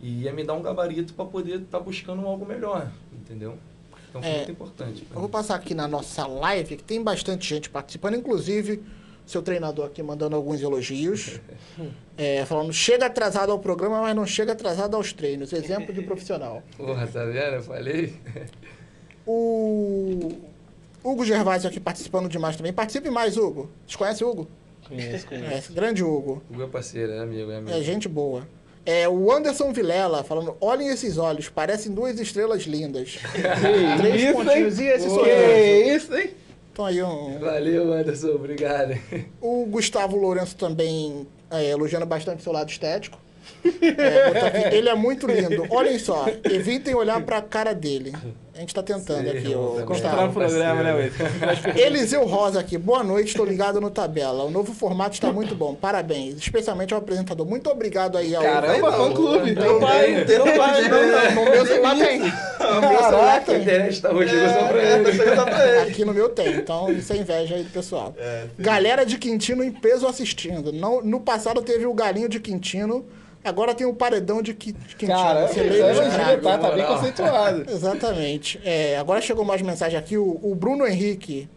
e 0.00 0.22
ia 0.22 0.32
me 0.32 0.44
dar 0.44 0.54
um 0.54 0.62
gabarito 0.62 1.14
para 1.14 1.24
poder 1.24 1.60
estar 1.60 1.80
buscando 1.80 2.26
algo 2.26 2.44
melhor, 2.46 2.90
entendeu? 3.12 3.58
Então 4.10 4.22
foi 4.22 4.30
É, 4.30 4.36
muito 4.38 4.52
importante. 4.52 5.06
Eu 5.12 5.20
vou 5.20 5.28
passar 5.28 5.54
aqui 5.56 5.74
na 5.74 5.86
nossa 5.86 6.26
live, 6.26 6.76
que 6.76 6.84
tem 6.84 7.02
bastante 7.02 7.46
gente 7.48 7.68
participando, 7.68 8.14
inclusive 8.14 8.82
seu 9.26 9.42
treinador 9.42 9.86
aqui 9.86 10.02
mandando 10.02 10.34
alguns 10.36 10.60
elogios. 10.62 11.40
É, 12.20 12.44
falando, 12.46 12.72
chega 12.72 13.06
atrasado 13.06 13.52
ao 13.52 13.60
programa, 13.60 14.00
mas 14.00 14.16
não 14.16 14.26
chega 14.26 14.50
atrasado 14.50 14.96
aos 14.96 15.12
treinos. 15.12 15.52
Exemplo 15.52 15.94
de 15.94 16.02
profissional. 16.02 16.64
Porra, 16.76 17.06
tá 17.06 17.24
vendo? 17.24 17.54
Eu 17.54 17.62
falei. 17.62 18.12
O 19.24 20.32
Hugo 21.04 21.24
Gervásio 21.24 21.68
aqui 21.68 21.78
participando 21.78 22.28
demais 22.28 22.56
também. 22.56 22.72
Participe 22.72 23.08
mais, 23.08 23.36
Hugo. 23.36 23.70
Conhecem 23.96 24.26
o 24.26 24.30
Hugo? 24.30 24.48
Conheço, 24.88 25.26
conheço. 25.26 25.72
É, 25.72 25.74
grande 25.74 26.02
Hugo. 26.02 26.42
O 26.50 26.56
meu 26.56 26.68
parceiro, 26.68 27.12
é 27.12 27.20
amigo, 27.20 27.50
é 27.50 27.56
amigo. 27.56 27.76
É 27.76 27.82
gente 27.82 28.08
boa. 28.08 28.46
É, 28.86 29.06
o 29.06 29.30
Anderson 29.30 29.70
Vilela 29.72 30.24
falando, 30.24 30.56
olhem 30.60 30.88
esses 30.88 31.18
olhos, 31.18 31.48
parecem 31.48 31.92
duas 31.92 32.18
estrelas 32.18 32.62
lindas. 32.62 33.18
Três 33.98 34.22
isso, 34.22 34.32
pontinhos. 34.32 34.78
E 34.78 34.84
esse 34.86 35.04
Que 35.04 35.10
sorriso? 35.10 35.96
isso, 35.96 36.16
hein? 36.16 36.30
Então 36.72 36.86
aí 36.86 37.02
um... 37.02 37.38
Valeu, 37.38 37.92
Anderson, 37.92 38.28
obrigado. 38.28 38.98
O 39.42 39.66
Gustavo 39.66 40.16
Lourenço 40.16 40.56
também 40.56 41.26
é, 41.50 41.70
elogiando 41.70 42.06
bastante 42.06 42.42
seu 42.42 42.52
lado 42.52 42.70
estético. 42.70 43.18
É, 43.64 44.46
aqui, 44.46 44.76
ele 44.76 44.88
é 44.88 44.94
muito 44.94 45.26
lindo. 45.26 45.66
Olhem 45.70 45.98
só, 45.98 46.26
evitem 46.44 46.94
olhar 46.94 47.20
pra 47.22 47.40
cara 47.42 47.74
dele. 47.74 48.12
A 48.58 48.60
gente 48.60 48.74
tá 48.74 48.82
tentando 48.82 49.30
Sei, 49.30 49.38
aqui, 49.38 49.54
o 49.54 49.84
Gustavo. 49.86 50.24
o 50.24 50.32
programa, 50.32 50.82
né, 50.82 50.92
Wilson? 50.92 51.22
Eliseu 51.78 52.26
Rosa 52.26 52.58
aqui, 52.58 52.76
boa 52.76 53.04
noite, 53.04 53.28
estou 53.28 53.46
ligado 53.46 53.80
no 53.80 53.88
Tabela. 53.88 54.42
O 54.42 54.50
novo 54.50 54.74
formato 54.74 55.14
está 55.14 55.32
muito 55.32 55.54
bom, 55.54 55.76
parabéns. 55.76 56.38
Especialmente 56.38 56.92
ao 56.92 56.98
apresentador. 56.98 57.46
Muito 57.46 57.70
obrigado 57.70 58.18
aí 58.18 58.34
ao. 58.34 58.42
Caramba, 58.42 58.90
fã 58.90 59.12
clube. 59.12 59.54
Teu 59.54 59.78
pai, 59.78 60.24
teu 60.24 60.44
pai, 60.56 60.88
não, 60.88 61.06
não. 61.06 61.44
No 61.44 61.50
meu 61.52 61.66
celular 61.66 61.96
tem. 61.98 62.18
No 62.18 62.80
meu 62.80 62.98
celular 62.98 63.36
A 63.36 63.40
tem. 63.42 63.60
internet 63.60 64.02
tá 64.02 64.10
hoje, 64.10 64.30
chegou 64.30 65.36
só 65.36 65.44
pra 65.44 65.68
ele. 65.68 65.90
Aqui 65.92 66.04
no 66.04 66.12
meu 66.12 66.28
tem, 66.28 66.56
então 66.56 66.90
isso 66.90 67.12
é 67.12 67.16
inveja 67.16 67.54
aí 67.54 67.62
do 67.62 67.70
pessoal. 67.70 68.12
Galera 68.58 69.06
de 69.06 69.18
Quintino 69.18 69.62
em 69.62 69.70
peso 69.70 70.04
assistindo. 70.04 70.72
No 70.72 71.20
passado 71.20 71.62
teve 71.62 71.86
o 71.86 71.94
galinho 71.94 72.28
de 72.28 72.40
Quintino, 72.40 73.06
agora 73.44 73.74
tem 73.74 73.86
o 73.86 73.94
paredão 73.94 74.42
de 74.42 74.54
Qui- 74.54 74.72
de 74.72 74.96
Quintino. 74.96 75.18
Cara, 75.18 75.48
Celeiro 75.48 75.74
de 75.74 75.80
elogio, 75.80 76.10
Crago. 76.12 76.42
tá, 76.42 76.58
tá 76.58 76.70
bem 76.72 76.86
conceituado. 76.86 77.64
Exatamente. 77.70 78.60
É, 78.64 78.96
agora 78.98 79.20
chegou 79.20 79.44
mais 79.44 79.62
mensagem 79.62 79.98
aqui. 79.98 80.16
O, 80.16 80.38
o 80.42 80.54
Bruno 80.54 80.86
Henrique, 80.86 81.48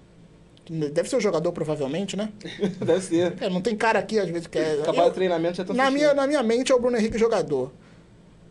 que 0.64 0.74
deve 0.90 1.10
ser 1.10 1.16
o 1.18 1.22
jogador 1.22 1.52
provavelmente, 1.52 2.16
né? 2.16 2.30
Deve 2.80 3.02
ser. 3.02 3.34
É, 3.42 3.50
não 3.50 3.62
tem 3.62 3.76
cara 3.76 4.00
aqui 4.00 4.20
às 4.20 4.30
vezes 4.30 4.48
que 4.48 4.58
é. 4.60 4.80
Acabar 4.82 5.08
o 5.08 5.12
treinamento 5.12 5.58
já 5.58 5.66
tô 5.66 5.74
na, 5.74 5.84
assistindo. 5.84 6.00
minha, 6.02 6.14
na 6.14 6.28
minha 6.28 6.44
mente 6.44 6.72
é 6.72 6.76
o 6.76 6.80
Bruno 6.80 6.98
Henrique 6.98 7.18
jogador. 7.18 7.72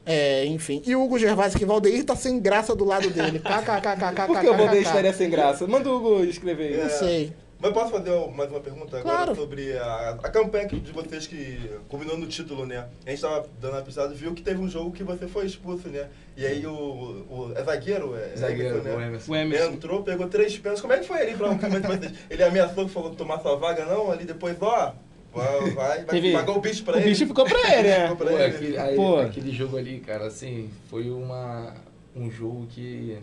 É, 0.05 0.45
enfim. 0.47 0.83
E 0.87 0.97
o 0.97 1.03
Hugo 1.05 1.19
Gervásio 1.19 1.59
que 1.59 1.65
Valdeir 1.65 2.03
tá 2.05 2.17
sem 2.17 2.41
graça 2.41 2.75
do 2.75 2.85
lado 2.85 3.09
dele. 3.11 3.39
KKKKKK. 3.45 4.27
Por 4.27 4.41
que 4.41 4.49
o 4.49 4.57
Valdeir 4.57 4.83
estaria 4.83 5.13
sem 5.13 5.29
graça? 5.31 5.67
Manda 5.67 5.89
o 5.91 5.97
Hugo 5.97 6.25
escrever 6.25 6.75
aí. 6.75 6.83
Não 6.83 6.91
sei. 6.91 7.33
Mas 7.63 7.73
posso 7.75 7.91
fazer 7.91 8.11
mais 8.35 8.51
uma 8.51 8.61
pergunta 8.61 8.99
agora 8.99 9.17
Claro. 9.17 9.35
sobre 9.35 9.77
a, 9.77 10.11
a 10.23 10.31
campanha 10.31 10.67
que- 10.67 10.81
de 10.81 10.93
vocês 10.93 11.27
que 11.27 11.71
combinou 11.89 12.17
no 12.17 12.27
título, 12.27 12.65
né? 12.65 12.87
A 13.05 13.11
gente 13.11 13.21
tava 13.21 13.47
dando 13.61 13.73
uma 13.75 13.83
pisada 13.83 14.15
e 14.15 14.17
viu 14.17 14.33
que 14.35 14.41
teve 14.43 14.59
um 14.61 14.69
jogo 14.69 14.91
que 14.93 15.05
você 15.05 15.29
foi 15.29 15.45
expulso, 15.45 15.89
né? 15.91 16.09
E 16.39 16.47
aí 16.47 16.65
o. 16.67 16.73
o 16.73 17.53
é 17.55 17.63
zagueiro? 17.63 18.17
É, 18.17 18.35
Zagueiro, 18.35 18.79
Emerson, 18.79 18.97
o 18.97 19.01
Emerson. 19.03 19.33
O 19.33 19.37
Emerson. 19.37 19.73
Entrou, 19.73 20.03
pegou 20.03 20.27
três 20.29 20.57
pênaltis. 20.57 20.81
Como 20.81 20.95
é 20.95 20.99
que 21.01 21.07
foi 21.07 21.21
ali 21.21 21.35
pra 21.37 21.51
um 21.51 21.59
clima 21.59 21.81
de 21.81 21.87
vocês? 21.87 22.13
Ele 22.31 22.43
ameaçou, 22.43 22.89
falou 22.89 23.15
tomar 23.15 23.41
sua 23.41 23.57
vaga, 23.57 23.85
não? 23.85 24.11
Ali 24.11 24.25
depois, 24.25 24.57
ó. 24.63 24.95
Vai, 25.33 25.71
vai, 25.73 26.05
vai 26.07 26.33
pagar 26.33 26.53
o 26.53 26.61
bicho 26.61 26.83
pra 26.83 26.95
o 26.95 26.97
ele. 26.99 27.11
bicho 27.11 27.27
ficou 27.27 27.45
pra 27.45 27.59
ele, 27.79 27.89
né? 27.89 28.15
Pô, 28.17 28.25
ele. 28.25 28.43
aquele, 28.43 28.79
aí- 28.79 28.97
Pô. 28.97 29.19
aquele 29.19 29.53
jogo 29.53 29.77
ali, 29.77 30.01
cara, 30.01 30.27
assim, 30.27 30.71
foi 30.89 31.11
uma, 31.11 31.75
um 32.17 32.29
jogo 32.31 32.67
que 32.71 33.17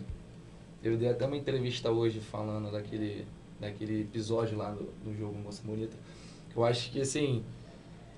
eu 0.82 0.96
dei 0.96 1.10
até 1.10 1.26
uma 1.26 1.36
entrevista 1.36 1.90
hoje 1.90 2.20
falando 2.20 2.70
daquele, 2.72 3.26
daquele 3.60 4.02
episódio 4.02 4.56
lá 4.56 4.70
do, 4.70 5.14
jogo 5.16 5.38
Moça 5.38 5.62
Bonita. 5.64 5.96
Eu 6.54 6.64
acho 6.64 6.90
que, 6.90 7.00
assim, 7.00 7.44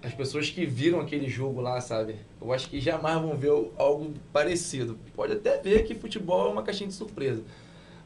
as 0.02 0.14
pessoas 0.14 0.50
que 0.50 0.64
viram 0.64 1.00
aquele 1.00 1.28
jogo 1.28 1.60
lá, 1.60 1.80
sabe, 1.80 2.16
eu 2.40 2.52
acho 2.52 2.68
que 2.68 2.80
jamais 2.80 3.20
vão 3.20 3.36
ver 3.36 3.50
algo 3.76 4.14
parecido. 4.32 4.98
Pode 5.14 5.34
até 5.34 5.58
ver 5.58 5.84
que 5.84 5.94
futebol 5.94 6.48
é 6.48 6.52
uma 6.52 6.62
caixinha 6.62 6.88
de 6.88 6.94
surpresa. 6.94 7.42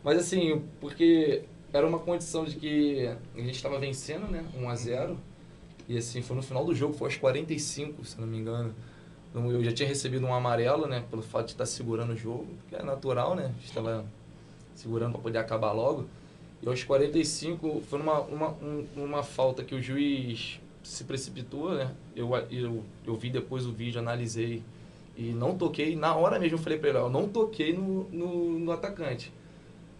Mas, 0.03 0.19
assim, 0.19 0.63
porque 0.81 1.45
era 1.73 1.87
uma 1.87 1.99
condição 1.99 2.45
de 2.45 2.57
que 2.57 3.07
a 3.35 3.41
gente 3.41 3.57
estava 3.57 3.79
vencendo, 3.79 4.27
né, 4.29 4.45
1 4.57 4.69
a 4.69 4.75
0 4.75 5.19
e 5.89 5.99
assim, 5.99 6.23
foi 6.23 6.37
no 6.37 6.43
final 6.43 6.65
do 6.65 6.75
jogo, 6.75 6.95
foi 6.95 7.09
aos 7.09 7.17
45, 7.17 8.05
se 8.05 8.21
não 8.21 8.27
me 8.27 8.39
engano. 8.39 8.75
Eu 9.35 9.63
já 9.65 9.73
tinha 9.73 9.89
recebido 9.89 10.25
um 10.25 10.33
amarelo, 10.33 10.87
né? 10.87 11.05
Pelo 11.11 11.23
fato 11.23 11.47
de 11.47 11.53
estar 11.53 11.67
segurando 11.67 12.13
o 12.13 12.17
jogo, 12.17 12.47
que 12.69 12.77
é 12.77 12.83
natural, 12.83 13.35
né? 13.35 13.53
Estava 13.63 14.07
segurando 14.75 15.13
para 15.13 15.21
poder 15.21 15.39
acabar 15.39 15.73
logo. 15.73 16.07
E 16.65 16.69
aos 16.69 16.83
45, 16.83 17.83
foi 17.83 17.99
numa, 17.99 18.21
uma, 18.23 18.49
um, 18.53 18.87
uma 18.97 19.23
falta 19.23 19.63
que 19.63 19.75
o 19.75 19.83
juiz 19.83 20.59
se 20.83 21.05
precipitou, 21.05 21.75
né? 21.75 21.93
Eu, 22.17 22.35
eu, 22.51 22.83
eu 23.07 23.15
vi 23.17 23.29
depois 23.29 23.67
o 23.67 23.73
vídeo, 23.73 24.01
analisei 24.01 24.63
e 25.15 25.25
não 25.25 25.59
toquei. 25.59 25.95
Na 25.95 26.17
hora 26.17 26.39
mesmo 26.39 26.57
eu 26.57 26.63
falei 26.63 26.79
pra 26.79 26.89
ele, 26.89 26.99
eu 26.99 27.11
não 27.11 27.29
toquei 27.29 27.75
no, 27.75 28.05
no, 28.05 28.59
no 28.59 28.73
atacante. 28.73 29.31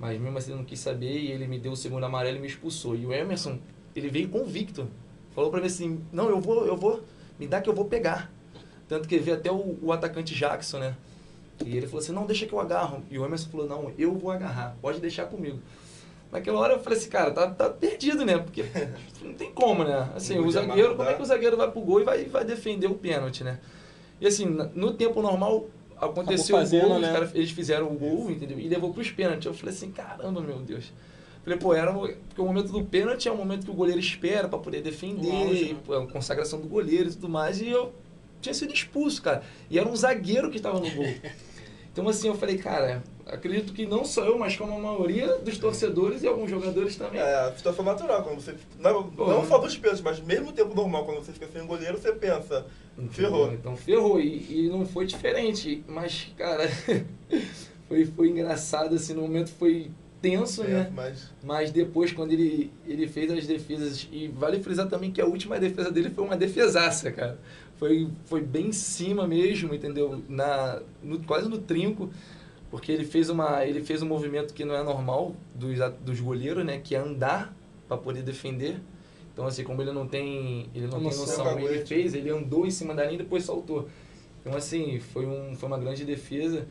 Mas 0.01 0.19
mesmo 0.19 0.39
assim 0.39 0.53
ele 0.53 0.59
não 0.61 0.65
quis 0.65 0.81
saber 0.81 1.19
e 1.19 1.31
ele 1.31 1.47
me 1.47 1.59
deu 1.59 1.73
o 1.73 1.77
segundo 1.77 2.05
amarelo 2.07 2.39
e 2.39 2.41
me 2.41 2.47
expulsou. 2.47 2.97
E 2.97 3.05
o 3.05 3.13
Emerson, 3.13 3.59
ele 3.95 4.09
veio 4.09 4.31
convicto. 4.31 4.89
Falou 5.35 5.51
pra 5.51 5.61
mim 5.61 5.67
assim, 5.67 6.01
não, 6.11 6.31
eu 6.31 6.41
vou, 6.41 6.67
eu 6.67 6.79
vou, 6.79 7.03
me 7.39 7.47
dá 7.47 7.61
que 7.61 7.69
eu 7.69 7.75
vou 7.75 7.85
pegar. 7.85 8.33
Tanto 8.89 9.07
que 9.07 9.17
ele 9.17 9.25
veio 9.25 9.37
até 9.37 9.53
o, 9.53 9.79
o 9.83 9.93
atacante 9.93 10.35
Jackson, 10.35 10.79
né? 10.79 10.97
E 11.63 11.77
ele 11.77 11.87
falou 11.87 12.03
assim, 12.03 12.13
não, 12.13 12.25
deixa 12.25 12.47
que 12.47 12.55
eu 12.55 12.61
agarro. 12.61 13.03
E 13.11 13.19
o 13.19 13.25
Emerson 13.27 13.51
falou, 13.51 13.69
não, 13.69 13.93
eu 13.99 14.15
vou 14.15 14.31
agarrar, 14.31 14.75
pode 14.81 14.99
deixar 14.99 15.27
comigo. 15.27 15.59
Naquela 16.35 16.59
hora 16.59 16.73
eu 16.73 16.81
falei 16.81 16.99
assim, 16.99 17.09
cara, 17.09 17.31
tá, 17.31 17.49
tá 17.49 17.71
perdido, 17.71 18.25
né? 18.25 18.37
Porque 18.39 18.65
não 19.23 19.35
tem 19.35 19.53
como, 19.53 19.85
né? 19.85 20.11
Assim, 20.17 20.37
o 20.37 20.51
zagueiro, 20.51 20.97
como 20.97 21.09
é 21.09 21.15
que 21.15 21.23
o 21.23 21.25
zagueiro 21.25 21.57
vai 21.57 21.71
pro 21.71 21.81
gol 21.81 22.01
e 22.01 22.05
vai, 22.05 22.25
vai 22.25 22.45
defender 22.45 22.89
o 22.89 22.95
pênalti, 22.97 23.45
né? 23.45 23.61
E 24.21 24.27
assim, 24.27 24.45
no 24.45 24.93
tempo 24.95 25.23
normal, 25.23 25.67
aconteceu 25.97 26.57
fazendo, 26.57 26.87
o 26.87 26.89
gol, 26.89 26.99
né? 26.99 27.07
os 27.07 27.13
caras, 27.15 27.35
eles 27.37 27.51
fizeram 27.53 27.87
o 27.87 27.95
gol, 27.95 28.33
entendeu? 28.33 28.59
E 28.59 28.67
levou 28.69 28.93
pros 28.93 29.13
pênaltis. 29.13 29.47
Eu 29.47 29.55
falei 29.55 29.73
assim, 29.73 29.93
caramba, 29.93 30.41
meu 30.41 30.59
Deus. 30.59 30.93
Falei, 31.45 31.57
pô, 31.59 31.73
era 31.73 31.97
o- 31.97 32.01
porque 32.09 32.41
o 32.41 32.45
momento 32.47 32.73
do 32.73 32.83
pênalti 32.83 33.29
é 33.29 33.31
o 33.33 33.37
momento 33.37 33.65
que 33.67 33.71
o 33.71 33.75
goleiro 33.75 34.01
espera 34.01 34.49
pra 34.49 34.59
poder 34.59 34.83
defender, 34.83 35.29
e, 35.71 35.75
pô, 35.75 35.95
a 35.95 36.07
consagração 36.09 36.61
do 36.61 36.67
goleiro 36.67 37.09
e 37.11 37.13
tudo 37.13 37.29
mais, 37.29 37.61
e 37.61 37.69
eu 37.69 37.93
tinha 38.41 38.53
sido 38.55 38.73
expulso, 38.75 39.23
cara. 39.23 39.45
E 39.71 39.79
era 39.79 39.89
um 39.89 39.95
zagueiro 39.95 40.51
que 40.51 40.57
estava 40.57 40.81
no 40.81 40.91
gol. 40.91 41.15
Então, 41.95 42.09
assim, 42.09 42.27
eu 42.27 42.35
falei, 42.35 42.59
cara, 42.59 43.05
acredito 43.25 43.73
que 43.73 43.87
não 43.87 44.05
só 44.05 44.25
eu, 44.25 44.37
mas 44.37 44.57
como 44.57 44.75
a 44.75 44.81
maioria 44.81 45.39
dos 45.39 45.59
torcedores 45.59 46.25
e 46.25 46.27
alguns 46.27 46.51
jogadores 46.51 46.97
também. 46.97 47.21
É, 47.21 47.35
a 47.37 47.55
situação 47.57 47.85
natural, 47.85 48.25
quando 48.25 48.41
você. 48.41 48.53
Não, 48.81 49.05
Pô, 49.05 49.29
não 49.29 49.43
né? 49.43 49.49
só 49.49 49.59
dos 49.59 49.77
pênaltis, 49.77 50.03
mas 50.03 50.19
mesmo 50.19 50.53
tempo 50.53 50.75
normal, 50.75 51.05
quando 51.05 51.25
você 51.25 51.31
fica 51.31 51.47
sem 51.47 51.65
goleiro, 51.65 51.97
você 51.97 52.11
pensa, 52.11 52.67
ferrou. 53.13 53.53
Então 53.53 53.77
ferrou. 53.77 54.21
E, 54.21 54.65
e 54.65 54.69
não 54.69 54.85
foi 54.85 55.07
diferente. 55.07 55.85
Mas, 55.87 56.33
cara, 56.37 56.69
foi, 57.89 58.05
foi 58.07 58.29
engraçado, 58.29 58.97
assim, 58.97 59.15
no 59.15 59.23
momento 59.23 59.51
foi 59.51 59.89
tenso, 60.21 60.65
né? 60.65 60.89
É, 60.89 60.93
mas 60.93 61.31
Mas 61.45 61.71
depois, 61.71 62.13
quando 62.13 62.33
ele, 62.33 62.73
ele 62.89 63.07
fez 63.07 63.31
as 63.31 63.47
defesas, 63.47 64.09
e 64.11 64.27
vale 64.27 64.61
frisar 64.61 64.89
também 64.89 65.13
que 65.13 65.21
a 65.21 65.27
última 65.27 65.61
defesa 65.61 65.93
dele 65.93 66.11
foi 66.11 66.25
uma 66.25 66.37
defesaça, 66.37 67.13
cara. 67.13 67.39
Foi, 67.85 68.09
foi 68.25 68.41
bem 68.41 68.69
em 68.69 68.73
cima 68.73 69.27
mesmo, 69.27 69.75
entendeu? 69.75 70.23
Na, 70.27 70.81
no, 71.03 71.23
quase 71.23 71.51
no 71.51 71.59
trinco, 71.59 72.09
porque 72.71 72.91
ele 72.91 73.05
fez, 73.05 73.29
uma, 73.29 73.63
ele 73.63 73.83
fez 73.83 74.01
um 74.01 74.07
movimento 74.07 74.55
que 74.55 74.65
não 74.65 74.75
é 74.75 74.83
normal 74.83 75.37
dos, 75.55 75.79
dos 76.01 76.19
goleiros, 76.19 76.65
né? 76.65 76.81
Que 76.83 76.95
é 76.95 76.99
andar 76.99 77.55
para 77.87 77.99
poder 77.99 78.23
defender. 78.23 78.81
Então, 79.35 79.47
assim, 79.47 79.65
como 79.65 79.83
ele 79.83 79.93
não 79.93 80.09
tem, 80.09 80.71
ele 80.75 80.87
não 80.87 80.99
tem 80.99 81.03
Noção. 81.03 81.59
ele 81.59 81.67
Caguete. 81.67 81.87
fez, 81.87 82.15
ele 82.15 82.31
andou 82.31 82.67
em 82.67 82.71
cima 82.71 82.95
da 82.95 83.03
linha 83.03 83.17
e 83.17 83.19
depois 83.19 83.45
saltou. 83.45 83.87
Então, 84.41 84.57
assim, 84.57 84.99
foi, 84.99 85.27
um, 85.27 85.55
foi 85.55 85.69
uma 85.69 85.79
grande 85.79 86.07
defesa. 86.07 86.67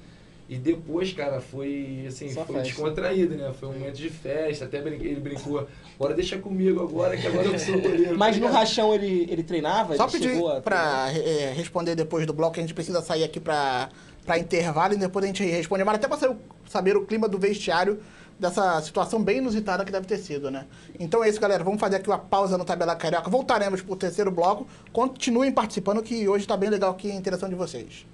E 0.49 0.57
depois, 0.57 1.13
cara, 1.13 1.39
foi 1.39 2.03
assim, 2.07 2.29
Só 2.29 2.43
foi 2.45 2.55
festa. 2.55 2.69
descontraído, 2.69 3.35
né? 3.35 3.51
Foi 3.57 3.69
um 3.69 3.73
momento 3.73 3.95
de 3.95 4.09
festa, 4.09 4.65
até 4.65 4.81
brin- 4.81 4.95
ele 5.01 5.19
brincou, 5.19 5.65
agora 5.95 6.13
deixa 6.13 6.37
comigo 6.37 6.83
agora, 6.83 7.15
que 7.15 7.25
agora 7.25 7.47
eu 7.47 7.57
sou 7.57 7.79
goleiro. 7.79 8.17
Mas 8.17 8.35
no 8.35 8.41
Tá 8.43 8.47
ligado? 8.49 8.53
rachão 8.53 8.93
ele, 8.93 9.25
ele 9.31 9.41
treinava? 9.41 9.95
Só 9.95 10.03
ele 10.03 10.11
pedir 10.11 10.29
chegou 10.33 10.51
a 10.51 10.61
pra 10.61 11.07
é, 11.13 11.53
responder 11.55 11.95
depois 11.95 12.25
do 12.27 12.33
bloco, 12.33 12.57
a 12.57 12.61
gente 12.61 12.73
precisa 12.73 13.01
sair 13.01 13.23
aqui 13.23 13.39
pra, 13.39 13.89
pra 14.25 14.37
intervalo 14.37 14.93
e 14.93 14.97
depois 14.97 15.23
a 15.23 15.27
gente 15.27 15.43
responde. 15.45 15.83
Mas 15.85 15.95
até 15.95 16.07
pra 16.09 16.17
saber, 16.17 16.35
saber 16.67 16.97
o 16.97 17.05
clima 17.05 17.27
do 17.29 17.39
vestiário 17.39 17.99
dessa 18.37 18.81
situação 18.81 19.23
bem 19.23 19.37
inusitada 19.37 19.85
que 19.85 19.91
deve 19.93 20.05
ter 20.05 20.17
sido, 20.17 20.51
né? 20.51 20.65
Então 20.99 21.23
é 21.23 21.29
isso, 21.29 21.39
galera. 21.39 21.63
Vamos 21.63 21.79
fazer 21.79 21.95
aqui 21.95 22.09
uma 22.09 22.19
pausa 22.19 22.57
no 22.57 22.65
Tabela 22.65 22.95
Carioca. 22.97 23.29
Voltaremos 23.29 23.81
pro 23.81 23.95
terceiro 23.95 24.29
bloco. 24.29 24.67
Continuem 24.91 25.51
participando, 25.53 26.03
que 26.03 26.27
hoje 26.27 26.45
tá 26.45 26.57
bem 26.57 26.69
legal 26.69 26.91
aqui 26.91 27.09
a 27.09 27.15
interação 27.15 27.47
de 27.47 27.55
vocês. 27.55 28.05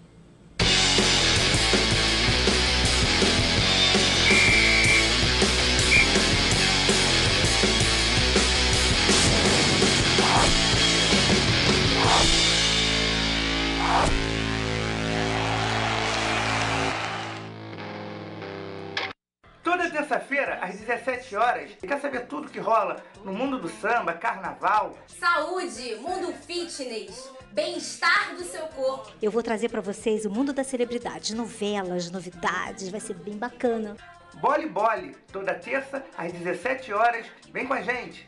Terça-feira, 20.10 20.56
às 20.56 20.76
17 20.80 21.36
horas, 21.36 21.72
quer 21.80 22.02
saber 22.02 22.26
tudo 22.26 22.50
que 22.50 22.60
rola 22.60 23.04
no 23.24 23.32
mundo 23.32 23.60
do 23.60 23.70
samba, 23.70 24.14
carnaval? 24.14 24.98
Saúde, 25.08 25.96
mundo 25.98 26.34
fitness, 26.34 27.32
bem-estar 27.52 28.36
do 28.36 28.44
seu 28.44 28.64
corpo. 28.70 29.12
Eu 29.22 29.30
vou 29.30 29.44
trazer 29.44 29.70
pra 29.70 29.82
vocês 29.82 30.26
o 30.26 30.30
mundo 30.30 30.52
da 30.52 30.64
celebridade, 30.64 31.36
novelas, 31.36 32.10
novidades, 32.10 32.90
vai 32.90 33.00
ser 33.00 33.14
bem 33.14 33.38
bacana. 33.38 33.96
Bole 34.42 34.68
Bole, 34.68 35.16
toda 35.32 35.54
terça, 35.54 36.04
às 36.18 36.32
17 36.32 36.92
horas. 36.92 37.28
Vem 37.54 37.68
com 37.68 37.74
a 37.74 37.82
gente! 37.82 38.26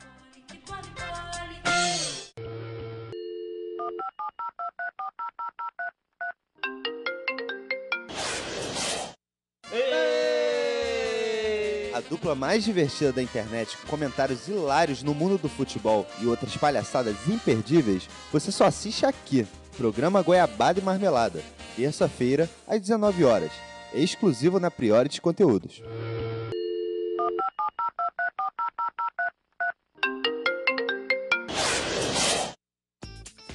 Dupla 12.02 12.36
mais 12.36 12.64
divertida 12.64 13.12
da 13.12 13.22
internet, 13.22 13.78
com 13.78 13.88
comentários 13.88 14.48
hilários 14.48 15.04
no 15.04 15.14
mundo 15.14 15.38
do 15.38 15.50
futebol 15.50 16.06
e 16.22 16.26
outras 16.26 16.56
palhaçadas 16.58 17.16
imperdíveis, 17.28 18.08
você 18.32 18.52
só 18.52 18.66
assiste 18.66 19.06
aqui. 19.06 19.48
Programa 19.78 20.22
Goiabada 20.22 20.80
e 20.80 20.84
Marmelada, 20.84 21.42
terça-feira, 21.76 22.50
às 22.68 22.80
19 22.80 23.24
horas. 23.24 23.52
Exclusivo 23.94 24.60
na 24.60 24.70
Priority 24.70 25.22
Conteúdos. 25.22 25.82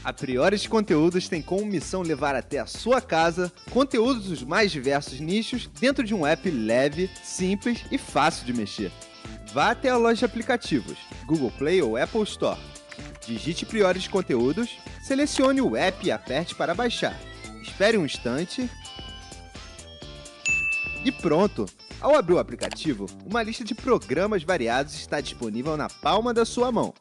A 0.07 0.13
Priority 0.13 0.69
Conteúdos 0.69 1.29
tem 1.29 1.43
como 1.43 1.67
missão 1.67 2.01
levar 2.01 2.37
até 2.37 2.61
a 2.61 2.67
sua 2.67 3.01
casa 3.01 3.53
conteúdos 3.73 4.27
dos 4.27 4.45
mais 4.45 4.71
diversos 4.71 5.19
nichos 5.19 5.67
dentro 5.81 6.05
de 6.05 6.15
um 6.15 6.25
app 6.25 6.49
leve, 6.49 7.11
simples 7.25 7.85
e 7.91 7.99
fácil 7.99 8.47
de 8.47 8.53
mexer. 8.53 8.93
Vá 9.53 9.73
até 9.73 9.89
a 9.89 9.97
loja 9.97 10.19
de 10.21 10.25
aplicativos, 10.25 10.97
Google 11.27 11.51
Play 11.59 11.83
ou 11.83 11.97
Apple 11.97 12.23
Store. 12.23 12.57
Digite 13.27 13.67
Priority 13.67 14.09
Conteúdos, 14.09 14.79
selecione 15.03 15.61
o 15.61 15.75
app 15.75 16.07
e 16.07 16.13
aperte 16.13 16.55
para 16.55 16.73
baixar. 16.73 17.19
Espere 17.61 17.99
um 17.99 18.07
instante. 18.07 18.71
E 21.05 21.11
pronto! 21.11 21.67
Ao 22.01 22.15
abrir 22.15 22.35
o 22.35 22.39
aplicativo, 22.39 23.07
uma 23.29 23.43
lista 23.43 23.65
de 23.65 23.75
programas 23.75 24.45
variados 24.45 24.95
está 24.95 25.21
disponível 25.21 25.77
na 25.77 25.89
palma 25.89 26.33
da 26.33 26.45
sua 26.45 26.71
mão. 26.71 26.95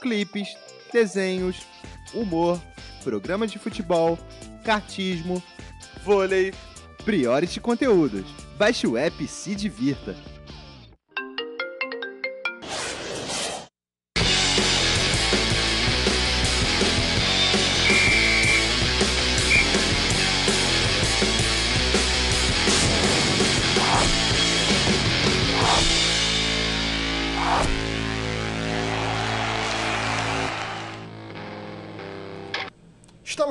Clipes, 0.00 0.48
desenhos, 0.92 1.64
humor, 2.14 2.60
programas 3.02 3.50
de 3.50 3.58
futebol, 3.58 4.18
cartismo, 4.64 5.42
vôlei, 6.04 6.52
Priority 7.04 7.60
Conteúdos. 7.60 8.26
Baixe 8.58 8.86
o 8.86 8.96
app 8.96 9.24
e 9.24 9.28
se 9.28 9.54
divirta. 9.54 10.14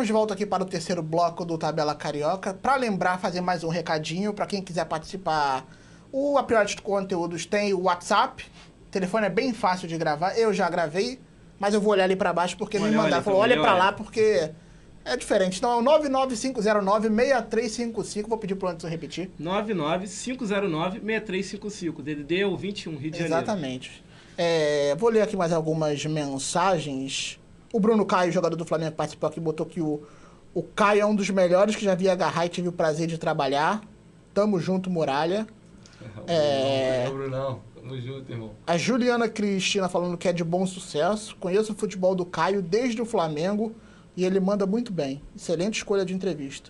De 0.10 0.14
volta 0.14 0.34
aqui 0.34 0.44
para 0.44 0.64
o 0.64 0.66
terceiro 0.66 1.04
bloco 1.04 1.46
do 1.46 1.56
Tabela 1.56 1.94
Carioca. 1.94 2.52
Para 2.52 2.76
lembrar, 2.78 3.20
fazer 3.20 3.42
mais 3.42 3.64
um 3.64 3.70
recadinho 3.70 4.34
para 4.34 4.48
quem 4.48 4.60
quiser 4.60 4.86
participar. 4.86 5.64
O 6.12 6.36
A 6.36 6.42
Priori 6.42 6.68
de 6.68 6.82
Conteúdos 6.82 7.46
tem 7.46 7.76
o 7.76 7.82
WhatsApp. 7.82 8.44
O 8.88 8.90
telefone 8.90 9.28
é 9.28 9.30
bem 9.30 9.54
fácil 9.54 9.88
de 9.88 9.96
gravar. 10.00 10.36
Eu 10.36 10.52
já 10.52 10.68
gravei, 10.68 11.20
mas 11.60 11.76
eu 11.76 11.82
vou 11.82 11.92
olhar 11.92 12.06
ali 12.06 12.16
para 12.16 12.34
baixo 12.34 12.58
porque 12.58 12.80
me 12.80 12.86
Olha, 12.86 12.98
mandaram. 12.98 13.18
olha, 13.18 13.24
Falou, 13.24 13.40
olha, 13.40 13.54
olha 13.54 13.62
para 13.62 13.74
olha. 13.74 13.84
lá 13.84 13.94
porque 13.94 14.50
é 15.06 15.16
diferente. 15.16 15.60
Então 15.60 15.74
é 15.74 15.76
o 15.76 15.84
99509-6355. 16.02 18.28
Vou 18.28 18.40
pedir 18.40 18.56
para 18.56 18.66
o 18.66 18.70
Anderson 18.72 18.88
repetir. 18.88 19.30
99509-6355. 19.40 22.02
DDD 22.02 22.40
é 22.40 22.48
o 22.48 22.58
21, 22.58 22.98
Rio 22.98 23.12
de 23.12 23.20
Janeiro. 23.20 23.44
Exatamente. 23.44 24.04
É, 24.36 24.96
vou 24.98 25.12
ler 25.12 25.22
aqui 25.22 25.38
mais 25.38 25.54
algumas 25.54 26.04
mensagens. 26.04 27.39
O 27.72 27.80
Bruno 27.80 28.06
Caio, 28.06 28.32
jogador 28.32 28.56
do 28.56 28.66
Flamengo, 28.66 28.96
participou 28.96 29.30
aqui, 29.30 29.40
botou 29.40 29.66
que 29.66 29.82
o, 29.82 30.02
o 30.54 30.64
Caio 30.64 31.02
é 31.02 31.06
um 31.06 31.16
dos 31.16 31.30
melhores 31.30 31.76
que 31.76 31.86
já 31.86 31.96
vi 31.96 32.10
agarrar 32.10 32.46
e 32.46 32.50
tive 32.50 32.68
o 32.68 32.72
prazer 32.72 33.08
de 33.08 33.18
trabalhar. 33.18 33.82
Tamo 34.34 34.60
junto, 34.60 34.90
Muralha. 34.90 35.48
É. 36.28 37.06
Não, 37.08 37.14
Brunão. 37.16 37.62
Tamo 37.76 38.00
junto, 38.00 38.32
irmão. 38.32 38.52
A 38.66 38.78
Juliana 38.78 39.28
Cristina 39.28 39.90
falando 39.90 40.18
que 40.18 40.28
é 40.28 40.34
de 40.34 40.44
bom 40.44 40.66
sucesso. 40.66 41.36
Conheço 41.38 41.74
o 41.74 41.76
futebol 41.76 42.16
do 42.16 42.26
Caio 42.26 42.62
desde 42.62 43.02
o 43.02 43.06
Flamengo 43.06 43.76
e 44.16 44.24
ele 44.24 44.40
manda 44.40 44.66
muito 44.66 44.94
bem. 44.94 45.22
Excelente 45.36 45.78
escolha 45.78 46.06
de 46.06 46.14
entrevista. 46.14 46.70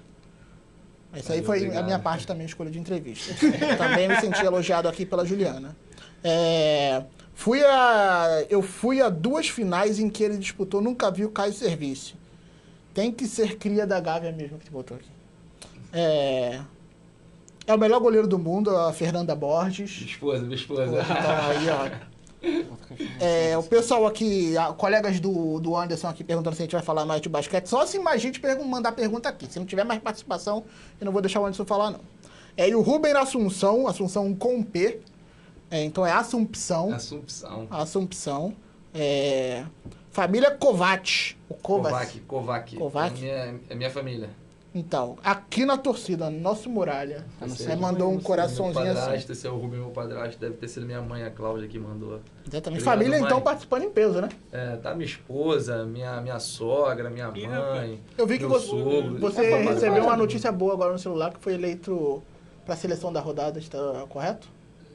Essa 1.13 1.33
aí 1.33 1.43
foi 1.43 1.57
a 1.57 1.61
obrigado. 1.61 1.85
minha 1.85 1.99
parte 1.99 2.25
também, 2.25 2.45
escolha 2.45 2.69
de 2.69 2.79
entrevista. 2.79 3.33
também 3.77 4.07
me 4.07 4.15
senti 4.19 4.43
elogiado 4.45 4.87
aqui 4.87 5.05
pela 5.05 5.25
Juliana. 5.25 5.75
É, 6.23 7.03
fui 7.39 7.63
a, 7.63 8.45
eu 8.49 8.61
fui 8.61 9.01
a 9.01 9.07
duas 9.09 9.47
finais 9.47 9.97
em 9.97 10.09
que 10.09 10.21
ele 10.21 10.37
disputou, 10.37 10.81
nunca 10.81 11.09
vi 11.09 11.23
o 11.23 11.29
Caio 11.31 11.53
Serviço. 11.53 12.15
Tem 12.93 13.11
que 13.13 13.25
ser 13.27 13.57
cria 13.57 13.87
da 13.87 13.97
Gávea 13.99 14.31
mesmo 14.33 14.57
que 14.57 14.65
te 14.65 14.71
botou 14.71 14.97
aqui. 14.97 15.07
É, 15.93 16.59
é 17.65 17.73
o 17.73 17.77
melhor 17.77 18.01
goleiro 18.01 18.27
do 18.27 18.37
mundo, 18.37 18.75
a 18.75 18.91
Fernanda 18.91 19.33
Borges. 19.35 19.95
Minha 19.99 20.11
esposa, 20.11 20.43
minha 20.43 20.55
esposa. 20.55 20.83
Então, 21.01 21.37
aí, 21.47 21.69
ó. 21.69 22.09
É, 23.19 23.57
o 23.57 23.63
pessoal 23.63 24.07
aqui, 24.07 24.57
a- 24.57 24.71
colegas 24.71 25.19
do, 25.19 25.59
do 25.59 25.75
Anderson 25.75 26.07
aqui 26.07 26.23
perguntando 26.23 26.55
se 26.55 26.61
a 26.61 26.65
gente 26.65 26.71
vai 26.71 26.81
falar 26.81 27.05
mais 27.05 27.21
de 27.21 27.27
basquete. 27.27 27.67
Só 27.67 27.85
se 27.85 27.99
mais 27.99 28.21
gente 28.21 28.39
pergun- 28.39 28.63
mandar 28.63 28.93
pergunta 28.93 29.27
aqui. 29.27 29.45
Se 29.51 29.59
não 29.59 29.65
tiver 29.65 29.83
mais 29.83 30.01
participação, 30.01 30.63
eu 30.99 31.05
não 31.05 31.11
vou 31.11 31.21
deixar 31.21 31.41
o 31.41 31.45
Anderson 31.45 31.65
falar, 31.65 31.91
não. 31.91 31.99
É, 32.55 32.67
e 32.69 32.73
o 32.75 32.81
Ruben 32.81 33.11
Assunção, 33.13 33.87
Assunção 33.87 34.33
com 34.33 34.63
P. 34.63 35.01
É, 35.71 35.83
então 35.83 36.05
é 36.05 36.11
Assumpção. 36.11 36.93
Assumpção. 36.93 37.67
Assumpção. 37.69 38.53
É, 38.93 39.65
família 40.11 40.51
Kovac. 40.51 41.35
O 41.47 41.53
Kovac. 41.55 42.19
Kovac, 42.19 42.19
Kovac. 42.21 42.77
Kovac? 42.77 43.17
É 43.17 43.19
minha, 43.21 43.59
é 43.69 43.75
minha 43.75 43.89
família. 43.91 44.29
Então, 44.73 45.17
aqui 45.23 45.65
na 45.65 45.77
torcida, 45.77 46.29
nosso 46.29 46.69
muralha. 46.69 47.25
Você 47.41 47.71
aí 47.71 47.77
mandou 47.77 48.09
um 48.09 48.13
meu 48.13 48.21
coraçãozinho 48.21 48.91
assim. 48.91 49.01
padrasto, 49.01 49.31
Esse 49.31 49.47
é 49.47 49.49
o 49.49 49.57
Rubem, 49.57 49.79
meu 49.79 49.89
padrasto. 49.89 50.39
Deve 50.39 50.57
ter 50.57 50.67
sido 50.67 50.85
minha 50.85 51.01
mãe, 51.01 51.23
a 51.23 51.31
Cláudia, 51.31 51.67
que 51.67 51.79
mandou. 51.79 52.19
Exatamente. 52.47 52.67
Obrigado, 52.67 52.83
Família, 52.83 53.17
então, 53.17 53.37
mãe. 53.37 53.43
participando 53.43 53.83
em 53.83 53.89
peso, 53.89 54.21
né? 54.21 54.29
É, 54.51 54.75
tá 54.75 54.93
minha 54.93 55.07
esposa, 55.07 55.85
minha, 55.85 56.21
minha 56.21 56.39
sogra, 56.39 57.09
minha 57.09 57.31
mãe. 57.31 57.99
Eu 58.15 58.27
vi 58.27 58.37
que 58.37 58.45
meu 58.45 58.51
você, 58.51 58.67
sogro. 58.67 59.17
você 59.19 59.41
É, 59.43 59.61
recebeu 59.63 60.03
uma 60.03 60.15
notícia 60.15 60.51
boa 60.51 60.73
agora 60.73 60.93
no 60.93 60.99
celular 60.99 61.33
que 61.33 61.39
foi 61.39 61.55
eleito 61.55 62.21
para 62.63 62.75
a 62.75 62.77
seleção 62.77 63.11
da 63.11 63.19
rodada, 63.19 63.57
está 63.57 63.77
correto? 64.07 64.47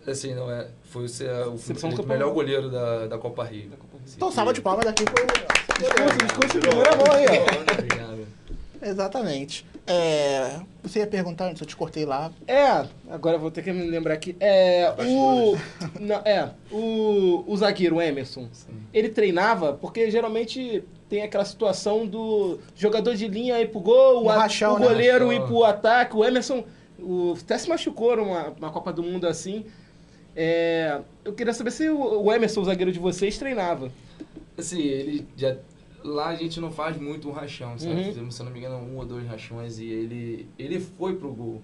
Assim, 0.06 0.34
não 0.34 0.50
é. 0.50 0.66
Foi 0.90 1.04
o, 1.04 1.08
ser- 1.08 1.30
o, 1.30 1.54
eleito 1.56 2.02
o 2.02 2.06
melhor 2.06 2.32
goleiro 2.32 2.70
da, 2.70 3.06
da 3.06 3.18
Copa 3.18 3.42
Rio. 3.44 3.70
Então, 4.16 4.30
salva 4.30 4.52
de 4.52 4.60
palmas 4.60 4.84
daqui 4.84 5.04
foi 5.06 5.26
Discurso, 5.78 6.18
discurso 6.18 6.60
de 6.60 6.66
primeira 6.68 6.96
mão 6.96 7.06
aí, 7.12 7.26
ó. 7.26 7.72
Obrigado. 7.72 8.26
Exatamente. 8.82 9.64
É, 9.86 10.60
você 10.82 11.00
ia 11.00 11.06
perguntar 11.06 11.46
antes, 11.48 11.60
eu 11.60 11.66
te 11.66 11.74
cortei 11.76 12.04
lá. 12.04 12.30
É, 12.46 12.86
agora 13.10 13.38
vou 13.38 13.50
ter 13.50 13.62
que 13.62 13.72
me 13.72 13.88
lembrar 13.90 14.14
aqui. 14.14 14.36
É, 14.40 14.92
o. 14.98 15.56
Não, 16.00 16.16
é, 16.24 16.50
o, 16.70 17.44
o 17.46 17.56
zagueiro, 17.56 17.96
o 17.96 18.02
Emerson, 18.02 18.48
ele 18.92 19.08
treinava, 19.08 19.72
porque 19.74 20.10
geralmente 20.10 20.84
tem 21.08 21.22
aquela 21.22 21.44
situação 21.44 22.06
do 22.06 22.58
jogador 22.76 23.14
de 23.14 23.26
linha 23.28 23.60
ir 23.60 23.70
pro 23.70 23.80
gol, 23.80 24.24
No 24.24 24.30
a- 24.30 24.36
rachão, 24.38 24.74
o 24.74 24.78
né? 24.78 24.86
goleiro 24.86 25.28
Rachão. 25.28 25.44
ir 25.44 25.46
pro 25.46 25.64
ataque. 25.64 26.16
O 26.16 26.24
Emerson 26.24 26.64
o, 26.98 27.34
até 27.42 27.58
se 27.58 27.68
machucou 27.68 28.16
numa, 28.16 28.54
numa 28.58 28.70
Copa 28.70 28.92
do 28.92 29.02
Mundo 29.02 29.26
assim. 29.26 29.64
É, 30.36 31.00
eu 31.24 31.32
queria 31.32 31.52
saber 31.52 31.70
se 31.70 31.88
o, 31.88 32.32
Emerson, 32.32 32.60
o 32.60 32.64
zagueiro 32.64 32.92
de 32.92 32.98
vocês, 32.98 33.38
treinava. 33.38 33.90
Assim, 34.56 34.82
ele 34.82 35.26
já. 35.36 35.56
Lá 36.02 36.28
a 36.28 36.34
gente 36.34 36.60
não 36.60 36.70
faz 36.70 36.98
muito 36.98 37.28
um 37.28 37.32
rachão, 37.32 37.78
sabe? 37.78 37.94
Uhum. 37.94 38.04
Fizemos, 38.04 38.34
se 38.34 38.42
eu 38.42 38.44
não 38.44 38.52
me 38.52 38.58
engano, 38.58 38.76
um 38.76 38.98
ou 38.98 39.06
dois 39.06 39.26
rachões 39.26 39.78
e 39.78 39.86
ele, 39.86 40.46
ele 40.58 40.78
foi 40.78 41.16
pro 41.16 41.32
gol. 41.32 41.62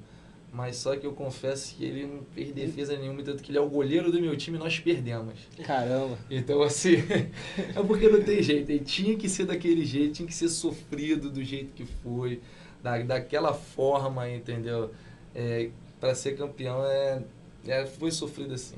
Mas 0.53 0.77
só 0.77 0.97
que 0.97 1.07
eu 1.07 1.13
confesso 1.13 1.77
que 1.77 1.85
ele 1.85 2.07
não 2.07 2.23
fez 2.35 2.53
defesa 2.53 2.97
nenhuma, 2.97 3.23
tanto 3.23 3.43
que 3.43 3.53
ele 3.53 3.59
é 3.59 3.61
o 3.61 3.69
goleiro 3.69 4.11
do 4.11 4.21
meu 4.21 4.37
time 4.37 4.57
e 4.57 4.61
nós 4.61 4.81
perdemos. 4.81 5.35
Caramba. 5.63 6.19
Então, 6.29 6.61
assim, 6.63 6.97
é 7.77 7.83
porque 7.87 8.09
não 8.09 8.23
tem 8.23 8.43
jeito. 8.43 8.71
Ele 8.71 8.85
tinha 8.85 9.17
que 9.17 9.29
ser 9.29 9.45
daquele 9.45 9.85
jeito, 9.85 10.15
tinha 10.15 10.27
que 10.27 10.35
ser 10.35 10.49
sofrido 10.49 11.31
do 11.31 11.45
jeito 11.45 11.73
que 11.73 11.85
foi, 11.85 12.41
da, 12.83 12.99
daquela 12.99 13.55
forma, 13.55 14.29
entendeu? 14.29 14.91
É, 15.35 15.71
para 16.01 16.15
ser 16.17 16.37
campeão 16.37 16.85
é, 16.85 17.23
é, 17.67 17.87
foi 17.87 18.11
sofrido 18.11 18.55
assim. 18.55 18.77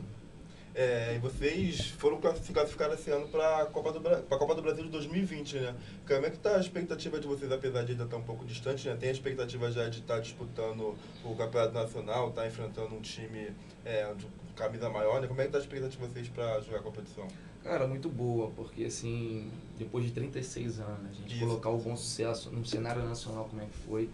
É, 0.75 1.17
e 1.17 1.19
vocês 1.19 1.89
foram 1.99 2.19
classific- 2.19 2.55
classificados 2.55 2.99
esse 2.99 3.11
ano 3.11 3.29
para 3.29 3.59
a 3.63 3.67
Copa, 3.67 3.93
do 3.93 4.01
Bra- 4.01 4.23
Copa 4.23 4.55
do 4.55 4.63
Brasil 4.63 4.85
de 4.85 4.91
2020, 4.91 5.57
né? 5.59 5.75
Como 6.09 6.25
é 6.25 6.31
que 6.31 6.39
tá 6.39 6.57
a 6.57 6.61
expectativa 6.61 7.21
de 7.21 7.27
vocês, 7.27 7.53
apesar 7.53 7.83
de 7.85 7.93
ainda 7.93 8.05
estar 8.05 8.17
um 8.17 8.23
pouco 8.23 8.43
distante, 8.47 8.89
né? 8.89 8.97
Tem 8.99 9.11
a 9.11 9.13
expectativa 9.13 9.71
já 9.71 9.87
de 9.91 9.99
estar 10.01 10.19
disputando 10.21 10.95
o 11.25 11.35
Campeonato 11.37 11.75
Nacional, 11.75 12.31
estar 12.31 12.47
enfrentando 12.47 12.95
um 12.95 13.03
time 13.03 13.51
é, 13.85 14.15
de 14.15 14.27
camisa 14.57 14.89
maior, 14.89 15.21
né? 15.21 15.27
Como 15.29 15.39
é 15.43 15.45
que 15.45 15.53
tá 15.53 15.59
a 15.59 15.61
expectativa 15.61 16.07
de 16.09 16.15
vocês 16.15 16.29
para 16.29 16.59
jogar 16.63 16.79
a 16.79 16.83
competição? 16.83 17.29
Cara, 17.63 17.87
muito 17.87 18.09
boa, 18.09 18.51
porque 18.57 18.85
assim, 18.85 19.51
depois 19.79 20.07
de 20.07 20.11
36 20.13 20.81
anos, 20.81 21.11
a 21.11 21.13
gente 21.13 21.33
Isso. 21.37 21.41
colocar 21.47 21.69
o 21.69 21.77
bom 21.77 21.95
sucesso 21.95 22.51
no 22.51 22.65
cenário 22.65 23.03
nacional 23.05 23.45
como 23.45 23.61
é 23.61 23.67
que 23.67 23.77
foi, 23.87 24.09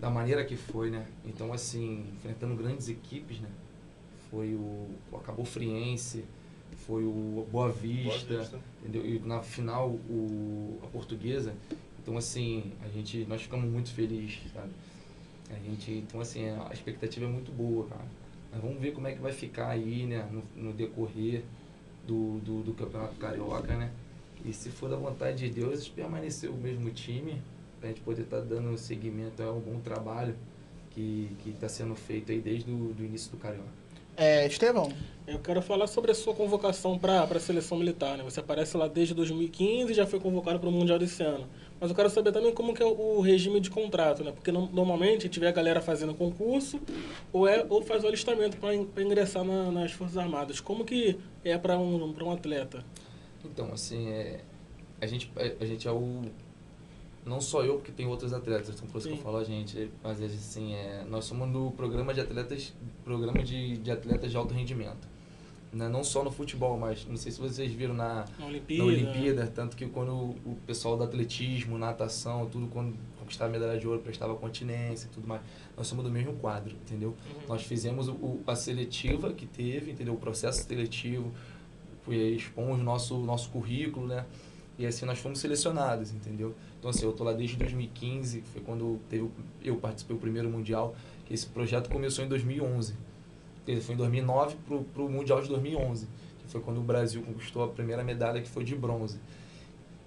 da 0.00 0.08
maneira 0.08 0.42
que 0.46 0.56
foi, 0.56 0.90
né? 0.90 1.06
Então, 1.26 1.52
assim, 1.52 2.06
enfrentando 2.16 2.54
grandes 2.56 2.88
equipes, 2.88 3.38
né? 3.38 3.48
Foi 4.34 4.52
o, 4.52 4.88
Acabou 5.16 5.44
Friense, 5.44 6.24
foi 6.86 7.04
o 7.04 7.46
Boa 7.52 7.70
Vista, 7.70 8.26
Boa 8.26 8.40
Vista. 8.40 8.60
entendeu? 8.80 9.06
E 9.06 9.20
na 9.20 9.40
final 9.40 9.90
o, 9.90 10.80
a 10.82 10.88
portuguesa. 10.88 11.54
Então, 12.02 12.18
assim, 12.18 12.72
a 12.84 12.88
gente, 12.88 13.24
nós 13.26 13.42
ficamos 13.42 13.70
muito 13.70 13.92
felizes, 13.92 14.40
sabe? 14.52 14.70
A 15.50 15.58
gente, 15.60 15.92
então, 15.92 16.20
assim, 16.20 16.48
a 16.48 16.70
expectativa 16.72 17.26
é 17.26 17.28
muito 17.28 17.52
boa, 17.52 17.86
cara. 17.86 18.04
Mas 18.50 18.60
vamos 18.60 18.80
ver 18.80 18.92
como 18.92 19.06
é 19.06 19.12
que 19.12 19.20
vai 19.20 19.32
ficar 19.32 19.68
aí, 19.68 20.04
né, 20.04 20.28
no, 20.32 20.42
no 20.64 20.72
decorrer 20.72 21.44
do, 22.04 22.40
do, 22.40 22.62
do 22.64 22.74
Campeonato 22.74 23.14
Carioca, 23.14 23.76
né? 23.76 23.92
E 24.44 24.52
se 24.52 24.68
for 24.68 24.90
da 24.90 24.96
vontade 24.96 25.48
de 25.48 25.60
Deus, 25.60 25.88
permanecer 25.88 26.50
o 26.50 26.54
mesmo 26.54 26.90
time, 26.90 27.40
pra 27.78 27.88
gente 27.88 28.00
poder 28.00 28.22
estar 28.22 28.40
dando 28.40 28.76
seguimento 28.76 29.42
a 29.44 29.52
um 29.52 29.60
bom 29.60 29.78
trabalho 29.78 30.34
que 30.90 31.36
está 31.46 31.68
sendo 31.68 31.94
feito 31.94 32.32
aí 32.32 32.40
desde 32.40 32.70
o 32.70 32.92
do 32.92 33.04
início 33.04 33.30
do 33.30 33.36
Carioca. 33.36 33.83
É, 34.16 34.46
Estevão, 34.46 34.92
Eu 35.26 35.38
quero 35.38 35.62
falar 35.62 35.86
sobre 35.86 36.10
a 36.10 36.14
sua 36.14 36.34
convocação 36.34 36.98
para 36.98 37.22
a 37.24 37.40
seleção 37.40 37.78
militar. 37.78 38.18
Né? 38.18 38.24
Você 38.24 38.40
aparece 38.40 38.76
lá 38.76 38.86
desde 38.86 39.14
2015 39.14 39.90
e 39.90 39.94
já 39.94 40.06
foi 40.06 40.20
convocado 40.20 40.60
para 40.60 40.68
o 40.68 40.72
Mundial 40.72 40.98
desse 40.98 41.22
ano. 41.22 41.46
Mas 41.80 41.88
eu 41.90 41.96
quero 41.96 42.10
saber 42.10 42.30
também 42.30 42.52
como 42.52 42.74
que 42.74 42.82
é 42.82 42.86
o 42.86 43.20
regime 43.20 43.58
de 43.58 43.70
contrato, 43.70 44.22
né? 44.22 44.32
Porque 44.32 44.52
no- 44.52 44.70
normalmente 44.70 45.20
a 45.20 45.22
gente 45.22 45.40
vê 45.40 45.46
a 45.46 45.52
galera 45.52 45.80
fazendo 45.80 46.14
concurso 46.14 46.78
ou, 47.32 47.48
é, 47.48 47.64
ou 47.68 47.82
faz 47.82 48.04
o 48.04 48.06
alistamento 48.06 48.56
para 48.58 48.74
ingressar 49.02 49.42
na- 49.44 49.70
nas 49.72 49.92
Forças 49.92 50.16
Armadas. 50.18 50.60
Como 50.60 50.84
que 50.84 51.16
é 51.42 51.56
para 51.58 51.76
um, 51.78 52.12
pra 52.12 52.24
um 52.24 52.30
atleta? 52.30 52.84
Então, 53.44 53.72
assim, 53.72 54.08
é, 54.10 54.40
a, 55.00 55.06
gente, 55.06 55.30
a, 55.36 55.64
a 55.64 55.66
gente 55.66 55.88
é 55.88 55.90
o. 55.90 56.22
Não 57.24 57.40
só 57.40 57.64
eu, 57.64 57.76
porque 57.76 57.90
tem 57.90 58.06
outros 58.06 58.32
atletas, 58.32 58.74
então 58.74 58.86
por 58.86 58.98
isso 58.98 59.08
que 59.08 59.14
eu 59.14 59.16
Sim. 59.16 59.22
falo 59.22 59.38
a 59.38 59.44
gente, 59.44 59.90
mas 60.02 60.20
assim, 60.22 60.74
é, 60.74 61.04
nós 61.08 61.24
somos 61.24 61.50
do 61.50 61.70
programa 61.70 62.12
de 62.12 62.20
atletas, 62.20 62.74
programa 63.02 63.42
de, 63.42 63.78
de 63.78 63.90
atletas 63.90 64.30
de 64.30 64.36
alto 64.36 64.52
rendimento. 64.52 65.08
Né? 65.72 65.88
Não 65.88 66.04
só 66.04 66.22
no 66.22 66.30
futebol, 66.30 66.78
mas 66.78 67.04
não 67.06 67.16
sei 67.16 67.32
se 67.32 67.40
vocês 67.40 67.72
viram 67.72 67.94
na, 67.94 68.26
Na 68.38 68.46
Olimpíada? 68.46 68.84
na 68.84 68.88
Olimpíada, 68.88 69.46
tanto 69.52 69.76
que 69.76 69.86
quando 69.86 70.12
o 70.12 70.56
pessoal 70.66 70.96
do 70.96 71.02
atletismo, 71.02 71.76
natação, 71.76 72.46
tudo 72.46 72.68
quando 72.68 72.94
conquistava 73.18 73.50
medalha 73.50 73.78
de 73.78 73.88
ouro, 73.88 74.00
prestava 74.00 74.34
continência 74.36 75.06
e 75.06 75.10
tudo 75.10 75.26
mais, 75.26 75.40
nós 75.76 75.86
somos 75.86 76.04
do 76.04 76.10
mesmo 76.10 76.34
quadro, 76.34 76.72
entendeu? 76.74 77.16
Nós 77.48 77.62
fizemos 77.62 78.06
o, 78.08 78.38
a 78.46 78.54
seletiva 78.54 79.32
que 79.32 79.46
teve, 79.46 79.90
entendeu? 79.90 80.14
O 80.14 80.18
processo 80.18 80.62
seletivo, 80.62 81.32
expomos 82.06 82.78
o 82.78 82.82
nosso, 82.82 83.18
nosso 83.18 83.48
currículo, 83.50 84.06
né? 84.06 84.24
E 84.78 84.86
assim 84.86 85.06
nós 85.06 85.18
fomos 85.18 85.38
selecionados, 85.38 86.12
entendeu? 86.12 86.54
Então 86.78 86.90
assim, 86.90 87.04
eu 87.04 87.12
tô 87.12 87.22
lá 87.24 87.32
desde 87.32 87.56
2015, 87.56 88.40
que 88.40 88.48
foi 88.48 88.62
quando 88.62 88.98
teve, 89.08 89.22
o- 89.24 89.32
eu 89.62 89.76
participei 89.76 90.16
do 90.16 90.20
primeiro 90.20 90.50
mundial, 90.50 90.94
que 91.26 91.32
esse 91.34 91.46
projeto 91.46 91.88
começou 91.90 92.24
em 92.24 92.28
2011. 92.28 92.94
Ele 93.66 93.80
foi 93.80 93.94
em 93.94 93.98
2009 93.98 94.56
pro, 94.66 94.82
pro 94.84 95.08
Mundial 95.08 95.40
de 95.40 95.48
2011, 95.48 96.06
que 96.40 96.48
foi 96.48 96.60
quando 96.60 96.78
o 96.78 96.82
Brasil 96.82 97.22
conquistou 97.22 97.62
a 97.64 97.68
primeira 97.68 98.04
medalha, 98.04 98.42
que 98.42 98.48
foi 98.48 98.64
de 98.64 98.74
bronze. 98.74 99.18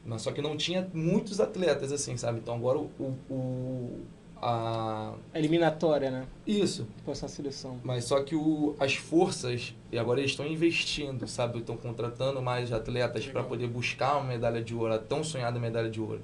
Mas 0.05 0.21
só 0.21 0.31
que 0.31 0.41
não 0.41 0.55
tinha 0.55 0.89
muitos 0.93 1.39
atletas 1.39 1.91
assim, 1.91 2.15
sabe? 2.17 2.39
Então 2.39 2.55
agora 2.55 2.77
o, 2.77 2.89
o, 3.29 3.99
a 4.41 5.13
Eliminatória, 5.33 6.11
né? 6.11 6.25
isso, 6.45 6.87
Com 7.05 7.11
essa 7.11 7.27
seleção. 7.27 7.79
mas 7.83 8.03
só 8.05 8.21
que 8.23 8.35
o, 8.35 8.75
as 8.79 8.95
forças, 8.95 9.73
e 9.91 9.97
agora 9.97 10.19
eles 10.19 10.31
estão 10.31 10.45
investindo, 10.45 11.27
sabe? 11.27 11.59
Estão 11.59 11.75
contratando 11.77 12.41
mais 12.41 12.71
atletas 12.71 13.25
para 13.27 13.43
poder 13.43 13.67
buscar 13.67 14.17
uma 14.17 14.25
medalha 14.25 14.61
de 14.63 14.75
ouro, 14.75 14.93
a 14.93 14.99
tão 14.99 15.23
sonhada 15.23 15.59
medalha 15.59 15.89
de 15.89 15.99
ouro. 15.99 16.21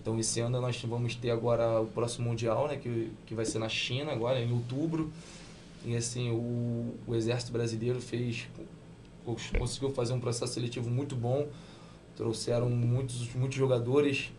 Então 0.00 0.18
esse 0.20 0.38
ano 0.40 0.60
nós 0.60 0.80
vamos 0.82 1.14
ter 1.16 1.30
agora 1.30 1.80
o 1.80 1.86
próximo 1.86 2.28
Mundial, 2.28 2.68
né? 2.68 2.76
Que, 2.76 3.10
que 3.26 3.34
vai 3.34 3.44
ser 3.44 3.58
na 3.58 3.68
China 3.68 4.12
agora, 4.12 4.40
em 4.40 4.52
outubro. 4.52 5.10
E 5.84 5.96
assim, 5.96 6.30
o, 6.30 6.94
o 7.06 7.14
Exército 7.14 7.52
Brasileiro 7.52 8.00
fez. 8.00 8.48
cons- 9.24 9.50
conseguiu 9.58 9.90
fazer 9.90 10.12
um 10.12 10.20
processo 10.20 10.52
seletivo 10.54 10.90
muito 10.90 11.16
bom. 11.16 11.48
Trouxeram 12.16 12.70
muitos, 12.70 13.34
muitos 13.34 13.56
jogadores 13.58 14.30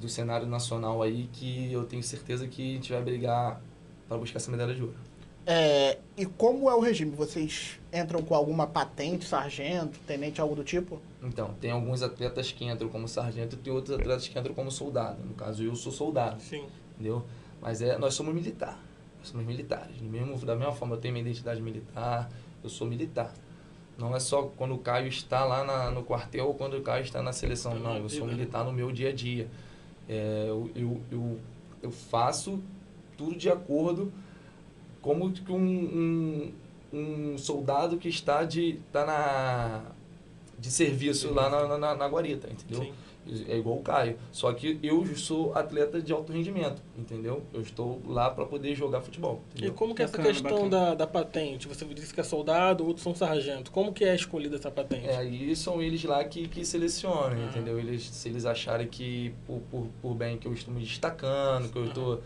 do 0.00 0.08
cenário 0.08 0.46
nacional 0.46 1.02
aí 1.02 1.28
que 1.32 1.70
eu 1.72 1.84
tenho 1.84 2.02
certeza 2.02 2.48
que 2.48 2.62
a 2.72 2.74
gente 2.76 2.92
vai 2.92 3.02
brigar 3.02 3.60
para 4.08 4.16
buscar 4.16 4.38
essa 4.38 4.50
medalha 4.50 4.74
de 4.74 4.82
ouro. 4.82 4.94
É, 5.46 5.98
e 6.16 6.26
como 6.26 6.70
é 6.70 6.74
o 6.74 6.80
regime? 6.80 7.10
Vocês 7.12 7.78
entram 7.92 8.22
com 8.22 8.34
alguma 8.34 8.66
patente, 8.66 9.24
sargento, 9.24 9.98
tenente, 10.06 10.40
algo 10.40 10.54
do 10.54 10.62
tipo? 10.64 11.00
Então, 11.22 11.54
tem 11.60 11.70
alguns 11.70 12.02
atletas 12.02 12.52
que 12.52 12.64
entram 12.64 12.88
como 12.88 13.08
sargento 13.08 13.56
e 13.56 13.58
tem 13.58 13.72
outros 13.72 13.98
atletas 13.98 14.28
que 14.28 14.38
entram 14.38 14.54
como 14.54 14.70
soldado. 14.70 15.22
No 15.24 15.34
caso, 15.34 15.62
eu 15.62 15.74
sou 15.74 15.90
soldado, 15.92 16.40
Sim. 16.40 16.64
entendeu? 16.94 17.24
Mas 17.60 17.82
é, 17.82 17.98
nós 17.98 18.14
somos 18.14 18.34
militar. 18.34 18.78
Nós 19.18 19.28
somos 19.28 19.44
militares. 19.46 19.96
Do 19.96 20.04
mesmo, 20.04 20.36
da 20.44 20.54
mesma 20.54 20.72
forma, 20.72 20.94
eu 20.94 21.00
tenho 21.00 21.12
minha 21.12 21.24
identidade 21.24 21.60
militar, 21.60 22.30
eu 22.62 22.70
sou 22.70 22.86
militar. 22.86 23.32
Não 23.98 24.14
é 24.16 24.20
só 24.20 24.42
quando 24.56 24.74
o 24.74 24.78
Caio 24.78 25.08
está 25.08 25.44
lá 25.44 25.62
na- 25.64 25.90
no 25.90 26.02
quartel 26.02 26.46
ou 26.46 26.54
quando 26.54 26.74
o 26.78 26.82
Caio 26.82 27.02
está 27.02 27.22
na 27.22 27.32
seleção. 27.32 27.74
Não, 27.74 27.96
eu 27.98 28.08
sou 28.08 28.26
militar 28.26 28.64
no 28.64 28.72
meu 28.72 28.90
dia 28.92 29.10
a 29.10 29.12
dia. 29.12 29.48
É, 30.12 30.46
eu, 30.48 30.68
eu, 30.74 31.00
eu, 31.12 31.40
eu 31.84 31.90
faço 31.92 32.60
tudo 33.16 33.36
de 33.36 33.48
acordo 33.48 34.12
como 35.00 35.30
que 35.30 35.52
um, 35.52 36.52
um, 36.92 37.32
um 37.32 37.38
soldado 37.38 37.96
que 37.96 38.08
está 38.08 38.42
de 38.42 38.80
tá 38.90 39.06
na 39.06 39.82
de 40.58 40.68
serviço 40.68 41.32
lá 41.32 41.48
na, 41.48 41.78
na, 41.78 41.94
na 41.94 42.06
guarita, 42.08 42.48
entendeu? 42.50 42.82
Sim. 42.82 42.92
É 43.48 43.56
igual 43.58 43.76
o 43.76 43.82
Caio. 43.82 44.16
Só 44.32 44.52
que 44.52 44.78
eu 44.82 45.06
sou 45.14 45.54
atleta 45.54 46.00
de 46.00 46.12
alto 46.12 46.32
rendimento, 46.32 46.82
entendeu? 46.98 47.42
Eu 47.52 47.60
estou 47.60 48.00
lá 48.06 48.30
para 48.30 48.44
poder 48.46 48.74
jogar 48.74 49.00
futebol. 49.02 49.42
E 49.54 49.58
Entendeu? 49.58 49.74
como 49.74 49.94
que 49.94 50.02
é 50.02 50.04
essa 50.06 50.16
Bacana, 50.16 50.34
questão 50.34 50.64
bacana. 50.68 50.70
da, 50.86 50.94
da 50.94 51.06
patente? 51.06 51.68
Você 51.68 51.84
disse 51.84 52.12
que 52.12 52.20
é 52.20 52.24
soldado, 52.24 52.84
outros 52.86 53.04
são 53.04 53.14
sargento. 53.14 53.70
Como 53.70 53.92
que 53.92 54.04
é 54.04 54.14
escolhida 54.14 54.56
essa 54.56 54.70
patente? 54.70 55.06
É, 55.06 55.16
aí 55.18 55.54
são 55.54 55.80
eles 55.80 56.02
lá 56.02 56.24
que, 56.24 56.48
que 56.48 56.64
selecionam, 56.64 57.36
Ah. 57.36 57.44
entendeu? 57.50 57.78
Eles, 57.78 58.02
se 58.02 58.28
eles 58.28 58.44
acharem 58.44 58.88
que, 58.88 59.32
por, 59.46 59.60
por, 59.70 59.86
por 60.02 60.14
bem 60.14 60.36
que 60.38 60.48
eu 60.48 60.52
estou 60.52 60.72
me 60.74 60.80
destacando, 60.80 61.70
que 61.70 61.78
eu 61.78 61.84
estou 61.86 62.16
que 62.16 62.22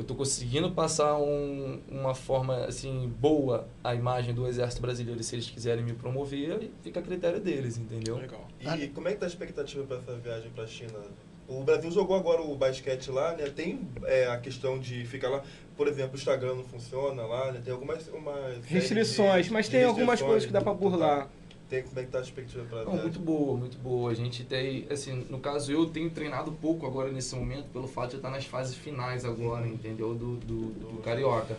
eu 0.00 0.02
estou 0.02 0.16
conseguindo 0.16 0.70
passar 0.72 1.16
um, 1.18 1.78
uma 1.88 2.14
forma 2.14 2.64
assim 2.64 3.08
boa 3.20 3.68
a 3.84 3.94
imagem 3.94 4.34
do 4.34 4.46
Exército 4.46 4.80
Brasileiro, 4.82 5.20
e 5.20 5.24
se 5.24 5.34
eles 5.34 5.48
quiserem 5.48 5.84
me 5.84 5.92
promover, 5.92 6.70
fica 6.82 7.00
a 7.00 7.02
critério 7.02 7.40
deles, 7.40 7.76
entendeu? 7.78 8.16
Legal. 8.16 8.46
E 8.78 8.88
como 8.88 9.08
é 9.08 9.12
que 9.12 9.18
tá 9.18 9.26
a 9.26 9.28
expectativa 9.28 9.84
para 9.84 9.98
essa 9.98 10.14
viagem 10.16 10.50
para 10.50 10.64
a 10.64 10.66
China? 10.66 10.98
O 11.46 11.62
Brasil 11.64 11.90
jogou 11.90 12.16
agora 12.16 12.40
o 12.42 12.54
basquete 12.56 13.10
lá, 13.10 13.34
né? 13.36 13.44
Tem 13.50 13.80
é, 14.04 14.26
a 14.28 14.38
questão 14.38 14.78
de 14.78 15.04
ficar 15.04 15.28
lá. 15.28 15.42
Por 15.76 15.88
exemplo, 15.88 16.12
o 16.14 16.16
Instagram 16.16 16.54
não 16.54 16.64
funciona 16.64 17.22
lá, 17.22 17.50
né? 17.52 17.60
Tem 17.64 17.72
algumas 17.72 18.06
uma 18.08 18.32
série 18.34 18.60
de- 18.60 18.68
Restrições, 18.74 19.48
mas 19.48 19.66
de 19.66 19.72
tem 19.72 19.84
algumas 19.84 20.20
restrições 20.20 20.30
coisas 20.30 20.46
que 20.46 20.52
dá 20.52 20.60
pra 20.60 20.72
do- 20.72 20.78
burlar. 20.78 21.28
Tem, 21.70 21.84
como 21.84 22.00
é 22.00 22.02
que 22.02 22.10
tá 22.10 22.18
a 22.18 22.22
expectativa 22.22 22.64
para 22.64 22.80
a 22.80 22.84
Não, 22.84 22.96
muito 22.96 23.20
boa, 23.20 23.56
muito 23.56 23.78
boa. 23.78 24.10
A 24.10 24.14
gente 24.14 24.42
tem, 24.42 24.88
assim, 24.90 25.24
no 25.30 25.38
caso 25.38 25.70
eu 25.70 25.86
tenho 25.86 26.10
treinado 26.10 26.50
pouco 26.50 26.84
agora 26.84 27.12
nesse 27.12 27.36
momento, 27.36 27.68
pelo 27.72 27.86
fato 27.86 28.10
de 28.10 28.16
eu 28.16 28.18
estar 28.18 28.30
nas 28.30 28.44
fases 28.44 28.74
finais 28.74 29.24
agora, 29.24 29.68
entendeu? 29.68 30.12
Do, 30.12 30.36
do, 30.38 30.72
do 30.72 31.00
Carioca. 31.00 31.56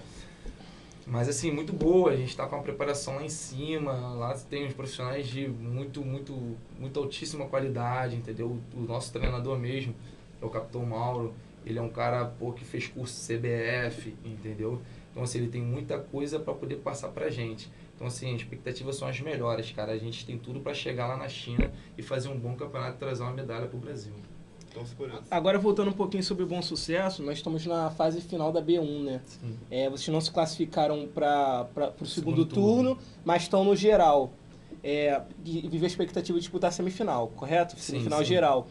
Mas 1.08 1.30
assim, 1.30 1.50
muito 1.50 1.72
boa, 1.72 2.12
a 2.12 2.16
gente 2.18 2.30
está 2.30 2.46
com 2.46 2.58
uma 2.58 2.62
preparação 2.62 3.16
lá 3.16 3.24
em 3.24 3.30
cima, 3.30 3.94
lá 3.94 4.38
tem 4.50 4.68
os 4.68 4.74
profissionais 4.74 5.28
de 5.28 5.48
muito, 5.48 6.04
muito, 6.04 6.58
muito 6.78 7.00
altíssima 7.00 7.46
qualidade, 7.48 8.18
entendeu? 8.18 8.60
O 8.76 8.82
nosso 8.82 9.14
treinador 9.14 9.58
mesmo, 9.58 9.96
é 10.42 10.46
o 10.46 10.50
Capitão 10.50 10.86
Mauro, 10.86 11.34
ele 11.66 11.80
é 11.80 11.82
um 11.82 11.90
cara 11.90 12.26
pô, 12.26 12.52
que 12.52 12.66
fez 12.66 12.88
curso 12.88 13.16
CBF, 13.26 14.14
entendeu? 14.26 14.82
Então 15.12 15.24
assim, 15.24 15.40
ele 15.40 15.48
tem 15.48 15.62
muita 15.62 15.98
coisa 16.00 16.38
para 16.38 16.54
poder 16.54 16.78
passar 16.78 17.10
pra 17.10 17.30
gente. 17.30 17.72
Então, 18.02 18.08
assim, 18.08 18.34
as 18.34 18.42
expectativas 18.42 18.96
são 18.96 19.08
as 19.08 19.22
melhores, 19.22 19.70
cara. 19.72 19.92
A 19.92 19.98
gente 19.98 20.26
tem 20.26 20.36
tudo 20.36 20.60
para 20.60 20.74
chegar 20.74 21.06
lá 21.06 21.16
na 21.16 21.30
China 21.30 21.72
e 21.96 22.02
fazer 22.02 22.30
um 22.30 22.38
bom 22.38 22.56
campeonato 22.56 22.96
e 22.96 22.98
trazer 22.98 23.22
uma 23.22 23.32
medalha 23.32 23.68
pro 23.68 23.78
Brasil. 23.78 24.12
Então. 24.72 24.84
Agora, 25.30 25.60
voltando 25.60 25.90
um 25.90 25.94
pouquinho 25.94 26.24
sobre 26.24 26.44
o 26.44 26.48
bom 26.48 26.64
sucesso, 26.64 27.22
nós 27.22 27.38
estamos 27.38 27.64
na 27.68 27.92
fase 27.92 28.20
final 28.20 28.52
da 28.52 28.60
B1, 28.60 29.04
né? 29.04 29.22
Sim. 29.24 29.56
É, 29.70 29.88
vocês 29.88 30.08
não 30.08 30.20
se 30.20 30.32
classificaram 30.32 31.08
para 31.14 31.68
o 32.02 32.06
segundo, 32.06 32.42
Segundo 32.42 32.46
turno, 32.48 32.98
mas 33.24 33.44
estão 33.44 33.64
no 33.64 33.76
geral. 33.76 34.34
É, 34.84 35.22
e 35.46 35.70
vive 35.70 35.86
a 35.86 35.88
expectativa 35.88 36.40
de 36.40 36.44
disputar 36.44 36.70
a 36.70 36.72
semifinal, 36.72 37.28
correto? 37.28 37.74
Sim, 37.74 37.92
Semifinal 37.94 38.20
sim. 38.20 38.26
geral. 38.26 38.68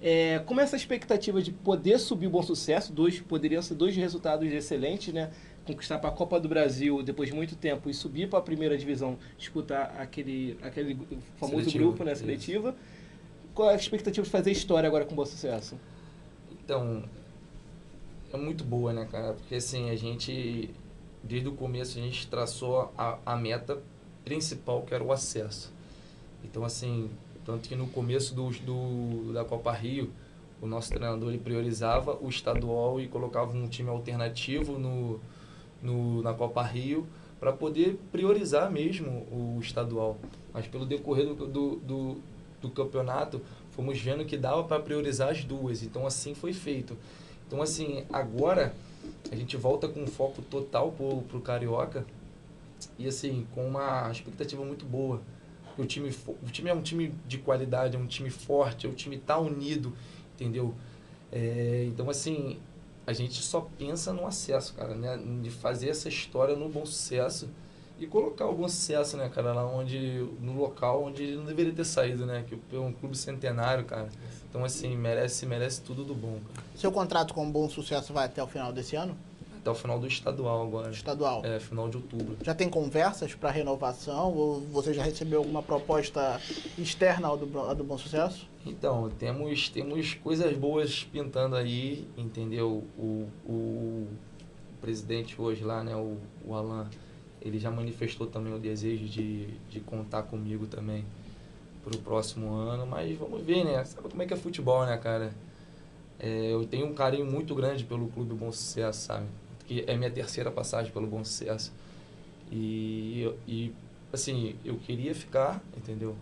É, 0.00 0.40
como 0.40 0.60
essa 0.60 0.74
expectativa 0.74 1.40
de 1.40 1.52
poder 1.52 2.00
subir 2.00 2.26
o 2.26 2.30
bom 2.30 2.42
sucesso, 2.42 2.92
dois, 2.92 3.20
poderiam 3.20 3.62
ser 3.62 3.76
dois 3.76 3.94
resultados 3.94 4.52
excelentes, 4.52 5.14
né? 5.14 5.30
Conquistar 5.64 5.98
para 5.98 6.10
a 6.10 6.12
Copa 6.12 6.40
do 6.40 6.48
Brasil 6.48 7.02
depois 7.02 7.28
de 7.28 7.34
muito 7.34 7.54
tempo 7.54 7.88
e 7.88 7.94
subir 7.94 8.28
para 8.28 8.38
a 8.38 8.42
primeira 8.42 8.76
divisão, 8.76 9.16
disputar 9.38 9.94
aquele, 9.98 10.58
aquele 10.62 10.96
famoso 11.36 11.60
Seletivo, 11.60 11.84
grupo, 11.84 12.04
né? 12.04 12.12
isso. 12.12 12.22
Seletiva. 12.22 12.74
Qual 13.54 13.70
é 13.70 13.74
a 13.74 13.76
expectativa 13.76 14.24
de 14.24 14.30
fazer 14.30 14.50
história 14.50 14.86
agora 14.86 15.04
com 15.04 15.14
bom 15.14 15.24
sucesso? 15.24 15.78
Então, 16.50 17.04
é 18.32 18.36
muito 18.36 18.64
boa, 18.64 18.92
né, 18.92 19.06
cara? 19.10 19.34
Porque 19.34 19.56
assim, 19.56 19.90
a 19.90 19.96
gente, 19.96 20.70
desde 21.22 21.48
o 21.48 21.52
começo, 21.52 21.98
a 21.98 22.02
gente 22.02 22.26
traçou 22.26 22.92
a, 22.96 23.18
a 23.24 23.36
meta 23.36 23.78
principal, 24.24 24.82
que 24.82 24.94
era 24.94 25.04
o 25.04 25.12
acesso. 25.12 25.72
Então, 26.44 26.64
assim, 26.64 27.10
tanto 27.44 27.68
que 27.68 27.76
no 27.76 27.86
começo 27.88 28.34
do, 28.34 28.50
do, 28.50 29.32
da 29.32 29.44
Copa 29.44 29.72
Rio, 29.72 30.10
o 30.60 30.66
nosso 30.66 30.90
treinador 30.90 31.28
ele 31.28 31.38
priorizava 31.38 32.16
o 32.20 32.28
estadual 32.28 33.00
e 33.00 33.08
colocava 33.08 33.52
um 33.52 33.68
time 33.68 33.90
alternativo 33.90 34.78
no, 34.78 35.20
no, 35.82 36.22
na 36.22 36.32
Copa 36.32 36.62
Rio 36.62 37.06
para 37.40 37.52
poder 37.52 37.98
priorizar 38.12 38.70
mesmo 38.70 39.26
o 39.30 39.58
estadual. 39.60 40.16
Mas 40.54 40.66
pelo 40.66 40.86
decorrer 40.86 41.26
do, 41.26 41.46
do, 41.46 41.76
do, 41.76 42.16
do 42.60 42.70
campeonato, 42.70 43.40
fomos 43.72 43.98
vendo 43.98 44.24
que 44.24 44.36
dava 44.36 44.62
para 44.62 44.80
priorizar 44.80 45.30
as 45.30 45.44
duas. 45.44 45.82
Então 45.82 46.06
assim 46.06 46.34
foi 46.34 46.52
feito. 46.52 46.96
Então 47.46 47.60
assim, 47.60 48.04
agora 48.12 48.72
a 49.30 49.34
gente 49.34 49.56
volta 49.56 49.88
com 49.88 50.06
foco 50.06 50.40
total 50.42 50.92
pro, 50.92 51.22
pro 51.22 51.40
Carioca 51.40 52.06
e 52.98 53.06
assim, 53.06 53.46
com 53.52 53.66
uma 53.66 54.10
expectativa 54.10 54.64
muito 54.64 54.84
boa. 54.84 55.20
O 55.76 55.84
time, 55.84 56.14
o 56.42 56.50
time 56.50 56.70
é 56.70 56.74
um 56.74 56.82
time 56.82 57.14
de 57.26 57.38
qualidade, 57.38 57.96
é 57.96 57.98
um 57.98 58.06
time 58.06 58.30
forte, 58.30 58.86
o 58.86 58.92
time 58.92 59.16
tá 59.18 59.38
unido, 59.38 59.92
entendeu? 60.34 60.74
É, 61.32 61.86
então 61.88 62.10
assim, 62.10 62.58
a 63.06 63.12
gente 63.12 63.42
só 63.42 63.68
pensa 63.78 64.12
no 64.12 64.26
acesso, 64.26 64.74
cara, 64.74 64.94
né? 64.94 65.18
De 65.42 65.50
fazer 65.50 65.90
essa 65.90 66.08
história 66.08 66.54
no 66.54 66.68
bom 66.68 66.86
sucesso 66.86 67.48
e 67.98 68.06
colocar 68.06 68.46
o 68.46 68.54
bom 68.54 68.68
sucesso, 68.68 69.16
né, 69.16 69.28
cara, 69.28 69.52
lá 69.52 69.64
onde, 69.64 70.26
no 70.40 70.54
local 70.54 71.04
onde 71.04 71.22
ele 71.22 71.36
não 71.36 71.44
deveria 71.44 71.72
ter 71.72 71.84
saído, 71.84 72.26
né? 72.26 72.44
Que 72.48 72.58
é 72.76 72.78
um 72.78 72.92
clube 72.92 73.16
centenário, 73.16 73.84
cara. 73.84 74.08
Então, 74.48 74.64
assim, 74.64 74.96
merece, 74.96 75.46
merece 75.46 75.80
tudo 75.80 76.04
do 76.04 76.14
bom, 76.14 76.38
cara. 76.52 76.66
Seu 76.74 76.90
contrato 76.90 77.32
com 77.32 77.50
bom 77.50 77.68
sucesso 77.68 78.12
vai 78.12 78.26
até 78.26 78.42
o 78.42 78.46
final 78.46 78.72
desse 78.72 78.96
ano? 78.96 79.16
Até 79.62 79.70
o 79.70 79.74
final 79.76 79.96
do 80.00 80.08
estadual 80.08 80.66
agora. 80.66 80.90
Estadual. 80.90 81.44
É, 81.44 81.60
final 81.60 81.88
de 81.88 81.96
outubro. 81.96 82.36
Já 82.42 82.52
tem 82.52 82.68
conversas 82.68 83.32
para 83.32 83.48
renovação? 83.48 84.34
Ou 84.34 84.60
você 84.60 84.92
já 84.92 85.04
recebeu 85.04 85.38
alguma 85.38 85.62
proposta 85.62 86.40
externa 86.76 87.28
ao 87.28 87.36
do, 87.36 87.58
ao 87.58 87.72
do 87.72 87.84
Bom 87.84 87.96
Sucesso? 87.96 88.48
Então, 88.66 89.08
temos, 89.10 89.68
temos 89.68 90.14
coisas 90.14 90.56
boas 90.56 91.04
pintando 91.04 91.54
aí, 91.54 92.08
entendeu? 92.16 92.82
O, 92.98 93.28
o 93.46 94.08
presidente 94.80 95.40
hoje 95.40 95.62
lá, 95.62 95.84
né, 95.84 95.94
o, 95.94 96.16
o 96.44 96.54
Alan, 96.54 96.90
ele 97.40 97.60
já 97.60 97.70
manifestou 97.70 98.26
também 98.26 98.52
o 98.52 98.58
desejo 98.58 99.04
de, 99.04 99.46
de 99.70 99.78
contar 99.78 100.24
comigo 100.24 100.66
também 100.66 101.04
pro 101.84 101.96
próximo 101.98 102.52
ano, 102.52 102.84
mas 102.84 103.16
vamos 103.16 103.42
ver, 103.42 103.64
né? 103.64 103.84
Sabe 103.84 104.08
como 104.08 104.22
é 104.22 104.26
que 104.26 104.34
é 104.34 104.36
futebol, 104.36 104.84
né, 104.84 104.96
cara? 104.96 105.32
É, 106.18 106.52
eu 106.52 106.64
tenho 106.64 106.86
um 106.86 106.94
carinho 106.94 107.26
muito 107.26 107.54
grande 107.54 107.84
pelo 107.84 108.08
Clube 108.08 108.34
Bom 108.34 108.50
Sucesso, 108.50 109.06
sabe? 109.06 109.26
Que 109.66 109.84
é 109.86 109.96
minha 109.96 110.10
terceira 110.10 110.50
passagem 110.50 110.92
pelo 110.92 111.06
Bom 111.06 111.24
Sucesso. 111.24 111.72
E, 112.50 113.32
e 113.46 113.72
assim, 114.12 114.56
eu 114.64 114.76
queria 114.76 115.14
ficar, 115.14 115.62
entendeu? 115.76 116.14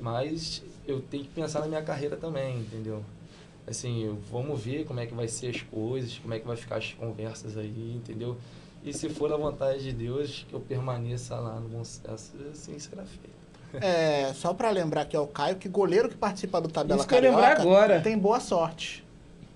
Mas 0.00 0.62
eu 0.86 1.00
tenho 1.00 1.24
que 1.24 1.30
pensar 1.30 1.60
na 1.60 1.66
minha 1.66 1.82
carreira 1.82 2.16
também, 2.16 2.58
entendeu? 2.58 3.02
Assim, 3.66 4.04
eu- 4.04 4.18
vamos 4.30 4.60
ver 4.60 4.84
como 4.84 5.00
é 5.00 5.06
que 5.06 5.14
vai 5.14 5.26
ser 5.26 5.48
as 5.48 5.62
coisas, 5.62 6.18
como 6.18 6.32
é 6.34 6.38
que 6.38 6.46
vai 6.46 6.56
ficar 6.56 6.76
as 6.76 6.92
conversas 6.92 7.56
aí, 7.56 7.94
entendeu? 7.96 8.36
E 8.84 8.92
se 8.92 9.08
for 9.08 9.32
a 9.32 9.36
vontade 9.36 9.82
de 9.82 9.92
Deus 9.92 10.46
que 10.48 10.54
eu 10.54 10.60
permaneça 10.60 11.34
lá 11.36 11.58
no 11.58 11.68
bom 11.68 11.82
sucesso, 11.84 12.32
assim 12.52 12.78
será 12.78 13.02
feito. 13.04 13.36
É, 13.84 14.32
só 14.34 14.54
para 14.54 14.70
lembrar 14.70 15.06
que 15.06 15.16
é 15.16 15.18
o 15.18 15.26
Caio, 15.26 15.56
que 15.56 15.68
goleiro 15.68 16.08
que 16.08 16.16
participa 16.16 16.60
do 16.60 16.68
Tabela 16.68 17.00
Isso 17.00 17.08
que 17.08 17.14
eu 17.14 17.22
ia 17.22 17.30
lembrar 17.30 17.56
Carioca 17.56 17.62
agora. 17.62 18.00
tem 18.00 18.16
boa 18.16 18.38
sorte. 18.38 19.04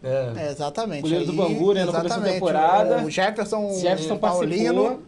É, 0.02 0.32
É, 0.36 0.50
exatamente. 0.50 1.02
Goleiro 1.02 1.26
do 1.26 1.32
Bangu, 1.32 1.74
né, 1.74 1.84
no 1.84 1.92
começo 1.92 1.92
da 1.92 2.00
exatamente. 2.06 2.32
temporada. 2.34 3.04
O 3.04 3.10
Jefferson, 3.10 3.72
Jefferson 3.78 4.16
Paulino. 4.16 5.02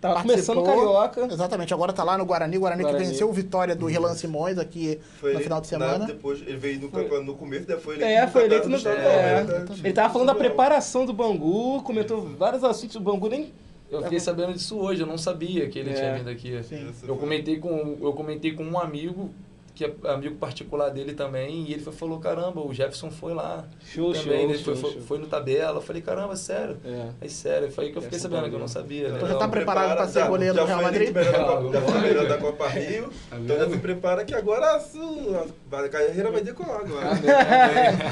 Tava 0.00 0.22
começando 0.22 0.58
o. 0.58 0.62
Carioca. 0.62 1.26
Exatamente, 1.28 1.74
agora 1.74 1.92
tá 1.92 2.04
lá 2.04 2.16
no 2.16 2.24
Guarani. 2.24 2.56
O 2.56 2.60
Guarani, 2.60 2.82
Guarani. 2.84 3.02
que 3.04 3.10
venceu 3.10 3.28
o 3.28 3.32
Vitória 3.32 3.74
do 3.74 3.86
Rilan 3.86 4.14
Simões 4.14 4.56
aqui 4.56 5.00
Foi 5.20 5.34
no 5.34 5.40
final 5.40 5.60
de 5.60 5.66
semana. 5.66 5.98
na- 5.98 6.06
depois, 6.06 6.40
ele 6.42 6.56
veio 6.56 6.80
no, 6.82 6.88
Foi. 6.88 7.22
no 7.24 7.34
começo, 7.34 7.66
depois 7.66 7.84
foi 7.84 7.96
eleito 7.96 8.12
É, 8.22 8.26
foi 8.28 8.44
eleito 8.44 8.70
campeonato 8.70 8.88
no. 9.02 9.08
É. 9.08 9.42
né? 9.44 9.64
Tá- 9.66 9.74
Ele 9.82 9.92
tava 9.92 10.12
falando 10.12 10.28
da 10.28 10.34
preparação 10.36 11.04
do 11.04 11.12
Bangu, 11.12 11.82
comentou 11.82 12.20
vários 12.38 12.62
assuntos 12.62 12.94
do 12.94 13.00
Bangu, 13.02 13.28
nem. 13.28 13.52
eu 13.90 14.00
fiquei 14.04 14.20
sabendo 14.20 14.52
disso 14.52 14.78
hoje, 14.78 15.00
eu 15.00 15.06
não 15.06 15.18
sabia 15.18 15.68
que 15.68 15.80
ele 15.80 15.90
É. 15.90 15.94
tinha 15.94 16.14
vindo 16.14 16.30
aqui. 16.30 16.62
Sim. 16.62 16.86
Eu 17.06 17.16
comentei 17.16 17.58
com, 17.58 17.96
eu 18.00 18.12
comentei 18.12 18.52
com 18.52 18.62
um 18.62 18.78
amigo 18.78 19.30
que 19.78 19.84
é 19.84 20.10
amigo 20.10 20.34
particular 20.34 20.88
dele 20.90 21.14
também, 21.14 21.62
e 21.68 21.72
ele 21.72 21.80
foi- 21.80 21.92
falou, 21.92 22.18
caramba, 22.18 22.60
o 22.60 22.74
Jefferson 22.74 23.12
foi 23.12 23.32
lá. 23.32 23.64
Show, 23.84 24.12
também, 24.12 24.24
show, 24.40 24.50
ele 24.50 24.58
foi, 24.58 24.74
show, 24.74 24.76
foi, 24.82 24.92
show. 24.94 25.02
foi 25.02 25.18
no 25.18 25.26
tabela. 25.28 25.78
Eu 25.78 25.82
falei, 25.82 26.02
caramba, 26.02 26.34
sério? 26.34 26.76
É. 26.84 27.10
Aí 27.20 27.30
sério, 27.30 27.70
foi 27.70 27.84
aí 27.84 27.92
que 27.92 27.98
eu 27.98 28.02
fiquei 28.02 28.18
Essa 28.18 28.28
sabendo 28.28 28.48
que 28.48 28.56
eu 28.56 28.58
não 28.58 28.66
sabia. 28.66 29.06
Então 29.06 29.22
né? 29.22 29.28
já 29.28 29.38
tá 29.38 29.46
preparado 29.46 29.96
pra 29.96 30.08
ser 30.08 30.18
já- 30.18 30.26
goleiro 30.28 30.54
já 30.56 30.62
do 30.62 30.66
Real 30.66 30.82
Madrid? 30.82 31.08
eleito 31.16 31.18
melhor 31.18 31.32
da 31.32 31.46
Copa- 31.46 31.62
Não, 31.62 31.72
Já 31.72 31.80
foi 31.80 32.00
melhor 32.00 32.26
da 32.28 32.38
Copa 32.38 32.68
Rio. 32.68 33.12
Tá 33.30 33.36
Então 33.38 33.56
já 33.56 33.70
se 33.70 33.78
prepara 33.78 34.24
que 34.24 34.34
agora 34.34 34.74
a 34.74 34.80
sua 34.80 35.46
a 35.70 35.88
carreira 35.88 36.30
vai 36.32 36.40
decolar 36.40 36.80
agora. 36.80 37.06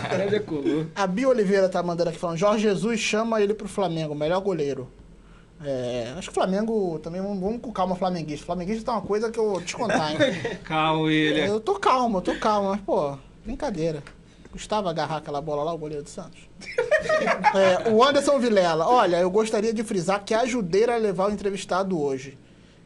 Cara, 0.08 0.26
decolou. 0.30 0.86
A 0.94 1.06
Bia 1.06 1.28
Oliveira 1.28 1.68
tá 1.68 1.82
mandando 1.82 2.10
aqui 2.10 2.18
falando: 2.18 2.36
Jorge 2.36 2.62
Jesus 2.62 3.00
chama 3.00 3.40
ele 3.42 3.54
pro 3.54 3.66
Flamengo, 3.66 4.14
melhor 4.14 4.40
goleiro. 4.40 4.88
É, 5.64 6.12
acho 6.18 6.28
que 6.28 6.32
o 6.32 6.34
Flamengo 6.34 6.98
também, 6.98 7.20
vamos, 7.20 7.60
com 7.60 7.72
calma, 7.72 7.96
flamenguista. 7.96 8.44
Flamenguista 8.44 8.84
tá 8.84 8.92
uma 8.92 9.00
coisa 9.02 9.30
que 9.30 9.38
eu 9.38 9.50
vou 9.52 9.60
te 9.60 9.74
contar, 9.74 10.12
hein? 10.12 10.18
Calma, 10.64 11.10
ele. 11.10 11.40
eu 11.48 11.58
tô 11.60 11.76
calmo, 11.78 12.18
eu 12.18 12.22
tô 12.22 12.34
calmo, 12.38 12.68
mas, 12.70 12.80
pô, 12.82 13.16
brincadeira. 13.44 14.02
Gustavo 14.52 14.88
agarrar 14.88 15.16
aquela 15.18 15.40
bola 15.40 15.62
lá, 15.64 15.72
o 15.72 15.78
goleiro 15.78 16.02
do 16.02 16.08
Santos. 16.10 16.40
É, 17.54 17.90
o 17.90 18.02
Anderson 18.02 18.38
Vilela, 18.38 18.86
olha, 18.88 19.18
eu 19.18 19.30
gostaria 19.30 19.72
de 19.72 19.82
frisar 19.84 20.24
que 20.24 20.34
ajudei 20.34 20.84
a 20.84 20.96
levar 20.96 21.28
o 21.28 21.32
entrevistado 21.32 22.00
hoje. 22.00 22.36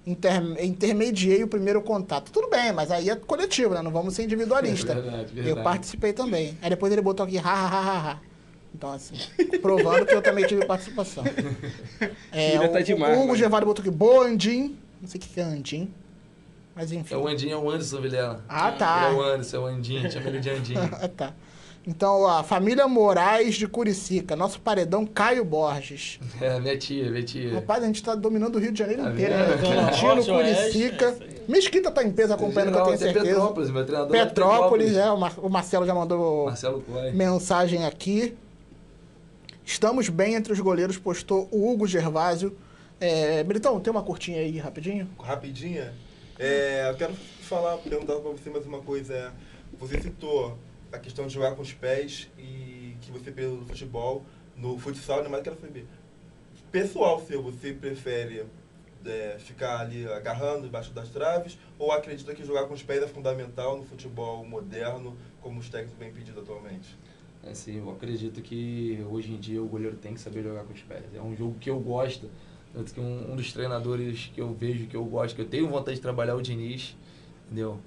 Inter- 0.06 0.56
intermediei 0.64 1.42
o 1.42 1.48
primeiro 1.48 1.80
contato. 1.82 2.30
Tudo 2.30 2.48
bem, 2.48 2.72
mas 2.72 2.90
aí 2.90 3.08
é 3.10 3.16
coletivo, 3.16 3.74
né? 3.74 3.82
Não 3.82 3.90
vamos 3.90 4.14
ser 4.14 4.24
individualista. 4.24 4.94
Verdade, 4.94 5.32
Eu 5.36 5.42
verdade. 5.44 5.64
participei 5.64 6.12
também. 6.12 6.56
Aí 6.60 6.70
depois 6.70 6.92
ele 6.92 7.02
botou 7.02 7.24
aqui, 7.24 7.38
ha, 7.38 7.42
ha, 7.42 7.68
ha, 7.80 8.10
ha. 8.12 8.18
Então, 8.74 8.92
assim, 8.92 9.14
provando 9.60 10.06
que 10.06 10.14
eu 10.14 10.22
também 10.22 10.46
tive 10.46 10.64
participação. 10.64 11.24
É, 12.32 12.52
Filha 12.52 12.68
o, 12.68 12.72
tá 12.72 12.80
demais, 12.80 13.12
o 13.12 13.16
Hugo 13.18 13.26
mano. 13.28 13.38
Gervaldo 13.38 13.66
botou 13.66 13.82
aqui, 13.82 13.90
boa 13.90 14.24
Andim. 14.26 14.76
Não 15.00 15.08
sei 15.08 15.20
o 15.20 15.22
que 15.24 15.40
é 15.40 15.42
Andim. 15.42 15.92
Mas 16.74 16.92
enfim. 16.92 17.12
É 17.14 17.16
o 17.18 17.26
Andinho, 17.26 17.52
é 17.52 17.56
o 17.56 17.68
Anderson 17.68 18.00
Vilela. 18.00 18.44
Ah, 18.48 18.70
tá. 18.72 19.10
É 19.10 19.12
o 19.12 19.20
Anderson, 19.22 19.56
é 19.56 19.60
o 19.60 19.66
Andinho, 19.66 20.10
chama 20.10 20.28
ele 20.28 20.38
de 20.38 20.50
Andinho. 20.50 20.80
Ah, 20.92 21.08
tá. 21.14 21.34
Então, 21.86 22.26
a 22.26 22.42
família 22.44 22.86
Moraes 22.86 23.54
de 23.56 23.66
Curicica, 23.66 24.36
nosso 24.36 24.60
paredão 24.60 25.04
Caio 25.04 25.44
Borges. 25.44 26.20
É, 26.40 26.60
minha 26.60 26.78
tia, 26.78 27.10
minha 27.10 27.22
tia. 27.24 27.54
Rapaz, 27.54 27.82
a 27.82 27.86
gente 27.86 28.02
tá 28.02 28.14
dominando 28.14 28.56
o 28.56 28.58
Rio 28.58 28.70
de 28.72 28.78
Janeiro 28.78 29.02
Tá 29.02 29.10
inteiro, 29.12 29.34
né? 29.34 29.46
Oeste, 30.04 30.30
Curicica. 30.30 31.06
é. 31.20 31.50
Mesquita 31.50 31.90
tá 31.90 32.04
em 32.04 32.12
peso 32.12 32.32
acompanhando, 32.32 32.72
que 32.72 32.78
eu 32.78 32.82
tenho 32.84 32.94
até 32.96 33.04
certeza. 33.04 33.26
Petrópolis, 33.26 33.70
meu 33.70 33.84
treinador 33.84 34.14
é 34.16 34.20
de 34.20 34.26
Petrópolis, 34.28 34.96
é. 34.96 35.10
O 35.10 35.18
Mar- 35.18 35.38
o 35.38 35.48
Marcelo 35.50 35.84
já 35.84 35.94
mandou 35.94 36.46
Marcelo 36.46 36.84
mensagem 37.12 37.84
aqui. 37.84 38.36
Estamos 39.70 40.08
bem 40.08 40.34
entre 40.34 40.52
os 40.52 40.58
goleiros, 40.58 40.98
postou 40.98 41.48
o 41.52 41.70
Hugo 41.70 41.86
Gervásio. 41.86 42.58
É, 43.00 43.44
Britão, 43.44 43.78
tem 43.78 43.88
uma 43.88 44.02
curtinha 44.02 44.40
aí 44.40 44.58
rapidinho? 44.58 45.08
Rapidinha. 45.16 45.94
É, 46.40 46.90
eu 46.90 46.96
quero 46.96 47.14
falar, 47.14 47.78
perguntar 47.78 48.14
pra 48.14 48.32
você 48.32 48.50
mais 48.50 48.66
uma 48.66 48.80
coisa. 48.80 49.32
Você 49.78 50.00
citou 50.00 50.58
a 50.90 50.98
questão 50.98 51.24
de 51.28 51.32
jogar 51.32 51.54
com 51.54 51.62
os 51.62 51.72
pés 51.72 52.28
e 52.36 52.96
que 53.00 53.12
você 53.12 53.30
perdeu 53.30 53.58
no 53.58 53.64
futebol, 53.64 54.24
no 54.56 54.76
futsal, 54.76 55.24
mas 55.30 55.40
quero 55.40 55.58
saber. 55.60 55.86
Pessoal 56.72 57.24
seu, 57.24 57.40
você 57.40 57.72
prefere 57.72 58.46
é, 59.06 59.36
ficar 59.38 59.78
ali 59.78 60.04
agarrando 60.12 60.62
debaixo 60.62 60.90
das 60.90 61.10
traves 61.10 61.56
ou 61.78 61.92
acredita 61.92 62.34
que 62.34 62.44
jogar 62.44 62.64
com 62.64 62.74
os 62.74 62.82
pés 62.82 63.04
é 63.04 63.06
fundamental 63.06 63.78
no 63.78 63.84
futebol 63.84 64.44
moderno, 64.44 65.16
como 65.40 65.60
os 65.60 65.68
técnicos 65.68 65.96
bem 65.96 66.12
pedido 66.12 66.40
atualmente? 66.40 66.98
Assim, 67.48 67.78
eu 67.78 67.90
acredito 67.90 68.42
que 68.42 68.98
hoje 69.10 69.32
em 69.32 69.38
dia 69.38 69.62
o 69.62 69.66
goleiro 69.66 69.96
tem 69.96 70.12
que 70.12 70.20
saber 70.20 70.42
jogar 70.42 70.64
com 70.64 70.74
os 70.74 70.80
pés. 70.82 71.04
É 71.14 71.22
um 71.22 71.34
jogo 71.34 71.56
que 71.58 71.70
eu 71.70 71.78
gosto. 71.80 72.28
Tanto 72.72 72.92
que 72.92 73.00
um, 73.00 73.32
um 73.32 73.36
dos 73.36 73.52
treinadores 73.52 74.30
que 74.34 74.40
eu 74.40 74.52
vejo, 74.52 74.86
que 74.86 74.96
eu 74.96 75.04
gosto, 75.04 75.34
que 75.34 75.40
eu 75.42 75.46
tenho 75.48 75.66
vontade 75.68 75.96
de 75.96 76.02
trabalhar 76.02 76.32
é 76.32 76.36
o 76.36 76.42
Diniz. 76.42 76.96
Entendeu? 77.46 77.78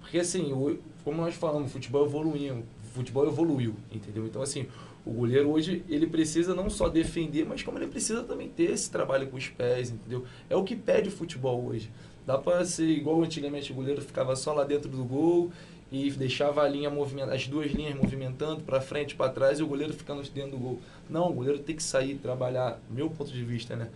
Porque 0.00 0.18
assim, 0.18 0.52
o- 0.52 0.78
como 1.04 1.22
nós 1.22 1.34
falamos, 1.34 1.68
o 1.70 1.72
futebol 1.72 2.04
evoluiu. 2.06 2.62
Futebol 2.92 3.26
evoluiu, 3.26 3.74
entendeu? 3.90 4.26
Então 4.26 4.42
assim, 4.42 4.66
o 5.04 5.10
goleiro 5.12 5.50
hoje, 5.50 5.82
ele 5.88 6.06
precisa 6.06 6.54
não 6.54 6.68
só 6.68 6.88
defender, 6.88 7.46
mas 7.46 7.62
como 7.62 7.78
ele 7.78 7.86
precisa 7.86 8.22
também 8.22 8.48
ter 8.48 8.70
esse 8.72 8.90
trabalho 8.90 9.26
com 9.28 9.36
os 9.36 9.48
pés, 9.48 9.90
entendeu? 9.90 10.24
É 10.50 10.56
o 10.56 10.64
que 10.64 10.76
pede 10.76 11.08
o 11.08 11.12
futebol 11.12 11.64
hoje. 11.66 11.90
Dá 12.26 12.36
para 12.36 12.64
ser 12.64 12.86
igual 12.86 13.22
antigamente 13.22 13.72
o 13.72 13.74
goleiro 13.74 14.02
ficava 14.02 14.36
só 14.36 14.52
lá 14.52 14.64
dentro 14.64 14.90
do 14.90 15.02
gol 15.04 15.50
e 15.90 16.10
deixava 16.10 16.62
a 16.62 16.68
linha 16.68 16.90
movimentar, 16.90 17.34
as 17.34 17.46
duas 17.46 17.70
linhas 17.72 17.94
movimentando 17.94 18.62
para 18.62 18.80
frente, 18.80 19.14
para 19.14 19.30
trás 19.30 19.58
e 19.58 19.62
o 19.62 19.66
goleiro 19.66 19.92
ficando 19.94 20.22
dentro 20.30 20.52
do 20.52 20.58
gol. 20.58 20.80
Não, 21.08 21.30
o 21.30 21.32
goleiro 21.32 21.58
tem 21.60 21.74
que 21.74 21.82
sair 21.82 22.16
trabalhar, 22.16 22.78
meu 22.90 23.08
ponto 23.08 23.32
de 23.32 23.42
vista, 23.42 23.74
né? 23.74 23.88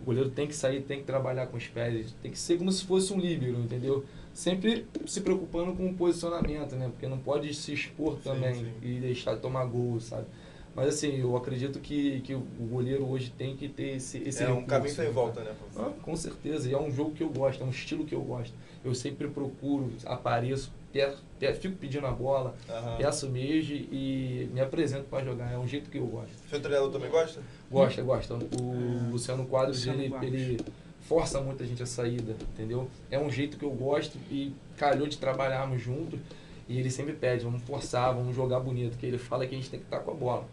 O 0.00 0.04
goleiro 0.04 0.30
tem 0.30 0.46
que 0.46 0.54
sair, 0.54 0.80
tem 0.80 1.00
que 1.00 1.04
trabalhar 1.04 1.46
com 1.46 1.56
os 1.56 1.66
pés, 1.66 2.14
tem 2.22 2.30
que 2.30 2.38
ser 2.38 2.58
como 2.58 2.72
se 2.72 2.84
fosse 2.84 3.12
um 3.12 3.20
líbero, 3.20 3.58
entendeu? 3.60 4.04
Sempre 4.32 4.86
se 5.06 5.20
preocupando 5.20 5.72
com 5.74 5.86
o 5.88 5.94
posicionamento, 5.94 6.74
né? 6.74 6.88
Porque 6.88 7.06
não 7.06 7.18
pode 7.18 7.52
se 7.54 7.72
expor 7.72 8.18
também 8.18 8.54
sim. 8.54 8.72
e 8.82 8.98
deixar 8.98 9.34
de 9.34 9.40
tomar 9.40 9.64
gol, 9.66 10.00
sabe? 10.00 10.26
Mas 10.74 10.88
assim, 10.94 11.20
eu 11.20 11.36
acredito 11.36 11.80
que, 11.80 12.20
que 12.20 12.34
o 12.34 12.40
goleiro 12.70 13.06
hoje 13.06 13.32
tem 13.36 13.56
que 13.56 13.68
ter 13.68 13.96
esse, 13.96 14.18
esse 14.18 14.42
é 14.42 14.46
um 14.46 14.60
recurso, 14.60 14.68
caminho 14.68 14.94
sem 14.94 15.04
né? 15.06 15.10
volta, 15.10 15.42
né? 15.42 15.52
Ah, 15.76 15.90
com 16.00 16.16
certeza, 16.16 16.68
e 16.68 16.72
é 16.72 16.80
um 16.80 16.90
jogo 16.90 17.10
que 17.10 17.22
eu 17.22 17.28
gosto, 17.28 17.62
é 17.62 17.66
um 17.66 17.70
estilo 17.70 18.04
que 18.04 18.14
eu 18.14 18.22
gosto. 18.22 18.54
Eu 18.84 18.94
sempre 18.94 19.28
procuro, 19.28 19.92
apareço, 20.06 20.72
pe- 20.92 21.14
pe- 21.38 21.54
fico 21.54 21.76
pedindo 21.76 22.06
a 22.06 22.10
bola, 22.10 22.54
Aham. 22.68 22.96
peço 22.98 23.28
mesmo 23.28 23.74
e 23.74 24.48
me 24.52 24.60
apresento 24.60 25.04
para 25.04 25.24
jogar. 25.24 25.52
É 25.52 25.58
um 25.58 25.66
jeito 25.66 25.90
que 25.90 25.98
eu 25.98 26.06
gosto. 26.06 26.32
Seu 26.48 26.60
treinador 26.60 26.90
também 26.90 27.10
gosta? 27.10 27.40
Gosta, 27.70 28.02
gosta. 28.02 28.34
O 28.34 29.10
Luciano 29.10 29.46
Quadros, 29.46 29.78
Luciano 29.78 30.00
ele, 30.00 30.10
Quadros. 30.10 30.32
ele 30.34 30.60
força 31.02 31.40
muita 31.40 31.64
gente 31.64 31.82
a 31.82 31.86
saída, 31.86 32.36
entendeu? 32.52 32.88
É 33.10 33.18
um 33.18 33.30
jeito 33.30 33.56
que 33.56 33.64
eu 33.64 33.70
gosto 33.70 34.16
e 34.30 34.52
calhou 34.76 35.06
de 35.06 35.16
trabalharmos 35.18 35.80
juntos. 35.80 36.18
E 36.68 36.78
ele 36.78 36.88
sempre 36.90 37.14
pede, 37.14 37.42
vamos 37.44 37.62
forçar, 37.62 38.14
vamos 38.14 38.36
jogar 38.36 38.60
bonito. 38.60 38.96
Que 38.96 39.06
ele 39.06 39.18
fala 39.18 39.44
que 39.44 39.54
a 39.54 39.58
gente 39.58 39.68
tem 39.68 39.80
que 39.80 39.86
estar 39.86 39.98
com 40.00 40.12
a 40.12 40.14
bola. 40.14 40.44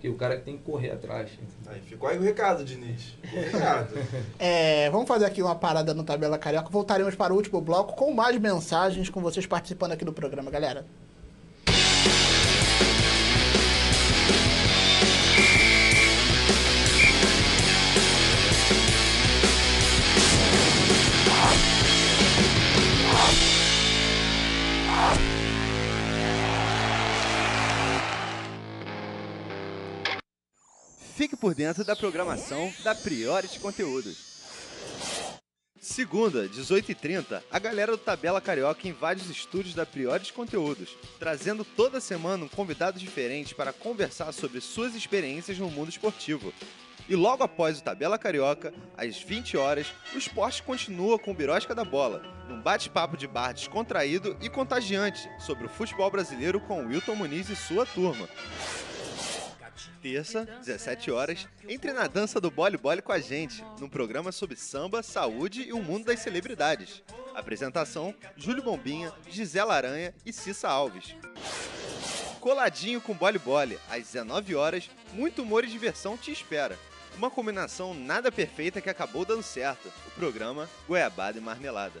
Porque 0.00 0.08
o 0.08 0.14
cara 0.16 0.38
que 0.38 0.44
tem 0.44 0.56
que 0.56 0.62
correr 0.62 0.92
atrás. 0.92 1.30
Aí 1.66 1.78
ficou 1.82 2.08
aí 2.08 2.16
o 2.16 2.22
recado, 2.22 2.64
Diniz. 2.64 3.18
O 3.22 3.36
recado. 3.36 3.94
É, 4.38 4.88
vamos 4.88 5.06
fazer 5.06 5.26
aqui 5.26 5.42
uma 5.42 5.54
parada 5.54 5.92
no 5.92 6.02
Tabela 6.02 6.38
Carioca. 6.38 6.70
Voltaremos 6.70 7.14
para 7.14 7.34
o 7.34 7.36
último 7.36 7.60
bloco 7.60 7.94
com 7.94 8.10
mais 8.14 8.38
mensagens 8.40 9.10
com 9.10 9.20
vocês 9.20 9.44
participando 9.44 9.92
aqui 9.92 10.02
do 10.02 10.12
programa, 10.12 10.50
galera. 10.50 10.86
Fique 31.20 31.36
por 31.36 31.54
dentro 31.54 31.84
da 31.84 31.94
programação 31.94 32.72
da 32.82 32.94
Priority 32.94 33.60
Conteúdos. 33.60 34.16
Segunda, 35.78 36.48
18h30, 36.48 37.42
a 37.50 37.58
galera 37.58 37.92
do 37.92 37.98
Tabela 37.98 38.40
Carioca 38.40 38.88
invade 38.88 39.20
os 39.20 39.28
estúdios 39.28 39.74
da 39.74 39.84
Priority 39.84 40.32
Conteúdos, 40.32 40.96
trazendo 41.18 41.62
toda 41.62 42.00
semana 42.00 42.46
um 42.46 42.48
convidado 42.48 42.98
diferente 42.98 43.54
para 43.54 43.70
conversar 43.70 44.32
sobre 44.32 44.62
suas 44.62 44.94
experiências 44.94 45.58
no 45.58 45.70
mundo 45.70 45.90
esportivo. 45.90 46.54
E 47.06 47.14
logo 47.14 47.44
após 47.44 47.78
o 47.78 47.82
Tabela 47.82 48.16
Carioca, 48.16 48.72
às 48.96 49.20
20 49.20 49.58
horas, 49.58 49.92
o 50.14 50.16
esporte 50.16 50.62
continua 50.62 51.18
com 51.18 51.32
o 51.32 51.34
Birosca 51.34 51.74
da 51.74 51.84
Bola, 51.84 52.22
um 52.48 52.62
bate-papo 52.62 53.18
de 53.18 53.26
bar 53.26 53.52
descontraído 53.52 54.38
e 54.40 54.48
contagiante 54.48 55.28
sobre 55.38 55.66
o 55.66 55.68
futebol 55.68 56.10
brasileiro 56.10 56.58
com 56.60 56.86
Wilton 56.86 57.14
Muniz 57.14 57.50
e 57.50 57.56
sua 57.56 57.84
turma. 57.84 58.26
Terça, 60.02 60.46
17 60.64 61.10
horas, 61.10 61.46
entre 61.68 61.92
na 61.92 62.06
dança 62.06 62.40
do 62.40 62.50
Bole 62.50 62.78
Bole 62.78 63.02
com 63.02 63.12
a 63.12 63.18
gente, 63.18 63.62
num 63.78 63.88
programa 63.88 64.32
sobre 64.32 64.56
samba, 64.56 65.02
saúde 65.02 65.62
e 65.62 65.74
o 65.74 65.82
mundo 65.82 66.06
das 66.06 66.20
celebridades. 66.20 67.02
Apresentação: 67.34 68.14
Júlio 68.34 68.62
Bombinha, 68.62 69.12
Gisela 69.28 69.74
Aranha 69.74 70.14
e 70.24 70.32
Cissa 70.32 70.68
Alves. 70.68 71.14
Coladinho 72.40 73.02
com 73.02 73.12
Bole 73.12 73.38
Bole, 73.38 73.78
às 73.90 74.04
19 74.04 74.54
horas, 74.54 74.88
muito 75.12 75.42
humor 75.42 75.64
e 75.64 75.68
diversão 75.68 76.16
te 76.16 76.32
espera. 76.32 76.78
Uma 77.18 77.30
combinação 77.30 77.92
nada 77.92 78.32
perfeita 78.32 78.80
que 78.80 78.88
acabou 78.88 79.26
dando 79.26 79.42
certo. 79.42 79.92
O 80.06 80.10
programa 80.12 80.66
Goiabada 80.88 81.36
e 81.36 81.42
Marmelada. 81.42 82.00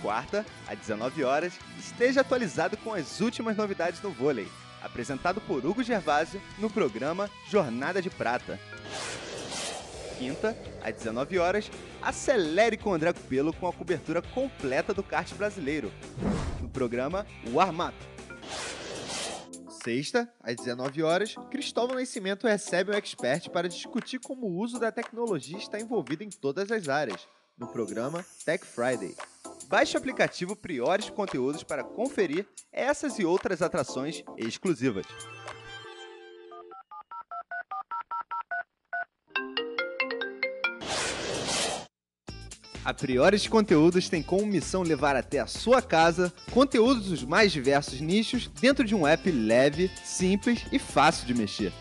Quarta, 0.00 0.46
às 0.66 0.78
19 0.78 1.24
horas, 1.24 1.52
esteja 1.78 2.22
atualizado 2.22 2.78
com 2.78 2.94
as 2.94 3.20
últimas 3.20 3.54
novidades 3.54 4.00
no 4.00 4.10
vôlei. 4.10 4.48
Apresentado 4.82 5.40
por 5.40 5.64
Hugo 5.64 5.82
Gervásio 5.82 6.40
no 6.58 6.70
programa 6.70 7.30
Jornada 7.48 8.00
de 8.00 8.10
Prata. 8.10 8.58
Quinta, 10.18 10.56
às 10.82 10.94
19 10.94 11.38
horas, 11.38 11.70
acelere 12.02 12.76
com 12.76 12.90
o 12.90 12.94
André 12.94 13.12
Cupelo 13.12 13.52
com 13.54 13.66
a 13.66 13.72
cobertura 13.72 14.20
completa 14.20 14.92
do 14.92 15.02
kart 15.02 15.32
brasileiro. 15.34 15.90
No 16.60 16.68
programa 16.68 17.26
Warm 17.52 17.80
Up. 17.80 18.10
Sexta, 19.82 20.30
às 20.42 20.56
19 20.56 21.02
horas, 21.02 21.34
Cristóvão 21.50 21.96
Nascimento 21.96 22.46
recebe 22.46 22.90
um 22.90 22.94
expert 22.94 23.48
para 23.48 23.68
discutir 23.68 24.18
como 24.18 24.46
o 24.46 24.58
uso 24.58 24.78
da 24.78 24.92
tecnologia 24.92 25.56
está 25.56 25.80
envolvido 25.80 26.22
em 26.22 26.28
todas 26.28 26.70
as 26.70 26.86
áreas, 26.86 27.26
no 27.56 27.66
programa 27.66 28.24
Tech 28.44 28.62
Friday. 28.62 29.14
Baixe 29.70 29.96
o 29.96 29.98
aplicativo 29.98 30.56
Priores 30.56 31.08
Conteúdos 31.10 31.62
para 31.62 31.84
conferir 31.84 32.44
essas 32.72 33.20
e 33.20 33.24
outras 33.24 33.62
atrações 33.62 34.24
exclusivas. 34.36 35.06
A 42.84 42.92
Priores 42.92 43.46
Conteúdos 43.46 44.08
tem 44.08 44.24
como 44.24 44.44
missão 44.44 44.82
levar 44.82 45.14
até 45.14 45.38
a 45.38 45.46
sua 45.46 45.80
casa 45.80 46.32
conteúdos 46.50 47.06
dos 47.06 47.22
mais 47.22 47.52
diversos 47.52 48.00
nichos 48.00 48.48
dentro 48.60 48.84
de 48.84 48.92
um 48.92 49.06
app 49.06 49.30
leve, 49.30 49.88
simples 50.02 50.66
e 50.72 50.80
fácil 50.80 51.28
de 51.28 51.34
mexer. 51.34 51.72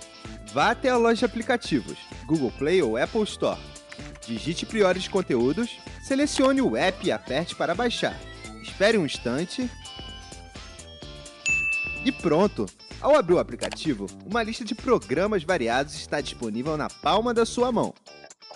Vá 0.54 0.70
até 0.70 0.90
a 0.90 0.98
loja 0.98 1.16
de 1.16 1.26
aplicativos, 1.26 1.98
Google 2.28 2.52
Play 2.52 2.84
ou 2.84 2.98
Apple 2.98 3.24
Store. 3.24 3.60
Digite 4.26 4.66
Priores 4.66 5.08
Conteúdos, 5.08 5.78
selecione 6.04 6.62
o 6.62 6.76
app 6.76 7.06
e 7.06 7.12
aperte 7.12 7.56
para 7.56 7.74
baixar. 7.74 8.20
Espere 8.62 8.98
um 8.98 9.06
instante. 9.06 9.70
E 12.06 12.12
pronto! 12.12 12.66
Ao 13.02 13.16
abrir 13.16 13.36
o 13.36 13.40
aplicativo, 13.40 14.08
uma 14.26 14.44
lista 14.44 14.66
de 14.66 14.76
programas 14.76 15.44
variados 15.44 15.96
está 15.96 16.20
disponível 16.20 16.76
na 16.76 16.90
palma 16.90 17.34
da 17.34 17.46
sua 17.46 17.72
mão. 17.72 17.94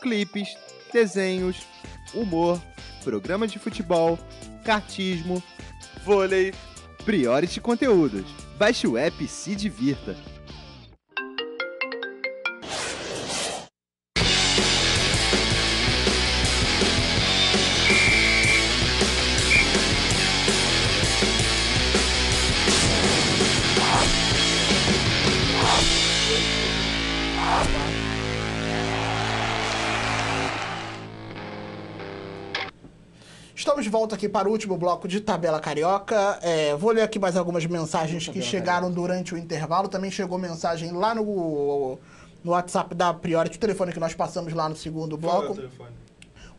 Clipes, 0.01 0.49
desenhos, 0.91 1.65
humor, 2.13 2.61
programas 3.03 3.51
de 3.51 3.59
futebol, 3.59 4.19
cartismo, 4.65 5.41
vôlei, 6.03 6.53
Priority 7.05 7.59
Conteúdos. 7.61 8.25
Baixe 8.57 8.85
o 8.85 8.97
app 8.97 9.23
e 9.23 9.27
se 9.27 9.55
divirta. 9.55 10.15
Estamos 33.55 33.83
de 33.83 33.89
volta 33.89 34.15
aqui 34.15 34.27
para 34.27 34.49
o 34.49 34.51
último 34.51 34.75
bloco 34.77 35.07
de 35.07 35.21
Tabela 35.21 35.59
Carioca. 35.59 36.39
É, 36.41 36.75
vou 36.75 36.91
ler 36.91 37.01
aqui 37.01 37.19
mais 37.19 37.37
algumas 37.37 37.63
mensagens 37.65 38.27
que 38.27 38.41
chegaram 38.41 38.91
durante 38.91 39.35
o 39.35 39.37
intervalo. 39.37 39.87
Também 39.87 40.09
chegou 40.09 40.39
mensagem 40.39 40.91
lá 40.91 41.13
no, 41.13 41.99
no 42.43 42.51
WhatsApp 42.51 42.95
da 42.95 43.13
Priority, 43.13 43.57
o 43.57 43.59
telefone 43.59 43.93
que 43.93 43.99
nós 43.99 44.15
passamos 44.15 44.53
lá 44.53 44.67
no 44.67 44.75
segundo 44.75 45.13
é 45.13 45.15
o 45.15 45.17
bloco. 45.19 45.53
telefone? 45.53 45.91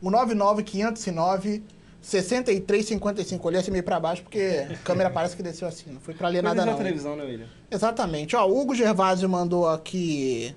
O 0.01 0.09
99509 0.09 1.65
6355. 2.01 3.49
Olhei 3.49 3.61
assim 3.61 3.71
meio 3.73 3.83
pra 3.83 3.99
baixo 3.99 4.23
porque 4.23 4.67
a 4.71 4.77
câmera 4.85 5.11
parece 5.11 5.35
que 5.37 5.43
desceu 5.43 5.67
assim. 5.67 5.91
Não 5.91 6.01
foi 6.01 6.15
pra 6.15 6.29
ler 6.29 6.43
nada 6.43 6.65
da 6.65 6.67
não. 6.67 6.77
televisão, 6.77 7.17
né, 7.17 7.25
William? 7.25 7.47
Exatamente. 7.71 8.37
Ó, 8.37 8.47
o 8.47 8.61
Hugo 8.61 8.75
Gervásio 8.75 9.29
mandou 9.29 9.69
aqui. 9.69 10.55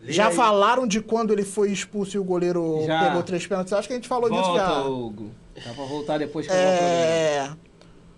Lê 0.00 0.12
Já 0.12 0.28
aí. 0.28 0.34
falaram 0.34 0.86
de 0.86 1.00
quando 1.00 1.32
ele 1.32 1.44
foi 1.44 1.70
expulso 1.70 2.16
e 2.16 2.20
o 2.20 2.24
goleiro 2.24 2.82
Já. 2.86 3.04
pegou 3.06 3.22
três 3.22 3.46
pênaltis? 3.46 3.72
Acho 3.72 3.86
que 3.86 3.92
a 3.92 3.96
gente 3.96 4.08
falou 4.08 4.30
disso 4.30 4.54
já. 4.54 4.66
Volta, 4.82 4.88
Hugo. 4.88 5.30
Dá 5.54 5.72
pra 5.74 5.84
voltar 5.84 6.18
depois 6.18 6.46
que 6.46 6.52
eu. 6.52 6.56
É... 6.56 7.50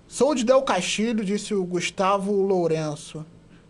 Sou 0.07 0.35
de 0.35 0.45
Del 0.45 0.63
Castilho, 0.63 1.25
disse 1.25 1.55
o 1.55 1.65
Gustavo 1.65 2.33
Lourenço. 2.33 3.25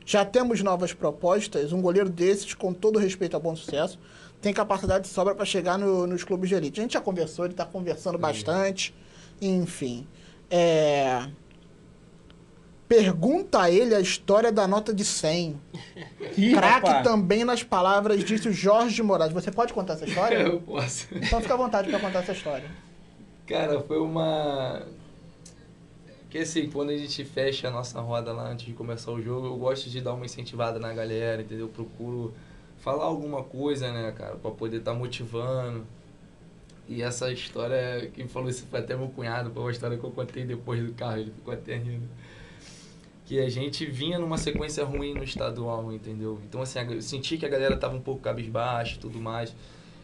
Já 0.05 0.25
temos 0.25 0.61
novas 0.63 0.93
propostas. 0.93 1.73
Um 1.73 1.81
goleiro 1.81 2.11
desses, 2.11 2.53
com 2.55 2.73
todo 2.75 2.99
respeito 2.99 3.35
ao 3.35 3.41
bom 3.41 3.55
sucesso, 3.57 3.99
tem 4.41 4.53
capacidade 4.53 5.05
de 5.05 5.11
sobra 5.11 5.35
para 5.35 5.45
chegar 5.45 5.79
no- 5.79 6.07
nos 6.07 6.25
clubes 6.25 6.49
de 6.49 6.57
elite. 6.57 6.81
A 6.81 6.83
gente 6.83 6.95
já 6.95 7.01
conversou, 7.01 7.45
ele 7.45 7.55
está 7.55 7.65
conversando 7.65 8.19
bastante. 8.19 8.93
Enfim. 9.41 10.07
É... 10.51 11.23
Pergunta 12.93 13.63
a 13.63 13.71
ele 13.71 13.95
a 13.95 14.01
história 14.01 14.53
da 14.53 14.69
nota 14.69 14.93
de 14.93 15.03
100. 15.03 15.59
Ih, 16.37 16.55
Craque 16.55 17.03
também 17.03 17.43
nas 17.43 17.63
palavras, 17.63 18.23
disse 18.23 18.49
o 18.49 18.53
Jorge 18.53 19.03
Moraes. 19.03 19.33
Você 19.33 19.51
pode 19.51 19.73
contar 19.73 19.95
essa 19.95 20.05
história? 20.05 20.37
Eu 20.45 20.61
posso. 20.61 21.09
Então 21.11 21.41
fica 21.41 21.55
à 21.55 21.57
vontade 21.57 21.89
para 21.89 21.99
contar 21.99 22.19
essa 22.19 22.33
história. 22.33 22.71
Cara, 23.47 23.81
foi 23.81 23.99
uma. 23.99 24.83
Que 26.29 26.39
assim, 26.39 26.69
quando 26.71 26.91
a 26.91 26.97
gente 26.97 27.25
fecha 27.25 27.69
a 27.69 27.71
nossa 27.71 27.99
roda 28.01 28.31
lá 28.33 28.51
antes 28.51 28.67
de 28.67 28.75
começar 28.75 29.11
o 29.11 29.23
jogo, 29.23 29.47
eu 29.47 29.57
gosto 29.57 29.89
de 29.89 30.01
dar 30.01 30.13
uma 30.13 30.27
incentivada 30.27 30.79
na 30.79 30.93
galera, 30.93 31.41
entendeu? 31.41 31.67
Eu 31.67 31.73
procuro 31.73 32.35
falar 32.79 33.05
alguma 33.05 33.43
coisa, 33.43 33.91
né, 33.91 34.13
cara, 34.13 34.37
pra 34.37 34.51
poder 34.51 34.79
estar 34.79 34.93
motivando. 34.93 35.87
E 36.89 37.01
essa 37.01 37.33
história, 37.33 38.11
quem 38.13 38.29
falou 38.29 38.51
isso 38.51 38.67
foi 38.71 38.81
até 38.81 38.95
meu 38.95 39.09
cunhado, 39.09 39.51
foi 39.51 39.63
uma 39.63 39.71
história 39.71 39.97
que 39.97 40.05
eu 40.05 40.11
contei 40.11 40.45
depois 40.45 40.83
do 40.85 40.93
carro, 40.93 41.19
ele 41.19 41.31
ficou 41.31 41.55
até 41.55 41.77
rindo. 41.77 42.09
Que 43.33 43.41
a 43.41 43.49
gente 43.49 43.87
vinha 43.87 44.19
numa 44.19 44.37
sequência 44.37 44.85
ruim 44.85 45.15
no 45.15 45.25
estadual, 45.25 45.91
entendeu? 45.91 46.39
Então, 46.47 46.61
assim, 46.61 46.79
eu 46.81 47.01
senti 47.01 47.39
que 47.39 47.47
a 47.47 47.49
galera 47.49 47.79
tava 47.79 47.97
um 47.97 48.01
pouco 48.03 48.21
cabisbaixa 48.21 48.97
e 48.97 48.99
tudo 48.99 49.19
mais. 49.19 49.57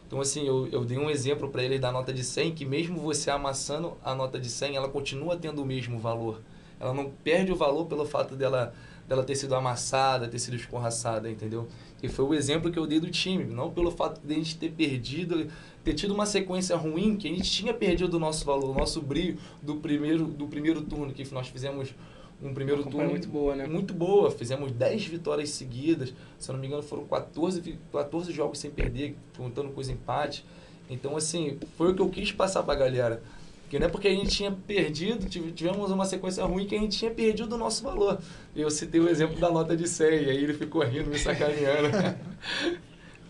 Então, 0.07 0.19
assim, 0.19 0.47
eu, 0.47 0.67
eu 0.71 0.83
dei 0.83 0.97
um 0.97 1.11
exemplo 1.11 1.47
para 1.47 1.61
eles 1.61 1.79
da 1.79 1.91
nota 1.91 2.11
de 2.11 2.23
100, 2.23 2.55
que 2.55 2.65
mesmo 2.65 2.99
você 2.99 3.29
amassando 3.29 3.95
a 4.03 4.15
nota 4.15 4.39
de 4.39 4.49
100, 4.49 4.77
ela 4.77 4.89
continua 4.89 5.37
tendo 5.37 5.61
o 5.61 5.65
mesmo 5.65 5.99
valor. 5.99 6.41
Ela 6.79 6.91
não 6.91 7.11
perde 7.23 7.51
o 7.51 7.55
valor 7.55 7.85
pelo 7.85 8.03
fato 8.03 8.35
dela, 8.35 8.73
dela 9.07 9.23
ter 9.23 9.35
sido 9.35 9.53
amassada, 9.53 10.27
ter 10.27 10.39
sido 10.39 10.55
escorraçada, 10.55 11.29
entendeu? 11.29 11.67
E 12.01 12.09
foi 12.09 12.25
o 12.25 12.33
exemplo 12.33 12.71
que 12.71 12.79
eu 12.79 12.87
dei 12.87 12.99
do 12.99 13.11
time, 13.11 13.43
não 13.43 13.69
pelo 13.69 13.91
fato 13.91 14.19
de 14.25 14.33
a 14.33 14.37
gente 14.37 14.57
ter 14.57 14.71
perdido, 14.71 15.51
ter 15.83 15.93
tido 15.93 16.15
uma 16.15 16.25
sequência 16.25 16.75
ruim, 16.75 17.15
que 17.15 17.27
a 17.27 17.31
gente 17.31 17.51
tinha 17.51 17.75
perdido 17.75 18.15
o 18.15 18.19
nosso 18.19 18.43
valor, 18.43 18.71
o 18.71 18.73
nosso 18.73 18.99
brilho 19.03 19.37
do 19.61 19.75
primeiro, 19.75 20.25
do 20.25 20.47
primeiro 20.47 20.81
turno, 20.81 21.13
que 21.13 21.31
nós 21.31 21.47
fizemos 21.47 21.93
um 22.41 22.53
primeiro 22.53 22.83
turno 22.83 23.09
muito 23.09 23.27
boa, 23.27 23.55
né? 23.55 23.67
muito 23.67 23.93
boa. 23.93 24.31
Fizemos 24.31 24.71
10 24.71 25.05
vitórias 25.05 25.49
seguidas. 25.49 26.13
Se 26.37 26.49
eu 26.49 26.53
não 26.53 26.61
me 26.61 26.67
engano, 26.67 26.81
foram 26.81 27.05
14, 27.05 27.59
vi- 27.59 27.79
14 27.91 28.31
jogos 28.31 28.59
sem 28.59 28.71
perder, 28.71 29.15
contando 29.37 29.69
com 29.71 29.81
os 29.81 29.89
empates. 29.89 30.43
Então, 30.89 31.15
assim, 31.17 31.57
foi 31.77 31.91
o 31.91 31.95
que 31.95 32.01
eu 32.01 32.09
quis 32.09 32.31
passar 32.31 32.63
pra 32.63 32.75
galera. 32.75 33.21
Que 33.69 33.77
não 33.77 33.85
é 33.85 33.89
porque 33.89 34.07
a 34.07 34.11
gente 34.11 34.29
tinha 34.31 34.51
perdido, 34.51 35.29
tive- 35.29 35.51
tivemos 35.51 35.91
uma 35.91 36.05
sequência 36.05 36.43
ruim 36.43 36.65
que 36.65 36.75
a 36.75 36.79
gente 36.79 36.97
tinha 36.97 37.11
perdido 37.11 37.53
o 37.53 37.57
nosso 37.57 37.83
valor. 37.83 38.19
Eu 38.55 38.71
citei 38.71 38.99
o 38.99 39.07
exemplo 39.07 39.39
da 39.39 39.51
nota 39.51 39.77
de 39.77 39.87
100, 39.87 40.07
e 40.23 40.29
aí 40.29 40.43
ele 40.43 40.53
ficou 40.55 40.81
rindo, 40.83 41.09
me 41.09 41.19
sacaneando. 41.19 41.89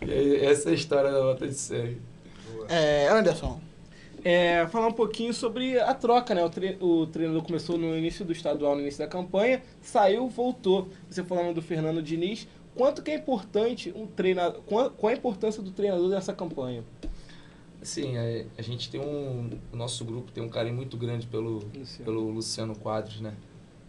e 0.00 0.10
aí, 0.10 0.44
essa 0.46 0.70
é 0.70 0.72
a 0.72 0.74
história 0.74 1.10
da 1.12 1.22
nota 1.22 1.46
de 1.46 1.54
100. 1.54 1.98
É, 2.68 3.08
Anderson. 3.08 3.60
É, 4.24 4.66
falar 4.68 4.88
um 4.88 4.92
pouquinho 4.92 5.32
sobre 5.32 5.78
a 5.78 5.94
troca, 5.94 6.34
né? 6.34 6.44
O, 6.44 6.50
tre 6.50 6.76
o 6.80 7.06
treinador 7.06 7.42
começou 7.42 7.78
no 7.78 7.96
início 7.96 8.24
do 8.24 8.32
estadual, 8.32 8.74
no 8.74 8.82
início 8.82 8.98
da 8.98 9.06
campanha, 9.06 9.62
saiu, 9.80 10.28
voltou. 10.28 10.88
Você 11.08 11.24
falando 11.24 11.54
do 11.54 11.62
Fernando 11.62 12.02
Diniz, 12.02 12.46
quanto 12.74 13.02
que 13.02 13.10
é 13.10 13.14
importante 13.14 13.92
um 13.96 14.06
treinador, 14.06 14.60
qual, 14.62 14.90
qual 14.90 15.12
a 15.12 15.16
importância 15.16 15.62
do 15.62 15.70
treinador 15.70 16.08
nessa 16.08 16.32
campanha? 16.32 16.84
Assim, 17.80 18.18
a, 18.18 18.22
a 18.58 18.62
gente 18.62 18.90
tem 18.90 19.00
um. 19.00 19.50
O 19.72 19.76
nosso 19.76 20.04
grupo 20.04 20.30
tem 20.30 20.44
um 20.44 20.50
carinho 20.50 20.76
muito 20.76 20.96
grande 20.96 21.26
pelo 21.26 21.60
Luciano. 21.74 22.04
pelo 22.04 22.30
Luciano 22.30 22.78
Quadros, 22.78 23.20
né? 23.20 23.34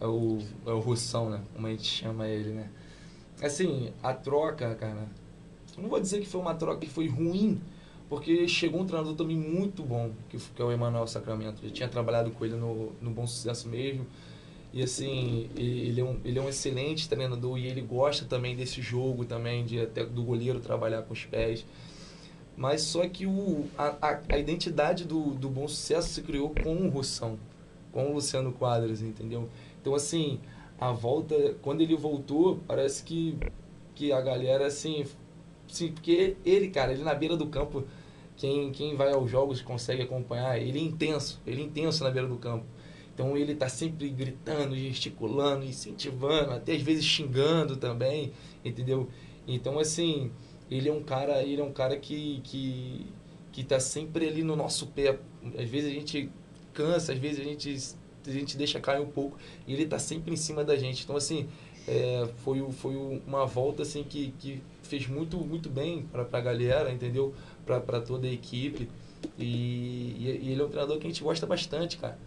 É 0.00 0.06
o, 0.06 0.38
é 0.66 0.70
o 0.70 0.80
Russão, 0.80 1.28
né? 1.28 1.42
Como 1.54 1.66
a 1.66 1.70
gente 1.70 1.84
chama 1.84 2.26
ele, 2.26 2.50
né? 2.50 2.70
Assim, 3.42 3.92
a 4.02 4.14
troca, 4.14 4.74
cara. 4.76 5.06
Não 5.76 5.88
vou 5.88 6.00
dizer 6.00 6.20
que 6.20 6.26
foi 6.26 6.40
uma 6.40 6.54
troca 6.54 6.80
que 6.80 6.88
foi 6.88 7.06
ruim, 7.06 7.60
porque 8.12 8.46
chegou 8.46 8.82
um 8.82 8.84
treinador 8.84 9.14
também 9.14 9.38
muito 9.38 9.82
bom, 9.82 10.10
que, 10.28 10.36
que 10.36 10.60
é 10.60 10.64
o 10.66 10.70
Emanuel 10.70 11.06
Sacramento. 11.06 11.64
Eu 11.64 11.70
tinha 11.70 11.88
trabalhado 11.88 12.30
com 12.30 12.44
ele 12.44 12.56
no, 12.56 12.92
no 13.00 13.10
Bom 13.10 13.26
Sucesso 13.26 13.66
mesmo. 13.70 14.06
E 14.70 14.82
assim, 14.82 15.48
ele 15.56 15.98
é, 15.98 16.04
um, 16.04 16.20
ele 16.22 16.38
é 16.38 16.42
um 16.42 16.48
excelente 16.50 17.08
treinador 17.08 17.56
e 17.56 17.66
ele 17.66 17.80
gosta 17.80 18.26
também 18.26 18.54
desse 18.54 18.82
jogo 18.82 19.24
também, 19.24 19.64
de 19.64 19.80
até 19.80 20.04
do 20.04 20.22
goleiro 20.22 20.60
trabalhar 20.60 21.00
com 21.04 21.14
os 21.14 21.24
pés. 21.24 21.64
Mas 22.54 22.82
só 22.82 23.08
que 23.08 23.24
o, 23.24 23.64
a, 23.78 24.18
a, 24.28 24.38
identidade 24.38 25.06
do, 25.06 25.30
do 25.30 25.48
bom 25.48 25.66
sucesso 25.66 26.10
se 26.10 26.20
criou 26.20 26.50
com 26.62 26.74
o 26.74 26.90
Russão, 26.90 27.38
com 27.92 28.10
o 28.10 28.12
Luciano 28.12 28.52
Quadros, 28.52 29.00
entendeu? 29.00 29.48
Então, 29.80 29.94
assim, 29.94 30.38
a 30.78 30.92
volta, 30.92 31.56
quando 31.62 31.80
ele 31.80 31.96
voltou, 31.96 32.60
parece 32.68 33.04
que, 33.04 33.38
que 33.94 34.12
a 34.12 34.20
galera, 34.20 34.66
assim, 34.66 35.06
sim, 35.66 35.92
porque 35.92 36.36
ele, 36.44 36.68
cara, 36.68 36.92
ele 36.92 37.02
na 37.02 37.14
beira 37.14 37.38
do 37.38 37.46
campo, 37.46 37.84
quem, 38.36 38.72
quem 38.72 38.96
vai 38.96 39.12
aos 39.12 39.30
jogos 39.30 39.60
consegue 39.60 40.02
acompanhar, 40.02 40.58
ele 40.58 40.78
é 40.78 40.82
intenso, 40.82 41.40
ele 41.46 41.62
é 41.62 41.64
intenso 41.64 42.02
na 42.04 42.10
beira 42.10 42.26
do 42.28 42.36
campo. 42.36 42.66
Então 43.14 43.36
ele 43.36 43.54
tá 43.54 43.68
sempre 43.68 44.08
gritando, 44.08 44.74
gesticulando, 44.74 45.64
incentivando, 45.64 46.52
até 46.52 46.72
às 46.72 46.82
vezes 46.82 47.04
xingando 47.04 47.76
também, 47.76 48.32
entendeu? 48.64 49.08
Então 49.46 49.78
assim, 49.78 50.30
ele 50.70 50.88
é 50.88 50.92
um 50.92 51.02
cara, 51.02 51.42
ele 51.42 51.60
é 51.60 51.64
um 51.64 51.72
cara 51.72 51.96
que 51.96 52.40
que 52.44 53.06
que 53.52 53.62
tá 53.62 53.78
sempre 53.78 54.26
ali 54.26 54.42
no 54.42 54.56
nosso 54.56 54.86
pé. 54.88 55.18
Às 55.58 55.68
vezes 55.68 55.90
a 55.90 55.94
gente 55.94 56.30
cansa, 56.72 57.12
às 57.12 57.18
vezes 57.18 57.40
a 57.40 57.44
gente 57.44 57.96
a 58.26 58.30
gente 58.30 58.56
deixa 58.56 58.80
cair 58.80 59.00
um 59.00 59.10
pouco 59.10 59.36
e 59.66 59.74
ele 59.74 59.86
tá 59.86 59.98
sempre 59.98 60.32
em 60.32 60.36
cima 60.36 60.64
da 60.64 60.76
gente. 60.76 61.04
Então 61.04 61.16
assim, 61.16 61.48
é, 61.86 62.28
foi 62.36 62.62
foi 62.72 62.96
uma 63.26 63.44
volta 63.44 63.82
assim 63.82 64.04
que, 64.04 64.32
que 64.38 64.62
fez 64.82 65.06
muito 65.06 65.36
muito 65.38 65.68
bem 65.68 66.02
para 66.02 66.26
a 66.30 66.40
galera, 66.40 66.90
entendeu? 66.92 67.34
Para 67.66 68.00
toda 68.00 68.26
a 68.26 68.30
equipe. 68.30 68.88
E, 69.38 69.44
e, 69.44 70.40
e 70.42 70.52
ele 70.52 70.62
é 70.62 70.64
um 70.64 70.68
treinador 70.68 70.98
que 70.98 71.06
a 71.06 71.10
gente 71.10 71.22
gosta 71.22 71.46
bastante, 71.46 71.96
cara. 71.96 72.18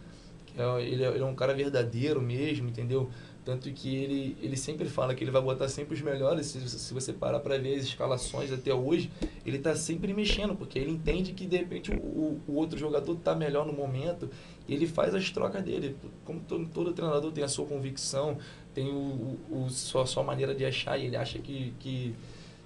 É- 0.58 0.82
ele, 0.82 1.04
é, 1.04 1.08
ele 1.10 1.22
é 1.22 1.26
um 1.26 1.36
cara 1.36 1.54
verdadeiro 1.54 2.22
mesmo, 2.22 2.70
entendeu? 2.70 3.10
Tanto 3.44 3.72
que 3.72 3.96
ele, 3.96 4.36
ele 4.42 4.58
sempre 4.58 4.86
fala 4.90 5.14
que 5.14 5.24
ele 5.24 5.30
vai 5.30 5.42
botar 5.42 5.68
sempre 5.68 5.94
os 5.94 6.02
melhores. 6.02 6.48
Se, 6.48 6.68
se 6.68 6.94
você 6.94 7.14
parar 7.14 7.40
para 7.40 7.60
ver 7.60 7.76
as 7.76 7.84
escalações 7.84 8.52
até 8.52 8.74
hoje, 8.74 9.12
ele 9.46 9.60
tá 9.60 9.76
sempre 9.76 10.12
mexendo, 10.16 10.56
porque 10.56 10.80
ele 10.80 10.90
entende 10.90 11.32
que 11.32 11.46
de 11.46 11.58
repente 11.58 11.92
o, 11.92 12.42
o 12.48 12.56
outro 12.56 12.78
jogador 12.80 13.16
tá 13.18 13.36
melhor 13.36 13.68
no 13.68 13.74
momento 13.74 14.30
e 14.68 14.74
ele 14.74 14.88
faz 14.88 15.14
as 15.14 15.30
trocas 15.30 15.64
dele. 15.64 15.96
Como 16.24 16.40
todo, 16.40 16.66
todo 16.70 16.92
treinador 16.92 17.32
tem 17.32 17.44
a 17.44 17.48
sua 17.48 17.68
convicção, 17.68 18.40
tem 18.74 18.88
o, 18.90 19.38
o, 19.52 19.66
o 19.66 19.70
sua, 19.70 20.08
sua 20.08 20.24
maneira 20.24 20.56
de 20.56 20.66
achar 20.66 20.98
e 20.98 21.06
ele 21.06 21.16
acha 21.16 21.38
que, 21.38 21.72
que, 21.80 22.16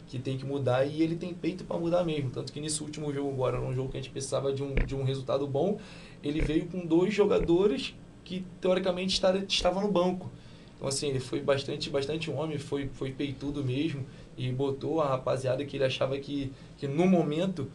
que 0.10 0.18
tem 0.20 0.38
que 0.38 0.46
mudar 0.46 0.86
e 0.86 1.02
ele 1.02 1.16
tem 1.16 1.34
peito 1.34 1.64
para 1.64 1.78
mudar 1.78 2.04
mesmo. 2.04 2.32
Tanto 2.32 2.52
que 2.52 2.60
nesse 2.60 2.82
último 2.84 3.14
jogo 3.14 3.30
agora, 3.30 3.60
num 3.60 3.74
jogo 3.74 3.90
que 3.90 3.98
a 3.98 4.02
gente 4.02 4.12
precisava 4.12 4.52
de 4.52 4.64
um, 4.64 4.74
de 4.74 4.96
um 4.96 5.04
resultado 5.04 5.48
bom, 5.48 5.78
ele 6.24 6.42
veio 6.42 6.66
com 6.66 6.86
dois 6.86 7.14
jogadores 7.14 7.96
que 8.26 8.44
teoricamente 8.60 9.14
esta- 9.14 9.38
estavam 9.48 9.84
no 9.84 9.92
banco. 9.92 10.30
Então, 10.76 10.88
assim, 10.88 11.10
ele 11.10 11.20
foi 11.20 11.42
bastante, 11.42 11.90
bastante 11.90 12.32
homem, 12.32 12.58
foi, 12.58 12.90
foi 12.94 13.12
peitudo 13.12 13.64
mesmo 13.64 14.06
e 14.38 14.52
botou 14.52 15.00
a 15.02 15.10
rapaziada 15.10 15.64
que 15.64 15.78
ele 15.78 15.84
achava 15.84 16.18
que, 16.18 16.52
que 16.78 16.88
no 16.88 17.06
momento 17.06 17.68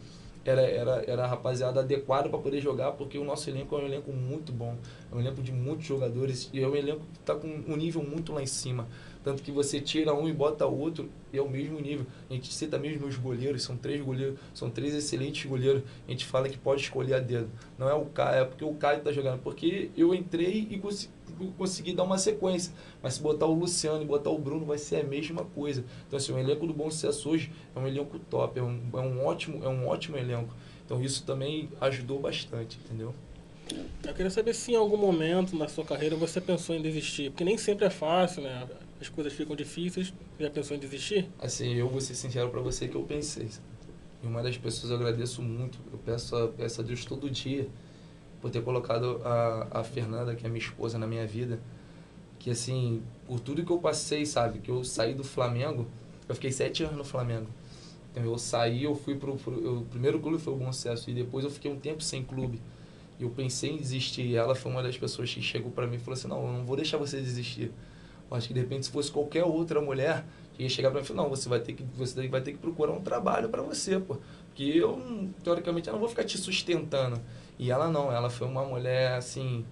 era, 0.45 0.61
era, 0.61 1.03
era 1.07 1.23
a 1.23 1.27
rapaziada 1.27 1.79
adequada 1.79 2.29
para 2.29 2.37
poder 2.39 2.61
jogar, 2.61 2.91
porque 2.91 3.17
o 3.17 3.23
nosso 3.25 3.49
elenco 3.49 3.75
é 3.75 3.79
um 3.79 3.85
elenco 3.85 4.13
muito 4.13 4.51
bom, 4.51 4.75
é 5.11 5.15
um 5.15 5.19
elenco 5.19 5.41
de 5.41 5.51
muitos 5.51 5.85
jogadores 5.85 6.49
e 6.53 6.61
é 6.61 6.67
um 6.67 6.75
elenco 6.75 7.01
que 7.13 7.19
está 7.19 7.33
com 7.35 7.47
um 7.47 7.75
nível 7.75 8.03
muito 8.03 8.31
lá 8.31 8.41
em 8.41 8.45
cima. 8.45 8.87
Tanto 9.23 9.41
que 9.41 9.51
você 9.51 9.81
tira 9.81 10.13
um 10.13 10.29
e 10.29 10.31
bota 10.31 10.67
outro, 10.67 11.09
e 11.33 11.37
é 11.39 11.41
o 11.41 11.49
mesmo 11.49 11.79
nível. 11.81 12.05
A 12.29 12.33
gente 12.33 12.53
cita 12.53 12.77
mesmo 12.77 13.07
os 13.07 13.15
goleiros, 13.17 13.63
são 13.63 13.75
três 13.75 13.99
goleiros, 13.99 14.37
são 14.53 14.69
três 14.69 14.93
excelentes 14.93 15.49
goleiros. 15.49 15.81
A 16.07 16.11
gente 16.11 16.25
fala 16.25 16.47
que 16.47 16.59
pode 16.59 16.81
escolher 16.83 17.15
a 17.15 17.19
dedo. 17.19 17.49
Não 17.75 17.89
é 17.89 17.93
o 17.95 18.05
Caio, 18.05 18.43
é 18.43 18.45
porque 18.45 18.63
o 18.63 18.75
Caio 18.75 18.99
está 18.99 19.11
jogando. 19.11 19.41
Porque 19.41 19.89
eu 19.97 20.13
entrei 20.13 20.67
e 20.69 20.77
consi- 20.77 21.09
consegui 21.57 21.93
dar 21.93 22.03
uma 22.03 22.17
sequência. 22.17 22.73
Mas 23.01 23.15
se 23.15 23.21
botar 23.21 23.45
o 23.45 23.53
Luciano 23.53 24.01
e 24.01 24.05
botar 24.05 24.29
o 24.29 24.37
Bruno, 24.37 24.65
vai 24.65 24.77
ser 24.77 24.97
a 24.97 25.03
mesma 25.03 25.43
coisa. 25.43 25.83
Então, 26.07 26.17
assim, 26.17 26.31
o 26.33 26.37
elenco 26.37 26.65
do 26.65 26.73
Bom 26.73 26.89
Sucesso 26.89 27.29
hoje 27.29 27.51
é 27.75 27.79
um 27.79 27.87
elenco 27.87 28.17
top, 28.19 28.59
é 28.59 28.63
um, 28.63 28.81
é 28.93 28.99
um, 28.99 29.25
ótimo, 29.25 29.63
é 29.63 29.69
um 29.69 29.87
ótimo 29.87 30.17
elenco. 30.17 30.53
Então, 30.85 31.01
isso 31.01 31.23
também 31.23 31.69
ajudou 31.81 32.19
bastante, 32.19 32.79
entendeu? 32.83 33.13
Eu 34.03 34.13
queria 34.13 34.29
saber 34.29 34.53
se 34.53 34.73
em 34.73 34.75
algum 34.75 34.97
momento 34.97 35.55
na 35.55 35.67
sua 35.67 35.83
carreira 35.83 36.15
você 36.15 36.39
pensou 36.39 36.75
em 36.75 36.81
desistir. 36.81 37.31
Porque 37.31 37.43
nem 37.43 37.57
sempre 37.57 37.85
é 37.85 37.89
fácil, 37.89 38.43
né? 38.43 38.67
As 39.01 39.09
coisas 39.09 39.33
ficam 39.33 39.55
difíceis. 39.55 40.13
Já 40.39 40.49
pensou 40.49 40.77
em 40.77 40.79
desistir? 40.79 41.29
Assim, 41.39 41.73
eu 41.73 41.89
vou 41.89 41.99
ser 41.99 42.15
sincero 42.15 42.49
pra 42.49 42.61
você 42.61 42.87
que 42.87 42.95
eu 42.95 43.03
pensei. 43.03 43.49
E 44.23 44.27
uma 44.27 44.43
das 44.43 44.57
pessoas 44.57 44.91
eu 44.91 44.97
agradeço 44.97 45.41
muito. 45.41 45.79
Eu 45.91 45.97
peço 45.97 46.35
a, 46.35 46.47
peço 46.47 46.81
a 46.81 46.83
Deus 46.83 47.03
todo 47.05 47.29
dia 47.29 47.67
por 48.45 48.51
ter 48.51 48.61
colocado 48.61 49.19
a, 49.25 49.79
a 49.79 49.83
Fernanda, 49.83 50.35
que 50.35 50.45
é 50.45 50.47
minha 50.47 50.63
esposa, 50.63 50.99
na 50.99 51.07
minha 51.07 51.25
vida. 51.25 51.59
Que 52.37 52.51
assim, 52.51 53.01
por 53.25 53.39
tudo 53.39 53.65
que 53.65 53.71
eu 53.71 53.79
passei, 53.79 54.23
sabe? 54.23 54.59
Que 54.59 54.69
eu 54.69 54.83
saí 54.83 55.15
do 55.15 55.23
Flamengo, 55.23 55.87
eu 56.29 56.35
fiquei 56.35 56.51
sete 56.51 56.83
anos 56.83 56.95
no 56.95 57.03
Flamengo. 57.03 57.47
Então 58.11 58.23
eu 58.23 58.37
saí, 58.37 58.83
eu 58.83 58.93
fui 58.93 59.15
pro, 59.15 59.35
pro 59.35 59.79
o 59.79 59.85
primeiro 59.85 60.19
clube 60.19 60.37
foi 60.37 60.53
o 60.53 60.57
Bom 60.57 60.71
Sucesso 60.71 61.09
e 61.09 61.13
depois 61.15 61.43
eu 61.43 61.49
fiquei 61.49 61.71
um 61.71 61.79
tempo 61.79 62.03
sem 62.03 62.23
clube. 62.23 62.61
E 63.19 63.23
eu 63.23 63.31
pensei 63.31 63.71
em 63.71 63.77
desistir. 63.77 64.27
E 64.27 64.35
ela 64.35 64.53
foi 64.53 64.71
uma 64.71 64.83
das 64.83 64.95
pessoas 64.95 65.33
que 65.33 65.41
chegou 65.41 65.71
pra 65.71 65.87
mim 65.87 65.95
e 65.95 65.99
falou 65.99 66.13
assim: 66.13 66.27
"Não, 66.27 66.45
eu 66.45 66.53
não 66.53 66.65
vou 66.67 66.75
deixar 66.75 66.99
você 66.99 67.19
desistir". 67.19 67.71
Eu 68.29 68.37
acho 68.37 68.47
que 68.47 68.53
de 68.53 68.59
repente 68.59 68.85
se 68.85 68.91
fosse 68.91 69.11
qualquer 69.11 69.43
outra 69.43 69.81
mulher, 69.81 70.23
ia 70.59 70.69
chegar 70.69 70.91
pra 70.91 70.99
mim 70.99 71.03
e 71.03 71.07
falar: 71.07 71.23
"Não, 71.23 71.29
você 71.31 71.49
vai 71.49 71.61
ter 71.61 71.73
que 71.73 71.83
você 71.97 72.27
vai 72.27 72.41
ter 72.41 72.51
que 72.51 72.59
procurar 72.59 72.91
um 72.91 73.01
trabalho 73.01 73.49
pra 73.49 73.63
você, 73.63 73.99
pô". 73.99 74.17
Porque 74.49 74.65
eu, 74.65 75.31
teoricamente, 75.43 75.87
eu 75.87 75.93
não 75.93 75.99
vou 75.99 76.09
ficar 76.09 76.25
te 76.25 76.37
sustentando. 76.37 77.19
E 77.57 77.71
ela 77.71 77.89
não, 77.89 78.11
ela 78.11 78.29
foi 78.29 78.47
uma 78.47 78.65
mulher 78.65 79.13
assim, 79.13 79.65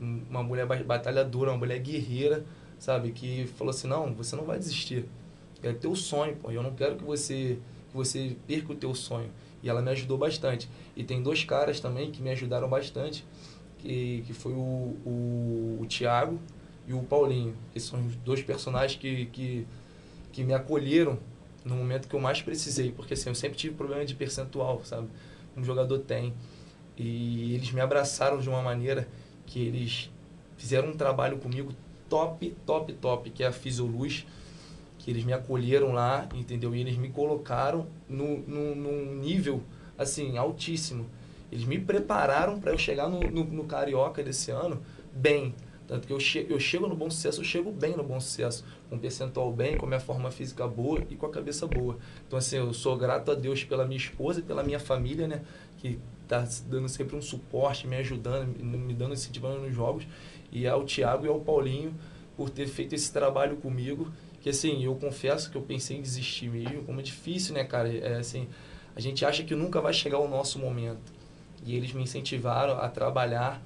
uma 0.00 0.42
mulher 0.42 0.66
ba- 0.66 0.76
batalhadora, 0.82 1.50
uma 1.50 1.58
mulher 1.58 1.78
guerreira, 1.80 2.44
sabe? 2.78 3.12
Que 3.12 3.46
falou 3.58 3.70
assim, 3.70 3.88
não, 3.88 4.14
você 4.14 4.36
não 4.36 4.44
vai 4.44 4.58
desistir. 4.58 5.06
É 5.62 5.72
teu 5.72 5.94
sonho, 5.96 6.36
pô. 6.36 6.50
Eu 6.50 6.62
não 6.62 6.72
quero 6.74 6.96
que 6.96 7.04
você, 7.04 7.58
que 7.90 7.96
você 7.96 8.36
perca 8.46 8.72
o 8.72 8.76
teu 8.76 8.94
sonho. 8.94 9.30
E 9.62 9.68
ela 9.68 9.82
me 9.82 9.90
ajudou 9.90 10.16
bastante. 10.18 10.68
E 10.96 11.02
tem 11.02 11.22
dois 11.22 11.44
caras 11.44 11.80
também 11.80 12.10
que 12.12 12.22
me 12.22 12.30
ajudaram 12.30 12.68
bastante, 12.68 13.24
que, 13.78 14.22
que 14.26 14.32
foi 14.32 14.52
o, 14.52 14.96
o, 15.04 15.78
o 15.82 15.86
Tiago 15.86 16.38
e 16.86 16.94
o 16.94 17.02
Paulinho. 17.02 17.54
Que 17.72 17.80
são 17.80 18.04
os 18.06 18.14
dois 18.16 18.42
personagens 18.42 18.98
que, 19.00 19.26
que, 19.26 19.66
que 20.32 20.44
me 20.44 20.54
acolheram 20.54 21.18
no 21.64 21.74
momento 21.76 22.08
que 22.08 22.14
eu 22.14 22.20
mais 22.20 22.40
precisei. 22.42 22.92
Porque 22.92 23.14
assim, 23.14 23.28
eu 23.30 23.34
sempre 23.34 23.58
tive 23.58 23.74
problema 23.74 24.04
de 24.04 24.14
percentual, 24.14 24.80
sabe? 24.84 25.08
Um 25.56 25.64
jogador 25.64 25.98
tem. 26.00 26.32
E 26.98 27.54
eles 27.54 27.70
me 27.70 27.80
abraçaram 27.80 28.38
de 28.38 28.48
uma 28.48 28.60
maneira 28.60 29.08
que 29.46 29.60
eles 29.60 30.10
fizeram 30.56 30.88
um 30.88 30.96
trabalho 30.96 31.38
comigo 31.38 31.72
top, 32.08 32.54
top, 32.66 32.92
top, 32.94 33.30
que 33.30 33.42
é 33.42 33.46
a 33.46 33.52
Fisioluz, 33.52 34.26
que 34.98 35.10
eles 35.10 35.24
me 35.24 35.32
acolheram 35.32 35.92
lá, 35.92 36.28
entendeu? 36.34 36.74
E 36.74 36.80
eles 36.80 36.96
me 36.96 37.08
colocaram 37.08 37.86
no, 38.08 38.38
no, 38.40 38.74
num 38.74 39.14
nível, 39.14 39.62
assim, 39.96 40.36
altíssimo. 40.36 41.06
Eles 41.52 41.64
me 41.64 41.78
prepararam 41.78 42.60
para 42.60 42.72
eu 42.72 42.78
chegar 42.78 43.08
no, 43.08 43.20
no, 43.20 43.44
no 43.44 43.64
Carioca 43.64 44.22
desse 44.22 44.50
ano 44.50 44.82
bem. 45.12 45.54
Tanto 45.86 46.06
que 46.06 46.12
eu, 46.12 46.20
che 46.20 46.46
eu 46.50 46.60
chego 46.60 46.86
no 46.86 46.94
bom 46.94 47.08
sucesso, 47.08 47.40
eu 47.40 47.44
chego 47.44 47.72
bem 47.72 47.96
no 47.96 48.02
bom 48.02 48.20
sucesso. 48.20 48.62
Com 48.90 48.96
um 48.96 48.98
percentual 48.98 49.50
bem, 49.50 49.78
com 49.78 49.86
a 49.86 49.88
minha 49.88 50.00
forma 50.00 50.30
física 50.30 50.66
boa 50.66 51.02
e 51.08 51.14
com 51.14 51.24
a 51.24 51.30
cabeça 51.30 51.66
boa. 51.66 51.96
Então, 52.26 52.38
assim, 52.38 52.56
eu 52.56 52.74
sou 52.74 52.96
grato 52.96 53.30
a 53.30 53.34
Deus 53.34 53.64
pela 53.64 53.86
minha 53.86 53.96
esposa 53.96 54.40
e 54.40 54.42
pela 54.42 54.62
minha 54.62 54.78
família, 54.78 55.26
né? 55.26 55.42
Que 55.78 55.98
tá 56.28 56.46
dando 56.66 56.88
sempre 56.88 57.16
um 57.16 57.22
suporte, 57.22 57.86
me 57.86 57.96
ajudando, 57.96 58.46
me 58.62 58.94
dando 58.94 59.14
incentivando 59.14 59.60
nos 59.60 59.74
jogos. 59.74 60.06
E 60.52 60.66
ao 60.66 60.84
Thiago 60.84 61.26
e 61.26 61.28
ao 61.28 61.40
Paulinho 61.40 61.94
por 62.36 62.50
ter 62.50 62.68
feito 62.68 62.94
esse 62.94 63.12
trabalho 63.12 63.56
comigo. 63.56 64.12
Que, 64.40 64.50
assim, 64.50 64.84
eu 64.84 64.94
confesso 64.94 65.50
que 65.50 65.56
eu 65.56 65.62
pensei 65.62 65.96
em 65.96 66.02
desistir 66.02 66.48
mesmo. 66.48 66.84
Como 66.84 67.00
é 67.00 67.02
difícil, 67.02 67.54
né, 67.54 67.64
cara? 67.64 67.92
É, 67.92 68.18
assim, 68.18 68.46
a 68.94 69.00
gente 69.00 69.24
acha 69.24 69.42
que 69.42 69.54
nunca 69.54 69.80
vai 69.80 69.92
chegar 69.92 70.18
o 70.18 70.28
nosso 70.28 70.58
momento. 70.58 71.12
E 71.66 71.74
eles 71.74 71.92
me 71.92 72.02
incentivaram 72.02 72.74
a 72.78 72.88
trabalhar, 72.88 73.60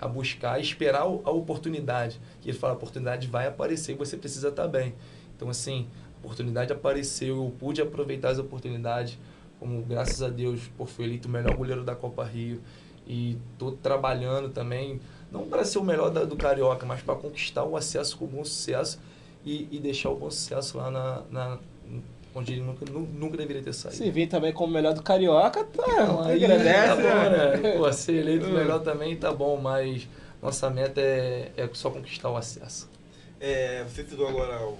a 0.00 0.08
buscar, 0.08 0.54
a 0.54 0.58
esperar 0.58 1.02
a 1.02 1.30
oportunidade. 1.30 2.18
E 2.42 2.48
ele 2.48 2.58
fala, 2.58 2.72
a 2.72 2.76
oportunidade 2.76 3.26
vai 3.26 3.46
aparecer 3.46 3.92
e 3.92 3.94
você 3.94 4.16
precisa 4.16 4.48
estar 4.48 4.66
bem. 4.66 4.94
Então, 5.36 5.50
assim, 5.50 5.86
a 6.14 6.18
oportunidade 6.18 6.72
apareceu, 6.72 7.36
eu 7.36 7.54
pude 7.58 7.82
aproveitar 7.82 8.30
as 8.30 8.38
oportunidades, 8.38 9.18
como 9.58 9.82
graças 9.82 10.22
a 10.22 10.28
Deus, 10.28 10.60
por 10.76 10.86
fui 10.88 11.04
eleito 11.04 11.28
o 11.28 11.30
melhor 11.30 11.54
goleiro 11.56 11.82
da 11.84 11.94
Copa 11.94 12.24
Rio. 12.24 12.60
E 13.08 13.36
tô 13.58 13.70
trabalhando 13.72 14.48
também, 14.48 15.00
não 15.30 15.46
para 15.46 15.64
ser 15.64 15.78
o 15.78 15.84
melhor 15.84 16.10
da- 16.10 16.24
do 16.24 16.36
Carioca, 16.36 16.84
mas 16.84 17.00
para 17.02 17.14
conquistar 17.14 17.62
o 17.64 17.76
acesso 17.76 18.18
com 18.18 18.26
bom 18.26 18.44
sucesso 18.44 18.98
e, 19.44 19.68
e 19.70 19.78
deixar 19.78 20.10
o 20.10 20.16
bom 20.16 20.28
sucesso 20.30 20.76
lá 20.76 20.90
na, 20.90 21.22
na- 21.30 21.58
onde 22.34 22.52
ele 22.52 22.62
nunca, 22.62 22.84
nu- 22.90 23.08
nunca 23.14 23.36
deveria 23.36 23.62
ter 23.62 23.72
saído. 23.72 23.96
Se 23.96 24.10
vir 24.10 24.26
também 24.26 24.52
como 24.52 24.72
melhor 24.72 24.92
do 24.92 25.02
Carioca, 25.02 25.62
tá. 25.64 26.24
Aí 26.26 26.44
agradece, 26.44 26.86
tá 26.88 26.96
bom, 26.96 27.02
né? 27.30 27.56
né? 27.58 27.76
Pô, 27.76 27.92
ser 27.92 28.14
eleito 28.16 28.46
melhor 28.50 28.80
também 28.80 29.16
tá 29.16 29.32
bom, 29.32 29.56
mas 29.56 30.08
nossa 30.42 30.68
meta 30.68 31.00
é, 31.00 31.52
é 31.56 31.70
só 31.72 31.90
conquistar 31.90 32.28
o 32.28 32.36
acesso. 32.36 32.90
É, 33.40 33.84
você 33.84 34.02
citou 34.04 34.26
agora 34.26 34.60
o- 34.66 34.76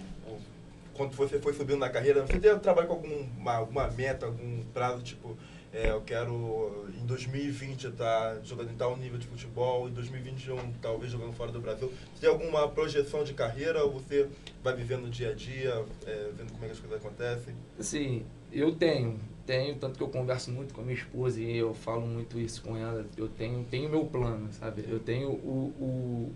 quando 0.97 1.15
você 1.15 1.39
foi 1.39 1.53
subindo 1.53 1.79
na 1.79 1.89
carreira, 1.89 2.27
você 2.27 2.41
já 2.41 2.59
trabalha 2.59 2.87
com 2.89 2.95
alguma, 2.95 3.53
alguma 3.53 3.89
meta, 3.89 4.27
algum 4.27 4.63
prazo, 4.73 5.03
tipo, 5.03 5.37
é, 5.73 5.91
eu 5.91 6.01
quero 6.01 6.89
em 6.99 7.05
2020 7.05 7.89
estar 7.89 8.41
jogando 8.43 8.71
em 8.71 8.77
tal 8.77 8.97
nível 8.97 9.19
de 9.19 9.27
futebol, 9.27 9.89
em 9.89 9.93
2021 9.93 10.57
talvez 10.81 11.13
jogando 11.13 11.35
fora 11.35 11.53
do 11.53 11.61
Brasil. 11.61 11.93
Você 12.15 12.23
tem 12.23 12.31
alguma 12.31 12.67
projeção 12.69 13.23
de 13.23 13.35
carreira 13.35 13.85
ou 13.85 13.93
você 13.93 14.27
vai 14.65 14.75
vivendo 14.75 15.11
dia 15.11 15.31
a 15.31 15.35
dia, 15.35 15.85
é, 16.07 16.31
vendo 16.35 16.53
como 16.53 16.65
é 16.65 16.69
que 16.69 16.73
as 16.73 16.81
coisas 16.81 16.99
acontecem? 16.99 17.55
Assim, 17.79 18.25
eu 18.51 18.75
tenho, 18.75 19.21
tenho, 19.45 19.77
tanto 19.77 19.99
que 19.99 20.03
eu 20.03 20.09
converso 20.09 20.51
muito 20.51 20.73
com 20.73 20.81
a 20.81 20.85
minha 20.85 20.97
esposa 20.97 21.39
e 21.41 21.59
eu 21.59 21.75
falo 21.75 22.07
muito 22.07 22.41
isso 22.41 22.63
com 22.63 22.75
ela. 22.75 23.05
Eu 23.15 23.29
tenho, 23.29 23.63
tenho 23.65 23.91
meu 23.91 24.07
plano, 24.07 24.49
sabe? 24.53 24.83
Eu 24.89 24.99
tenho 24.99 25.29
o, 25.29 26.33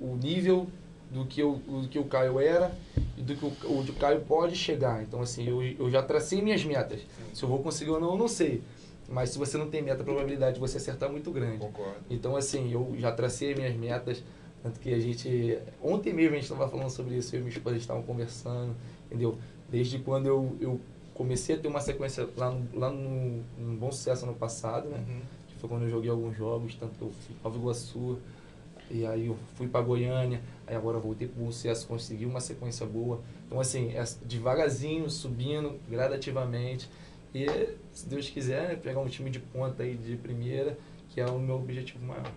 o, 0.00 0.04
o 0.04 0.16
nível 0.16 0.66
do 1.10 1.24
que, 1.24 1.40
eu, 1.40 1.54
do 1.66 1.88
que 1.88 1.98
o 1.98 2.04
Caio 2.04 2.38
era 2.38 2.72
e 3.16 3.22
do 3.22 3.34
que 3.34 3.44
o, 3.44 3.78
o 3.78 3.82
do 3.82 3.92
Caio 3.94 4.20
pode 4.20 4.54
chegar. 4.54 5.02
Então, 5.02 5.20
assim, 5.20 5.48
eu, 5.48 5.62
eu 5.62 5.90
já 5.90 6.02
tracei 6.02 6.42
minhas 6.42 6.64
metas. 6.64 7.00
Se 7.32 7.42
eu 7.42 7.48
vou 7.48 7.62
conseguir 7.62 7.90
ou 7.90 8.00
não, 8.00 8.10
eu 8.10 8.18
não 8.18 8.28
sei. 8.28 8.62
Mas 9.08 9.30
se 9.30 9.38
você 9.38 9.56
não 9.56 9.70
tem 9.70 9.82
meta, 9.82 10.02
a 10.02 10.04
probabilidade 10.04 10.54
de 10.54 10.60
você 10.60 10.76
acertar 10.76 11.08
é 11.08 11.12
muito 11.12 11.30
grande. 11.30 11.58
Concordo. 11.58 11.96
Então, 12.10 12.36
assim, 12.36 12.70
eu 12.70 12.94
já 12.98 13.10
tracei 13.10 13.54
minhas 13.54 13.74
metas. 13.74 14.22
Tanto 14.62 14.80
que 14.80 14.92
a 14.92 14.98
gente. 14.98 15.58
Ontem 15.82 16.12
mesmo 16.12 16.32
a 16.32 16.34
gente 16.34 16.50
estava 16.50 16.68
falando 16.68 16.90
sobre 16.90 17.16
isso, 17.16 17.34
eu 17.34 17.40
e 17.40 17.42
minha 17.42 17.56
esposa 17.56 17.76
estavam 17.76 18.02
conversando, 18.02 18.74
entendeu? 19.06 19.38
Desde 19.70 19.98
quando 20.00 20.26
eu, 20.26 20.56
eu 20.60 20.80
comecei 21.14 21.54
a 21.54 21.58
ter 21.58 21.68
uma 21.68 21.80
sequência 21.80 22.28
lá 22.36 22.50
no, 22.50 22.78
lá 22.78 22.90
no, 22.90 23.42
no 23.56 23.76
Bom 23.76 23.92
Sucesso 23.92 24.24
ano 24.24 24.34
passado, 24.34 24.88
né? 24.88 24.98
Uhum. 24.98 25.20
Que 25.48 25.54
foi 25.60 25.68
quando 25.68 25.82
eu 25.82 25.90
joguei 25.90 26.10
alguns 26.10 26.36
jogos, 26.36 26.74
tanto 26.74 26.98
que 26.98 27.02
eu 27.02 27.10
fui 27.10 27.36
Nova 27.42 27.56
Iguaçu, 27.56 28.18
e 28.90 29.06
aí 29.06 29.26
eu 29.26 29.36
fui 29.56 29.68
para 29.68 29.80
Goiânia, 29.80 30.40
aí 30.66 30.74
agora 30.74 30.98
voltei 30.98 31.28
para 31.28 31.40
o 31.40 31.44
Bom 31.44 31.52
Sucesso, 31.52 31.86
consegui 31.86 32.24
uma 32.24 32.40
sequência 32.40 32.86
boa. 32.86 33.20
Então, 33.46 33.60
assim, 33.60 33.92
é 33.94 34.04
devagarzinho, 34.24 35.08
subindo 35.10 35.78
gradativamente. 35.88 36.88
E, 37.34 37.46
se 37.92 38.06
Deus 38.06 38.28
quiser, 38.28 38.68
né, 38.68 38.76
pegar 38.76 39.00
um 39.00 39.08
time 39.08 39.30
de 39.30 39.38
ponta 39.38 39.82
aí 39.82 39.94
de 39.94 40.16
primeira, 40.16 40.78
que 41.10 41.20
é 41.20 41.26
o 41.26 41.38
meu 41.38 41.56
objetivo 41.56 42.04
maior. 42.04 42.30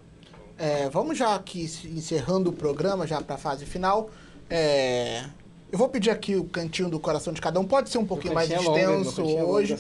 É, 0.58 0.90
vamos 0.90 1.18
já 1.18 1.36
aqui 1.36 1.64
encerrando 1.64 2.50
o 2.50 2.54
programa, 2.54 3.08
já 3.08 3.22
para 3.22 3.36
a 3.36 3.38
fase 3.38 3.66
final. 3.66 4.10
É, 4.50 5.26
eu 5.72 5.78
vou 5.78 5.88
pedir 5.90 6.10
aqui 6.10 6.36
o 6.36 6.44
cantinho 6.44 6.90
do 6.90 7.00
coração 7.00 7.32
de 7.34 7.40
cada 7.42 7.60
um. 7.60 7.64
Pode 7.66 7.90
ser 7.90 7.98
um 7.98 8.06
pouquinho 8.06 8.34
mais 8.34 8.50
é 8.52 8.56
extenso 8.58 9.22
é 9.22 9.24
longo 9.24 9.52
hoje. 9.54 9.78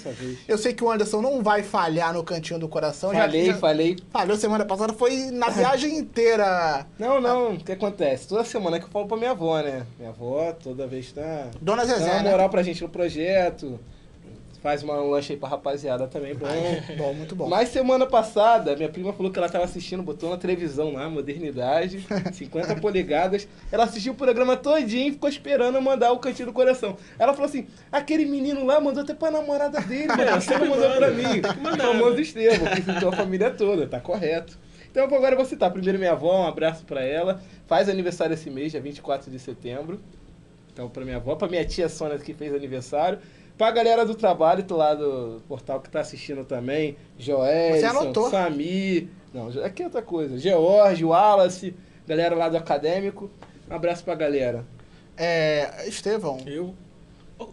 Eu 0.47 0.57
sei 0.57 0.73
que 0.73 0.83
o 0.83 0.89
Anderson 0.91 1.21
não 1.21 1.41
vai 1.43 1.63
falhar 1.63 2.13
no 2.13 2.23
cantinho 2.23 2.59
do 2.59 2.67
coração. 2.67 3.13
já- 3.13 3.21
Falei, 3.21 3.45
já, 3.47 3.57
falei. 3.57 3.97
Falhou 4.11 4.37
semana 4.37 4.65
passada, 4.65 4.93
foi 4.93 5.31
na 5.31 5.49
viagem 5.49 5.97
inteira. 5.97 6.85
Não, 6.97 7.19
não, 7.19 7.53
o 7.53 7.57
que 7.57 7.71
acontece? 7.71 8.27
Toda 8.27 8.43
semana 8.43 8.79
que 8.79 8.85
eu 8.85 8.89
falo 8.89 9.07
pra 9.07 9.17
minha 9.17 9.31
avó, 9.31 9.59
né? 9.61 9.85
Minha 9.97 10.09
avó 10.11 10.51
toda 10.53 10.87
vez 10.87 11.11
tá. 11.11 11.47
Dona 11.61 11.85
Dá 11.85 11.93
Zezé, 11.93 12.11
uma 12.13 12.23
né? 12.23 12.31
moral 12.31 12.49
pra 12.49 12.63
gente 12.63 12.81
no 12.81 12.89
projeto. 12.89 13.79
Faz 14.61 14.83
uma 14.83 14.93
lanche 14.97 15.33
aí 15.33 15.39
pra 15.39 15.49
rapaziada 15.49 16.07
também, 16.07 16.35
bom. 16.35 16.45
Bom, 16.95 17.13
muito 17.15 17.35
bom. 17.35 17.49
Mas 17.49 17.69
semana 17.69 18.05
passada, 18.05 18.75
minha 18.75 18.89
prima 18.89 19.11
falou 19.11 19.31
que 19.31 19.39
ela 19.39 19.49
tava 19.49 19.65
assistindo, 19.65 20.03
botou 20.03 20.29
na 20.29 20.37
televisão 20.37 20.93
lá, 20.93 21.09
modernidade, 21.09 22.05
50 22.31 22.75
polegadas. 22.75 23.47
Ela 23.71 23.85
assistiu 23.85 24.13
o 24.13 24.15
programa 24.15 24.55
todinho 24.55 25.07
e 25.07 25.11
ficou 25.13 25.27
esperando 25.27 25.75
eu 25.75 25.81
mandar 25.81 26.11
o 26.11 26.19
cantinho 26.19 26.49
do 26.49 26.53
coração. 26.53 26.95
Ela 27.17 27.33
falou 27.33 27.49
assim: 27.49 27.65
aquele 27.91 28.23
menino 28.23 28.63
lá 28.63 28.79
mandou 28.79 29.01
até 29.01 29.15
pra 29.15 29.31
namorada 29.31 29.81
dele, 29.81 30.09
mas 30.09 30.43
você 30.43 30.55
não 30.55 30.67
mandou 30.67 30.91
pra 30.91 31.09
mim. 31.09 31.41
O 31.41 31.77
famoso 31.77 32.21
Estevam, 32.21 32.67
que 32.67 32.83
citou 32.83 33.09
a 33.09 33.13
família 33.13 33.49
toda, 33.49 33.87
tá 33.87 33.99
correto. 33.99 34.59
Então 34.91 35.05
agora 35.05 35.31
eu 35.31 35.37
vou 35.37 35.45
citar 35.45 35.71
primeiro 35.71 35.97
minha 35.97 36.11
avó, 36.11 36.43
um 36.43 36.47
abraço 36.47 36.85
pra 36.85 37.03
ela. 37.03 37.41
Faz 37.65 37.89
aniversário 37.89 38.35
esse 38.35 38.49
mês, 38.51 38.71
dia 38.71 38.81
24 38.81 39.31
de 39.31 39.39
setembro. 39.39 39.99
Então, 40.71 40.89
pra 40.89 41.03
minha 41.03 41.17
avó, 41.17 41.35
pra 41.35 41.47
minha 41.47 41.65
tia 41.65 41.89
Sônia 41.89 42.17
que 42.17 42.33
fez 42.33 42.53
aniversário. 42.53 43.19
Pra 43.61 43.69
galera 43.69 44.03
do 44.03 44.15
trabalho 44.15 44.63
do 44.63 44.75
lado 44.75 45.35
do 45.35 45.41
portal 45.41 45.79
que 45.79 45.87
tá 45.87 45.99
assistindo 45.99 46.43
também. 46.43 46.97
Joel. 47.15 47.79
Sami. 48.31 49.07
Não, 49.31 49.49
aqui 49.63 49.83
é 49.83 49.85
outra 49.85 50.01
coisa. 50.01 50.35
George, 50.35 51.05
Wallace, 51.05 51.75
galera 52.07 52.33
lá 52.33 52.49
do 52.49 52.57
acadêmico. 52.57 53.29
Um 53.69 53.75
abraço 53.75 54.03
pra 54.03 54.15
galera. 54.15 54.65
É, 55.15 55.87
Estevão, 55.87 56.39
Eu. 56.47 56.73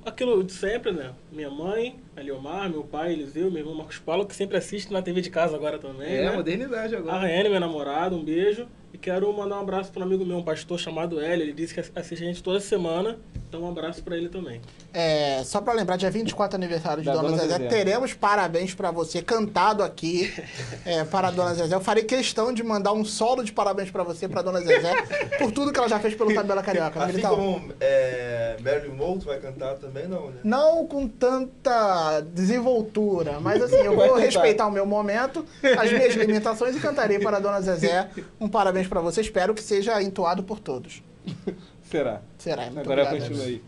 Aquilo 0.07 0.43
de 0.43 0.53
sempre, 0.53 0.93
né? 0.93 1.13
Minha 1.31 1.51
mãe, 1.51 2.01
a 2.17 2.23
Leomar, 2.23 2.71
meu 2.71 2.85
pai, 2.85 3.13
Eliseu, 3.13 3.51
meu 3.51 3.59
irmão 3.59 3.75
Marcos 3.75 3.99
Paulo, 3.99 4.25
que 4.25 4.35
sempre 4.35 4.57
assiste 4.57 4.91
na 4.91 5.03
TV 5.03 5.21
de 5.21 5.29
casa 5.29 5.57
agora 5.57 5.79
também. 5.79 6.09
É, 6.09 6.31
né? 6.31 6.37
modernidade 6.37 6.95
A 6.95 6.99
agora. 7.01 7.19
Raiane, 7.19 7.51
minha 7.51 7.61
namorada, 7.61 8.17
um 8.17 8.25
beijo. 8.25 8.67
E 8.93 8.97
quero 8.97 9.31
mandar 9.37 9.57
um 9.57 9.61
abraço 9.61 9.93
para 9.93 10.01
um 10.01 10.05
amigo 10.05 10.25
meu, 10.25 10.39
um 10.39 10.43
pastor 10.43 10.79
chamado 10.79 11.21
Hélio. 11.21 11.45
Ele 11.45 11.53
disse 11.53 11.75
que 11.75 11.81
assiste 11.81 12.23
a 12.25 12.27
gente 12.27 12.43
toda 12.43 12.59
semana. 12.59 13.19
Então 13.49 13.63
um 13.63 13.69
abraço 13.69 14.03
para 14.03 14.15
ele 14.15 14.29
também. 14.29 14.61
é, 14.93 15.43
só 15.43 15.61
pra 15.63 15.73
lembrar, 15.73 15.97
dia 15.97 16.11
24 16.11 16.55
aniversário 16.57 17.03
de 17.03 17.07
Da 17.07 17.15
Dona, 17.15 17.29
Dona 17.29 17.43
Zezé, 17.43 17.57
Zezé. 17.57 17.69
teremos 17.69 18.13
parabéns 18.13 18.75
pra 18.75 18.91
você, 18.91 19.23
cantado 19.23 19.83
aqui 19.83 20.31
é, 20.85 21.03
para 21.05 21.29
a 21.29 21.31
Dona 21.31 21.55
Zezé. 21.55 21.75
Eu 21.75 21.81
farei 21.81 22.05
questão 22.05 22.53
de 22.53 22.63
mandar 22.63 22.93
um 22.93 23.07
solo 23.07 23.43
de 23.43 23.51
parabéns 23.51 23.91
pra 23.91 24.03
você, 24.03 24.29
pra 24.29 24.43
Dona 24.43 24.61
Zezé, 24.61 24.95
por 25.39 25.51
tudo 25.51 25.73
que 25.73 25.79
ela 25.79 25.89
já 25.89 25.99
fez 25.99 26.15
pelo 26.15 26.35
Tabela 26.35 26.63
Carioca. 26.63 26.99
Assim 26.99 27.13
Militão. 27.13 27.37
como 27.37 27.73
é, 27.81 28.57
Marilyn 28.63 28.95
Monroe 28.95 29.25
vai 29.25 29.39
cantar 29.39 29.77
também, 29.77 30.07
não, 30.07 30.27
né? 30.31 30.41
Não 30.45 30.87
com 30.87 31.09
tanta 31.09 32.21
desenvoltura, 32.35 33.41
mas 33.41 33.63
assim, 33.63 33.77
eu 33.77 33.97
vou 33.97 34.15
respeitar 34.17 34.67
o 34.67 34.71
meu 34.71 34.85
momento, 34.85 35.45
as 35.79 35.91
minhas 35.91 36.15
limitações 36.15 36.77
e 36.77 36.81
cantarei 36.81 37.19
para 37.19 37.39
a 37.39 37.41
Dona 37.41 37.63
Zezé 37.63 38.11
um 38.39 38.49
parabéns 38.49 38.78
pra 38.87 39.01
você. 39.01 39.21
Espero 39.21 39.55
que 39.55 39.63
seja 39.63 40.01
entoado 40.03 40.43
por 40.43 40.61
todos. 40.61 41.03
Será? 41.91 42.23
Será? 42.37 42.65
Muito 42.67 42.81
Agora 42.81 43.03
obrigado. 43.05 43.29
continua 43.29 43.47
aí. 43.47 43.63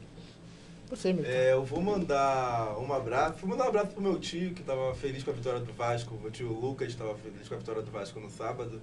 Você, 0.90 1.12
Milton. 1.12 1.30
É, 1.30 1.52
eu 1.52 1.64
vou 1.64 1.80
mandar 1.80 2.76
um 2.78 2.92
abraço. 2.92 3.38
Vou 3.40 3.50
mandar 3.50 3.64
um 3.64 3.68
abraço 3.68 3.88
pro 3.92 4.02
meu 4.02 4.18
tio, 4.18 4.52
que 4.52 4.62
tava 4.62 4.92
feliz 4.94 5.22
com 5.22 5.30
a 5.30 5.34
vitória 5.34 5.61
do 5.61 5.72
Vasco. 5.72 6.18
Meu 6.20 6.30
tio 6.30 6.52
Lucas 6.52 6.88
estava 6.88 7.14
feliz 7.14 7.48
com 7.48 7.54
a 7.54 7.58
vitória 7.58 7.80
do 7.80 7.90
Vasco 7.90 8.18
no 8.18 8.28
sábado. 8.28 8.80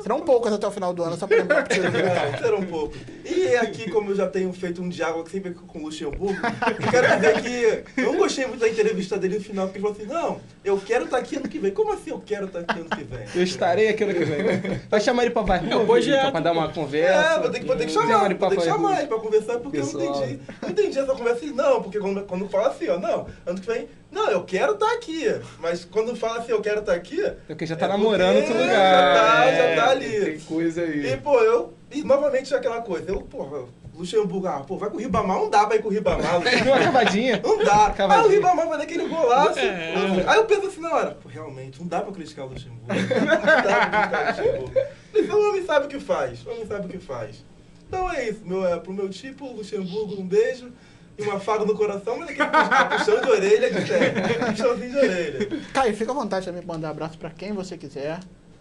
Serão 0.00 0.20
poucas 0.20 0.52
até 0.52 0.66
o 0.66 0.70
final 0.70 0.92
do 0.94 1.02
ano, 1.02 1.16
só 1.16 1.26
pra 1.26 1.36
lembrar. 1.38 1.66
É, 1.70 2.44
era 2.46 2.56
um 2.56 2.64
pouco. 2.64 2.94
E 3.24 3.56
aqui, 3.56 3.90
como 3.90 4.10
eu 4.10 4.16
já 4.16 4.26
tenho 4.26 4.52
feito 4.52 4.80
um 4.80 4.88
diálogo 4.88 5.28
sempre 5.28 5.52
com 5.52 5.78
o 5.78 5.82
Luxemburgo, 5.82 6.34
eu 6.34 6.90
quero 6.90 7.16
dizer 7.16 7.42
que 7.42 8.00
eu 8.00 8.12
não 8.12 8.18
gostei 8.18 8.46
muito 8.46 8.60
da 8.60 8.68
entrevista 8.68 9.18
dele 9.18 9.38
no 9.38 9.44
final, 9.44 9.66
porque 9.66 9.78
ele 9.78 9.86
falou 9.86 9.96
assim, 9.98 10.12
não, 10.12 10.40
eu 10.64 10.78
quero 10.78 11.04
estar 11.04 11.18
aqui 11.18 11.36
ano 11.36 11.48
que 11.48 11.58
vem. 11.58 11.70
Como 11.72 11.92
assim 11.92 12.10
eu 12.10 12.22
quero 12.24 12.46
estar 12.46 12.60
aqui 12.60 12.80
ano 12.80 12.88
que 12.88 13.04
vem? 13.04 13.24
Eu 13.34 13.42
estarei 13.42 13.88
aqui 13.88 14.04
ano 14.04 14.14
que 14.14 14.24
vem. 14.24 14.80
Vai 14.88 15.00
chamar 15.00 15.22
ele 15.24 15.30
pra 15.32 15.42
Vai 15.42 15.70
É 15.70 15.76
o 15.76 15.86
projeto, 15.86 16.30
pra 16.30 16.40
dar 16.40 16.52
uma 16.52 16.68
conversa. 16.68 17.34
É, 17.34 17.40
vou 17.40 17.50
ter 17.50 17.60
que, 17.60 17.66
vou 17.66 17.76
ter 17.76 17.86
que 17.86 17.92
Chama 17.92 18.06
chamar, 18.06 18.24
ele 18.26 18.34
pra 18.34 18.48
vou 18.48 18.56
ter 18.56 18.62
que 18.62 18.68
Vai 18.68 18.78
chamar 18.78 18.98
ele 18.98 19.08
pra 19.08 19.18
conversar, 19.18 19.58
porque 19.58 19.78
eu 19.78 19.84
não 19.84 19.92
Pessoal. 19.92 20.24
entendi. 20.24 20.40
Não 20.62 20.70
entendi 20.70 20.98
essa 20.98 21.12
conversa 21.12 21.44
assim, 21.44 21.52
não, 21.52 21.82
porque 21.82 21.98
quando, 21.98 22.22
quando 22.22 22.48
fala 22.48 22.68
assim, 22.68 22.88
ó, 22.88 22.98
não, 22.98 23.26
ano 23.46 23.60
que 23.60 23.66
vem, 23.66 23.88
não, 24.10 24.30
eu 24.30 24.42
quero 24.44 24.72
estar 24.72 24.90
aqui. 24.92 25.24
Mas 25.58 25.84
quando 25.84 26.16
fala 26.16 26.38
assim, 26.38 26.50
eu 26.52 26.60
quero 26.62 26.80
estar 26.80 26.94
aqui, 26.94 27.22
Porque 27.46 27.66
já 27.66 27.76
tá 27.76 27.86
É 27.86 27.88
namorando 27.90 28.36
outro 28.36 28.52
lugar. 28.54 28.68
já 28.68 29.14
tá- 29.14 29.44
já 29.52 29.62
É, 29.64 29.76
tá 29.76 29.90
ali. 29.90 30.24
Tem 30.24 30.40
coisa 30.40 30.82
aí. 30.82 31.12
E, 31.12 31.16
pô, 31.18 31.38
eu. 31.40 31.74
E 31.90 32.02
novamente 32.02 32.54
aquela 32.54 32.80
coisa. 32.82 33.10
Eu, 33.10 33.20
porra, 33.22 33.64
Luxemburgo, 33.94 34.46
ah, 34.46 34.60
pô, 34.60 34.76
vai 34.76 34.88
com 34.90 34.96
o 34.96 35.00
Ribamar, 35.00 35.36
não 35.38 35.50
dá 35.50 35.66
pra 35.66 35.76
ir 35.76 35.82
com 35.82 35.88
o 35.88 35.90
Ribamar. 35.90 36.40
Deu 36.40 36.72
uma 36.72 36.78
cavadinha. 36.84 37.40
Não 37.44 37.58
dá. 37.64 37.86
Ah, 37.86 37.90
Cavadinha. 37.90 38.26
o 38.26 38.30
Ribamar 38.30 38.68
vai 38.68 38.78
dar 38.78 38.84
aquele 38.84 39.08
golaço. 39.08 39.58
É. 39.58 39.94
Aí 40.26 40.36
eu 40.38 40.44
penso 40.44 40.66
assim 40.68 40.80
na 40.80 40.94
hora, 40.94 41.16
pô, 41.20 41.28
realmente, 41.28 41.80
não 41.80 41.86
dá 41.88 42.00
pra 42.00 42.12
criticar 42.12 42.44
o 42.46 42.48
Luxemburgo. 42.50 42.86
Não 42.86 43.26
dá 43.26 43.36
pra 43.36 43.86
criticar 43.86 44.24
o 44.24 44.28
Luxemburgo. 44.28 44.80
Então 45.14 45.38
o 45.40 45.48
homem 45.48 45.64
sabe 45.66 45.86
o 45.86 45.88
que 45.88 45.98
faz. 45.98 46.46
O 46.46 46.50
homem 46.50 46.66
sabe 46.66 46.86
o 46.86 46.88
que 46.88 46.98
faz. 46.98 47.44
Então 47.88 48.10
é 48.12 48.28
isso, 48.28 48.40
meu, 48.44 48.64
é, 48.66 48.78
pro 48.78 48.92
meu 48.92 49.08
tipo, 49.08 49.46
Luxemburgo, 49.52 50.20
um 50.20 50.26
beijo. 50.26 50.70
E 51.18 51.22
um 51.24 51.32
afago 51.32 51.64
no 51.64 51.74
coração, 51.74 52.16
mas 52.18 52.30
aquele 52.30 52.48
puxão 52.96 53.20
de 53.20 53.28
orelha 53.28 53.70
de 53.72 53.84
terra. 53.84 54.50
Puxãozinho 54.50 54.90
de 54.90 54.96
orelha. 54.96 55.60
Caio, 55.72 55.96
fica 55.96 56.12
à 56.12 56.14
vontade 56.14 56.46
também 56.46 56.62
pra 56.62 56.74
mandar 56.74 56.90
abraço 56.90 57.18
pra 57.18 57.30
quem 57.30 57.52
você 57.52 57.76
quiser. 57.76 58.20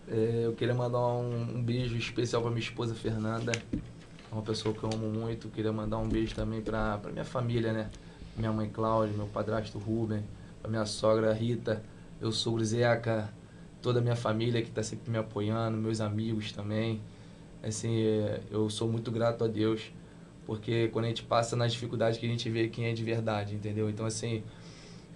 É, 0.10 0.42
eu 0.46 0.54
queria 0.54 0.74
mandar 0.74 1.00
um, 1.00 1.58
um 1.58 1.62
beijo 1.62 1.96
especial 1.98 2.42
para 2.42 2.50
minha 2.50 2.64
esposa 2.64 2.96
Fernanda, 2.96 3.52
é 3.72 4.34
uma 4.34 4.42
pessoa 4.42 4.74
que 4.74 4.84
eu 4.84 4.90
amo 4.92 5.08
muito. 5.08 5.50
Queria 5.50 5.72
mandar 5.72 5.98
um 5.98 6.08
beijo 6.08 6.34
também 6.34 6.62
para 6.62 7.00
minha 7.12 7.26
família, 7.26 7.72
né? 7.72 7.90
Minha 8.36 8.52
mãe 8.52 8.70
Cláudia, 8.70 9.16
meu 9.16 9.28
padrasto 9.28 9.78
Ruben, 9.78 10.24
para 10.62 10.70
minha 10.70 10.86
sogra 10.86 11.34
Rita, 11.34 11.84
meu 12.20 12.32
sogro 12.32 12.64
Zeca, 12.64 13.30
toda 13.82 14.00
a 14.00 14.02
minha 14.02 14.16
família 14.16 14.62
que 14.62 14.70
está 14.70 14.82
sempre 14.82 15.12
me 15.12 15.18
apoiando, 15.18 15.78
meus 15.78 16.02
amigos 16.02 16.52
também. 16.52 17.02
Assim, 17.62 18.02
é, 18.02 18.42
eu 18.50 18.70
sou 18.70 18.88
muito 18.88 19.12
grato 19.12 19.44
a 19.44 19.48
Deus, 19.48 19.92
porque 20.48 20.88
quando 20.88 21.06
a 21.06 21.08
gente 21.10 21.24
passa 21.24 21.58
nas 21.58 21.74
dificuldades 21.74 22.18
que 22.18 22.26
a 22.26 22.30
gente 22.30 22.50
vê 22.50 22.70
quem 22.70 22.86
é 22.86 22.94
de 22.94 23.04
verdade, 23.04 23.54
entendeu? 23.54 23.90
Então, 23.90 24.06
assim, 24.06 24.42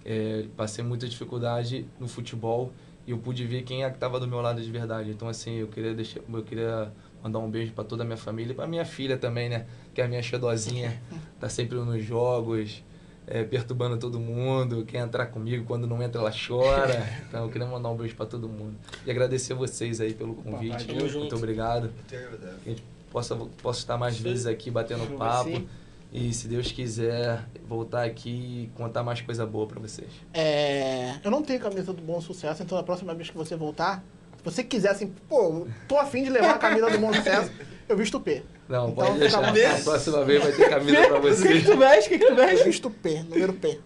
é, 0.04 0.44
passei 0.54 0.84
muita 0.84 1.08
dificuldade 1.08 1.86
no 1.98 2.06
futebol 2.06 2.70
e 3.06 3.12
eu 3.12 3.18
pude 3.18 3.46
ver 3.46 3.62
quem 3.62 3.82
é 3.82 3.88
que 3.88 3.96
estava 3.96 4.20
do 4.20 4.28
meu 4.28 4.42
lado 4.42 4.60
de 4.60 4.70
verdade. 4.70 5.10
Então, 5.10 5.26
assim, 5.26 5.56
eu 5.56 5.68
queria 5.68 5.94
deixar, 5.94 6.20
eu 6.30 6.42
queria 6.42 6.92
mandar 7.22 7.38
um 7.38 7.50
beijo 7.50 7.72
para 7.72 7.82
toda 7.82 8.02
a 8.02 8.06
minha 8.06 8.18
família 8.18 8.52
e 8.52 8.54
para 8.54 8.66
minha 8.66 8.84
filha 8.84 9.16
também, 9.16 9.48
né? 9.48 9.64
Que 9.94 10.02
é 10.02 10.04
a 10.04 10.08
minha 10.08 10.22
xedozinha, 10.22 11.00
tá 11.40 11.48
sempre 11.48 11.78
nos 11.78 12.04
jogos, 12.04 12.84
é, 13.26 13.42
perturbando 13.42 13.96
todo 13.96 14.20
mundo. 14.20 14.84
Quer 14.84 14.98
entrar 14.98 15.26
comigo, 15.28 15.64
quando 15.64 15.86
não 15.86 16.02
entra, 16.02 16.20
ela 16.20 16.30
chora. 16.32 17.08
Então, 17.26 17.44
eu 17.44 17.50
queria 17.50 17.66
mandar 17.66 17.88
um 17.88 17.96
beijo 17.96 18.14
para 18.14 18.26
todo 18.26 18.46
mundo. 18.50 18.76
E 19.06 19.10
agradecer 19.10 19.54
vocês 19.54 19.98
aí 19.98 20.12
pelo 20.12 20.34
convite. 20.34 20.86
tamo 20.86 20.98
Muito 21.00 21.10
junto. 21.10 21.36
obrigado. 21.36 21.90
Que 22.06 22.16
a 22.16 22.68
gente 22.68 22.82
possa, 23.12 23.36
possa 23.36 23.78
estar 23.80 23.96
mais 23.98 24.18
vezes 24.18 24.46
aqui 24.46 24.70
batendo 24.70 25.06
papo. 25.16 25.50
sim. 25.50 25.68
E 26.14 26.32
se 26.34 26.46
Deus 26.46 26.70
quiser, 26.70 27.42
voltar 27.66 28.04
aqui 28.04 28.28
e 28.30 28.70
contar 28.76 29.02
mais 29.02 29.20
coisa 29.22 29.46
boa 29.46 29.66
para 29.66 29.80
vocês. 29.80 30.08
É, 30.34 31.14
eu 31.24 31.30
não 31.30 31.42
tenho 31.42 31.58
camisa 31.58 31.90
do 31.92 32.02
Bom 32.02 32.20
Sucesso, 32.20 32.62
então 32.62 32.76
na 32.76 32.84
próxima 32.84 33.14
vez 33.14 33.30
que 33.30 33.36
você 33.36 33.56
voltar, 33.56 34.04
se 34.36 34.44
você 34.44 34.62
quiser 34.62 34.90
assim, 34.90 35.12
pô, 35.26 35.66
tô 35.88 35.96
afim 35.96 36.22
de 36.24 36.28
levar 36.28 36.50
a 36.50 36.58
camisa 36.58 36.90
do 36.90 36.98
Bom 36.98 37.14
Sucesso, 37.14 37.50
eu 37.88 37.96
visto 37.96 38.20
P. 38.20 38.42
Não, 38.68 38.90
Então, 38.90 39.06
pode 39.06 39.18
deixar. 39.20 39.38
à 39.38 39.46
vontade. 39.52 39.64
A 39.80 39.84
próxima 39.84 40.24
vez 40.24 40.42
vai 40.42 40.52
ter 40.52 40.68
camisa 40.68 40.96
pra 41.08 41.16
O 41.18 41.22
que, 41.22 41.28
que 41.30 41.34
vocês. 41.34 41.64
tu 41.64 41.76
veste? 41.78 42.06
O 42.06 42.10
que, 42.10 42.18
que 42.18 42.26
tu 42.26 42.30
Eu 42.32 42.36
veste? 42.36 42.64
visto 42.64 42.90
P, 42.90 43.22
número 43.22 43.52
P. 43.54 43.80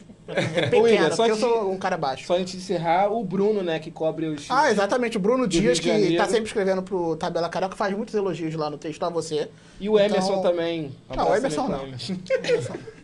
Ô, 0.76 0.80
William, 0.82 1.10
só 1.10 1.26
porque 1.26 1.30
eu 1.32 1.36
sou 1.36 1.70
um 1.72 1.78
cara 1.78 1.96
baixo. 1.96 2.26
Só 2.26 2.34
antes 2.36 2.52
de 2.52 2.58
encerrar, 2.58 3.12
o 3.12 3.22
Bruno, 3.24 3.62
né, 3.62 3.78
que 3.78 3.90
cobre 3.90 4.26
os. 4.26 4.46
Ah, 4.50 4.70
exatamente. 4.70 5.16
O 5.16 5.20
Bruno 5.20 5.46
Dias, 5.46 5.78
que 5.78 5.86
Janeiro. 5.88 6.16
tá 6.16 6.26
sempre 6.26 6.44
escrevendo 6.46 6.82
pro 6.82 7.14
Tabela 7.16 7.48
Carioca, 7.48 7.76
faz 7.76 7.96
muitos 7.96 8.14
elogios 8.14 8.54
lá 8.54 8.68
no 8.68 8.76
texto 8.76 9.02
a 9.04 9.08
você. 9.08 9.48
E 9.80 9.88
o 9.88 9.98
Emerson 9.98 10.38
Então- 10.38 10.42
também. 10.42 10.92
Um 11.10 11.16
Não, 11.16 11.30
o 11.30 11.34
Emerson 11.36 11.68
não. 11.68 11.86
Emerson. 11.86 12.16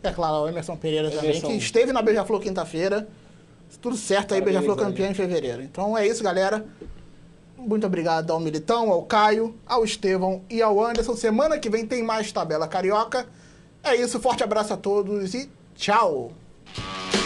É 0.00 0.12
claro, 0.12 0.44
o 0.44 0.48
Emerson 0.48 0.76
Pereira 0.76 1.10
também, 1.10 1.30
Emerson. 1.30 1.48
que 1.48 1.54
esteve 1.56 1.92
na 1.92 2.00
Beija-Flor 2.00 2.40
quinta-feira. 2.40 3.08
Tudo 3.82 3.96
certo 3.96 4.32
aí, 4.32 4.40
Beija-Flor 4.40 4.76
campeã 4.76 5.08
em 5.08 5.14
fevereiro. 5.14 5.60
Então 5.60 5.98
é 5.98 6.06
isso, 6.06 6.22
galera. 6.22 6.64
Muito 7.56 7.84
obrigado 7.84 8.30
ao 8.32 8.38
Militão, 8.38 8.92
ao 8.92 9.02
Caio, 9.02 9.56
ao 9.66 9.84
Estevão 9.84 10.42
e 10.48 10.62
ao 10.62 10.80
Anderson. 10.82 11.16
Semana 11.16 11.58
que 11.58 11.68
vem 11.68 11.84
tem 11.84 12.04
mais 12.04 12.30
Tabela 12.30 12.68
Carioca. 12.68 13.26
É 13.82 13.96
isso, 13.96 14.20
forte 14.20 14.44
abraço 14.44 14.72
a 14.72 14.76
todos 14.76 15.34
e 15.34 15.50
tchau! 15.74 16.30
Thank 16.74 17.14
you. 17.14 17.17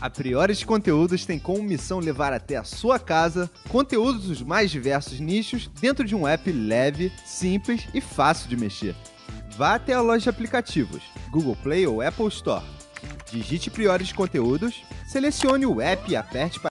A 0.00 0.08
Priores 0.08 0.62
Conteúdos 0.62 1.26
tem 1.26 1.40
como 1.40 1.60
missão 1.60 1.98
levar 1.98 2.32
até 2.32 2.56
a 2.56 2.62
sua 2.62 3.00
casa 3.00 3.50
conteúdos 3.68 4.26
dos 4.26 4.42
mais 4.42 4.70
diversos 4.70 5.18
nichos 5.18 5.68
dentro 5.80 6.04
de 6.04 6.14
um 6.14 6.26
app 6.26 6.50
leve, 6.52 7.12
simples 7.26 7.88
e 7.92 8.00
fácil 8.00 8.48
de 8.48 8.56
mexer. 8.56 8.94
Vá 9.56 9.74
até 9.74 9.94
a 9.94 10.00
loja 10.00 10.24
de 10.24 10.28
aplicativos, 10.28 11.02
Google 11.30 11.56
Play 11.56 11.84
ou 11.84 12.00
Apple 12.00 12.28
Store. 12.28 12.64
Digite 13.30 13.70
Priores 13.70 14.12
Conteúdos, 14.12 14.82
selecione 15.08 15.66
o 15.66 15.80
app 15.80 16.10
e 16.10 16.14
aperte 16.14 16.60
para 16.60 16.67